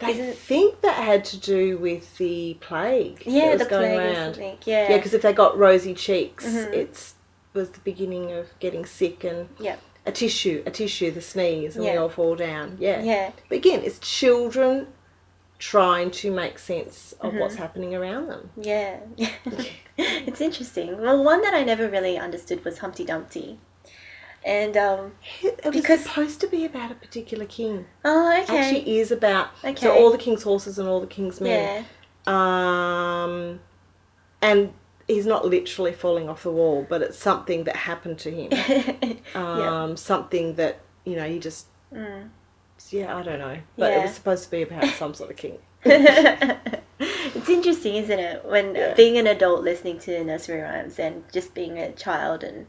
I 0.00 0.10
isn't- 0.10 0.36
think 0.38 0.80
that 0.80 0.94
had 0.94 1.22
to 1.26 1.36
do 1.38 1.76
with 1.76 2.16
the 2.16 2.56
plague. 2.60 3.24
Yeah, 3.26 3.50
was 3.52 3.58
the 3.62 3.66
going 3.68 3.90
plague 3.94 3.98
or 3.98 4.12
around. 4.14 4.24
something. 4.34 4.58
Yeah. 4.64 4.88
Yeah, 4.90 4.96
because 4.96 5.12
if 5.12 5.20
they 5.20 5.34
got 5.34 5.58
rosy 5.58 5.92
cheeks, 5.92 6.46
Mhm. 6.46 6.72
it's 6.72 7.14
was 7.52 7.70
the 7.70 7.80
beginning 7.80 8.32
of 8.32 8.48
getting 8.58 8.86
sick 8.86 9.22
and 9.22 9.48
Yeah. 9.60 9.76
a 10.06 10.12
tissue, 10.12 10.62
a 10.66 10.70
tissue, 10.70 11.10
the 11.10 11.20
sneeze, 11.20 11.76
and 11.76 11.84
we 11.84 11.90
all 11.96 12.08
fall 12.08 12.36
down. 12.36 12.78
Yeah. 12.80 13.02
Yeah. 13.02 13.30
But 13.50 13.56
again, 13.58 13.82
it's 13.84 13.98
children 13.98 14.88
trying 15.58 16.10
to 16.10 16.30
make 16.30 16.58
sense 16.58 17.14
of 17.20 17.30
Mm-hmm. 17.30 17.38
what's 17.40 17.54
happening 17.56 17.94
around 17.94 18.28
them. 18.28 18.50
Yeah. 18.56 19.00
it's 19.96 20.40
interesting. 20.40 21.00
Well, 21.00 21.22
one 21.24 21.42
that 21.42 21.54
I 21.54 21.62
never 21.64 21.88
really 21.88 22.18
understood 22.18 22.64
was 22.64 22.78
Humpty 22.78 23.04
Dumpty. 23.04 23.58
And, 24.44 24.76
um, 24.76 25.12
It, 25.42 25.60
was 25.64 25.74
Because- 25.74 26.02
supposed 26.02 26.40
to 26.42 26.46
be 26.48 26.64
about 26.66 26.90
a 26.90 26.94
particular 26.94 27.46
king. 27.46 27.86
oh, 28.04 28.42
okay. 28.42 28.58
Actually, 28.58 28.98
is 28.98 29.10
about 29.10 29.48
Okay. 29.64 29.74
so 29.76 29.94
all 29.96 30.10
the 30.10 30.18
king's 30.18 30.42
horses 30.42 30.78
and 30.78 30.86
all 30.88 31.00
the 31.00 31.06
king's 31.06 31.40
men. 31.40 31.84
yeah. 32.26 33.24
Um, 33.24 33.60
and 34.42 34.72
he's 35.08 35.26
not 35.26 35.46
literally 35.46 35.92
falling 35.92 36.28
off 36.28 36.42
the 36.42 36.50
wall, 36.50 36.86
but 36.88 37.00
it's 37.02 37.18
something 37.18 37.64
that 37.64 37.76
happened 37.76 38.18
to 38.20 38.30
him. 38.30 39.18
Um, 39.34 39.96
something 39.96 40.54
that 40.54 40.80
you 41.04 41.16
know 41.16 41.26
he 41.28 41.38
just 41.38 41.66
Mm. 41.92 42.28
Yeah 42.90 43.16
I 43.16 43.22
don't 43.22 43.38
know, 43.38 43.58
but 43.78 43.92
it 43.92 44.02
was 44.02 44.14
supposed 44.14 44.44
to 44.44 44.50
be 44.50 44.62
about 44.62 44.84
some 44.94 45.14
sort 45.14 45.30
of 45.30 45.36
king. 45.36 45.58
it's 45.84 47.48
interesting, 47.48 47.94
isn't 47.96 48.18
it? 48.18 48.44
When 48.44 48.74
Yeah. 48.74 48.94
being 48.94 49.18
an 49.18 49.26
adult 49.26 49.62
listening 49.62 49.98
to 50.00 50.24
nursery 50.24 50.60
rhymes 50.60 50.98
and 50.98 51.24
just 51.32 51.54
being 51.54 51.78
a 51.78 51.92
child 51.92 52.42
and 52.44 52.66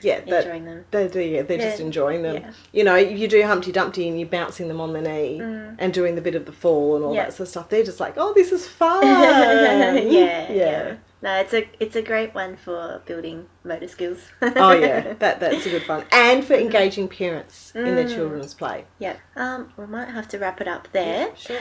Yeah, 0.00 0.20
that 0.20 0.44
enjoying 0.44 0.64
them. 0.64 0.84
they 0.90 1.08
do. 1.08 1.20
Yeah, 1.20 1.42
they're 1.42 1.58
just 1.58 1.80
enjoying 1.80 2.22
them. 2.22 2.36
Yeah. 2.36 2.50
You 2.72 2.84
know, 2.84 2.96
you 2.96 3.26
do 3.28 3.42
Humpty 3.44 3.72
Dumpty 3.72 4.08
and 4.08 4.18
you're 4.18 4.28
bouncing 4.28 4.68
them 4.68 4.80
on 4.80 4.92
the 4.92 5.00
knee 5.00 5.40
and 5.40 5.92
doing 5.92 6.14
the 6.14 6.20
bit 6.20 6.34
of 6.34 6.46
the 6.46 6.52
fall 6.52 6.96
and 6.96 7.04
all 7.04 7.12
Mm. 7.12 7.16
Yeah. 7.16 7.24
that 7.24 7.32
sort 7.32 7.46
of 7.46 7.48
stuff. 7.48 7.68
They're 7.68 7.84
just 7.84 8.00
like, 8.00 8.14
oh, 8.16 8.32
this 8.34 8.52
is 8.52 8.66
fun. 8.80 9.04
yeah, 9.06 9.92
yeah. 9.94 10.52
yeah. 10.52 10.94
No, 11.20 11.34
it's 11.40 11.52
a 11.52 11.68
it's 11.80 11.96
a 11.96 12.02
great 12.02 12.32
one 12.34 12.56
for 12.56 13.02
building 13.04 13.46
motor 13.64 13.88
skills. 13.88 14.20
oh 14.42 14.72
yeah, 14.72 15.12
that 15.18 15.40
that's 15.40 15.66
a 15.66 15.70
good 15.70 15.82
fun, 15.82 16.04
and 16.12 16.44
for 16.44 16.54
engaging 16.54 17.08
parents 17.08 17.72
in 17.74 17.94
their 17.96 18.04
Mm. 18.06 18.14
children's 18.14 18.54
play. 18.54 18.84
yeah. 18.98 19.16
Um, 19.34 19.72
we 19.76 19.86
might 19.86 20.08
have 20.08 20.28
to 20.28 20.38
wrap 20.38 20.60
it 20.60 20.68
up 20.68 20.88
there. 20.92 21.34
Sure. 21.36 21.58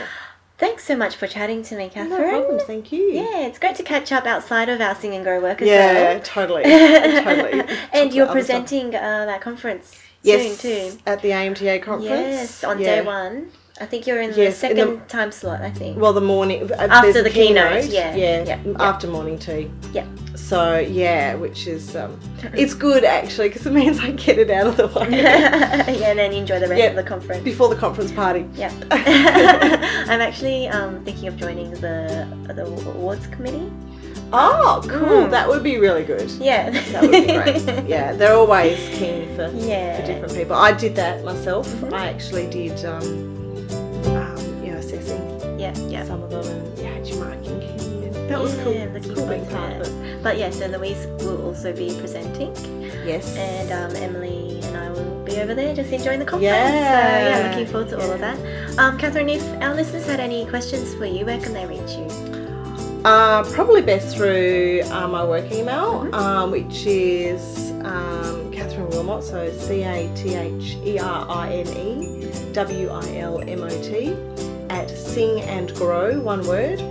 Thanks 0.59 0.83
so 0.85 0.95
much 0.95 1.15
for 1.15 1.27
chatting 1.27 1.61
to 1.63 1.75
me, 1.77 1.87
Catherine. 1.87 2.09
No 2.21 2.29
problems. 2.29 2.63
Thank 2.63 2.91
you. 2.91 3.03
Yeah, 3.11 3.41
it's 3.47 3.59
great 3.59 3.75
to 3.75 3.83
catch 3.83 4.11
up 4.11 4.25
outside 4.25 4.69
of 4.69 4.81
our 4.81 4.95
Sing 4.95 5.13
and 5.13 5.23
Grow 5.23 5.39
work 5.39 5.61
as 5.61 5.67
Yeah, 5.67 5.93
well. 6.13 6.19
totally. 6.21 6.63
totally. 7.23 7.61
And 7.93 8.11
you're 8.11 8.25
about 8.25 8.37
other 8.37 8.43
stuff. 8.43 8.63
presenting 8.65 8.95
uh, 8.95 9.25
that 9.27 9.39
conference 9.41 10.01
yes, 10.23 10.59
soon 10.59 10.91
too. 10.93 10.97
at 11.05 11.21
the 11.21 11.29
AMTA 11.29 11.83
conference. 11.83 12.09
Yes, 12.11 12.63
on 12.63 12.79
Yeah. 12.79 12.95
day 12.95 13.01
one. 13.03 13.51
I 13.79 13.85
think 13.85 14.07
you're 14.07 14.19
in 14.21 14.29
Yes, 14.29 14.35
the 14.35 14.45
in 14.45 14.53
second 14.77 14.99
the- 15.01 15.05
time 15.07 15.31
slot. 15.31 15.61
I 15.61 15.69
think. 15.69 15.97
Well, 15.99 16.13
the 16.13 16.21
morning 16.21 16.71
uh, 16.71 16.87
After 16.89 17.21
the 17.21 17.29
keynote, 17.29 17.85
yeah, 17.85 18.15
yeah, 18.15 18.43
yeah, 18.43 18.59
yeah. 18.65 18.73
after 18.79 19.07
morning 19.07 19.37
tea. 19.37 19.69
Yeah. 19.93 20.05
So 20.35 20.79
yeah, 20.79 21.35
which 21.35 21.67
is 21.67 21.95
um, 21.95 22.19
it's 22.53 22.73
good 22.73 23.03
actually 23.03 23.49
because 23.49 23.65
it 23.65 23.73
means 23.73 23.99
I 23.99 24.11
get 24.11 24.37
it 24.39 24.49
out 24.49 24.67
of 24.67 24.77
the 24.77 24.87
way 24.99 25.09
yeah, 25.09 25.89
and 25.89 26.17
then 26.19 26.31
you 26.31 26.39
enjoy 26.39 26.59
the 26.59 26.67
rest 26.67 26.79
Yeah. 26.81 26.89
of 26.89 26.95
the 26.95 27.03
conference. 27.03 27.43
before 27.43 27.69
the 27.69 27.75
conference 27.75 28.11
party. 28.11 28.45
Yeah. 28.55 28.71
I'm 30.11 30.21
actually 30.21 30.67
um, 30.69 31.03
thinking 31.03 31.27
of 31.27 31.37
joining 31.37 31.71
the 31.71 32.27
the 32.55 32.65
awards 32.65 33.27
committee. 33.27 33.71
Oh, 34.33 34.81
cool! 34.89 34.99
Mm. 35.27 35.31
That 35.31 35.47
would 35.47 35.63
be 35.63 35.77
really 35.77 36.03
good. 36.03 36.29
Yeah. 36.31 36.69
That 36.91 37.01
would 37.03 37.11
be 37.11 37.25
great. 37.27 37.87
yeah, 37.87 38.11
they're 38.13 38.33
always 38.35 38.77
keen 38.97 39.33
for, 39.37 39.49
Yeah. 39.55 40.01
for 40.01 40.05
different 40.07 40.33
people. 40.33 40.53
I 40.55 40.73
did 40.73 40.95
that 40.97 41.23
myself. 41.23 41.65
Mhm. 41.67 41.93
I 41.93 42.07
actually 42.09 42.47
did, 42.49 42.83
um, 42.83 43.26
that 48.37 48.43
was 48.43 48.55
cool. 48.63 48.73
Yeah, 48.73 48.85
looking 48.93 49.13
cool 49.15 49.25
forward 49.27 49.49
part 49.49 49.83
to 49.83 49.89
it. 50.13 50.23
But 50.23 50.37
yeah, 50.37 50.49
so 50.49 50.67
Louise 50.67 51.07
will 51.19 51.45
also 51.45 51.73
be 51.73 51.95
presenting, 51.99 52.55
Yes. 53.05 53.35
and 53.37 53.71
um, 53.71 53.95
Emily 54.01 54.59
and 54.63 54.77
I 54.77 54.89
will 54.91 55.23
be 55.23 55.37
over 55.37 55.53
there 55.55 55.73
just 55.75 55.91
enjoying 55.91 56.19
the 56.19 56.25
conference. 56.25 56.43
Yeah. 56.53 57.31
So 57.33 57.39
yeah, 57.41 57.49
looking 57.49 57.67
forward 57.71 57.89
to 57.89 58.01
all 58.01 58.11
of 58.11 58.19
that. 58.19 58.37
Um, 58.79 58.97
Catherine, 58.97 59.29
if 59.29 59.43
our 59.61 59.73
listeners 59.75 60.05
had 60.05 60.19
any 60.19 60.45
questions 60.45 60.93
for 60.95 61.05
you, 61.05 61.25
where 61.25 61.39
can 61.39 61.53
they 61.53 61.65
reach 61.65 61.91
you? 61.97 62.07
Uh, 63.05 63.43
probably 63.53 63.81
best 63.81 64.15
through 64.17 64.81
uh, 64.91 65.07
my 65.07 65.23
work 65.23 65.49
email, 65.51 66.03
Mhm. 66.05 66.13
um, 66.13 66.51
which 66.51 66.85
is 66.85 67.71
um, 67.85 68.51
Catherine 68.51 68.89
Wilmot, 68.89 69.23
so 69.23 69.49
C 69.51 69.83
A 69.83 70.11
T 70.15 70.33
H 70.35 70.77
E 70.83 70.99
R 70.99 71.25
I 71.29 71.49
N 71.53 71.67
E 71.77 72.27
W 72.53 72.89
I 72.89 73.17
L 73.19 73.39
M 73.47 73.63
O 73.63 73.69
T 73.69 74.13
at 74.69 74.89
singandgrow, 74.89 76.21
one 76.21 76.45
word, 76.45 76.81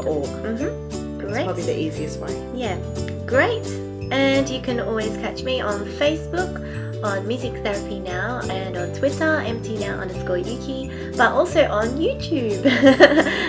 Mm-hmm. 0.00 1.18
Great. 1.18 1.44
probably 1.44 1.62
the 1.62 1.78
easiest 1.78 2.18
way. 2.20 2.32
Yeah, 2.54 2.78
great. 3.26 3.66
And 4.10 4.48
you 4.48 4.60
can 4.60 4.80
always 4.80 5.16
catch 5.18 5.42
me 5.42 5.60
on 5.60 5.80
Facebook, 5.86 7.02
on 7.02 7.26
Music 7.26 7.52
Therapy 7.62 7.98
Now, 7.98 8.40
and 8.50 8.76
on 8.76 8.92
Twitter, 8.92 9.24
MTNow 9.24 10.00
underscore 10.00 10.38
Yuki, 10.38 10.90
but 11.16 11.32
also 11.32 11.64
on 11.68 11.88
YouTube, 11.98 12.62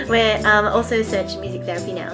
where 0.08 0.38
um, 0.46 0.66
also 0.66 1.02
search 1.02 1.36
Music 1.36 1.62
Therapy 1.64 1.92
Now. 1.92 2.12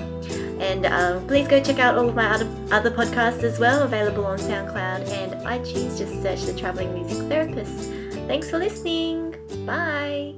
And 0.60 0.84
um, 0.86 1.26
please 1.26 1.48
go 1.48 1.62
check 1.62 1.78
out 1.78 1.96
all 1.96 2.08
of 2.08 2.14
my 2.14 2.34
other, 2.34 2.48
other 2.70 2.90
podcasts 2.90 3.42
as 3.42 3.58
well, 3.58 3.82
available 3.82 4.26
on 4.26 4.38
SoundCloud 4.38 5.08
and 5.10 5.32
iTunes. 5.46 5.96
Just 5.96 6.22
search 6.22 6.42
the 6.42 6.58
Traveling 6.58 6.92
Music 6.92 7.26
Therapist. 7.28 7.90
Thanks 8.26 8.50
for 8.50 8.58
listening. 8.58 9.36
Bye. 9.64 10.34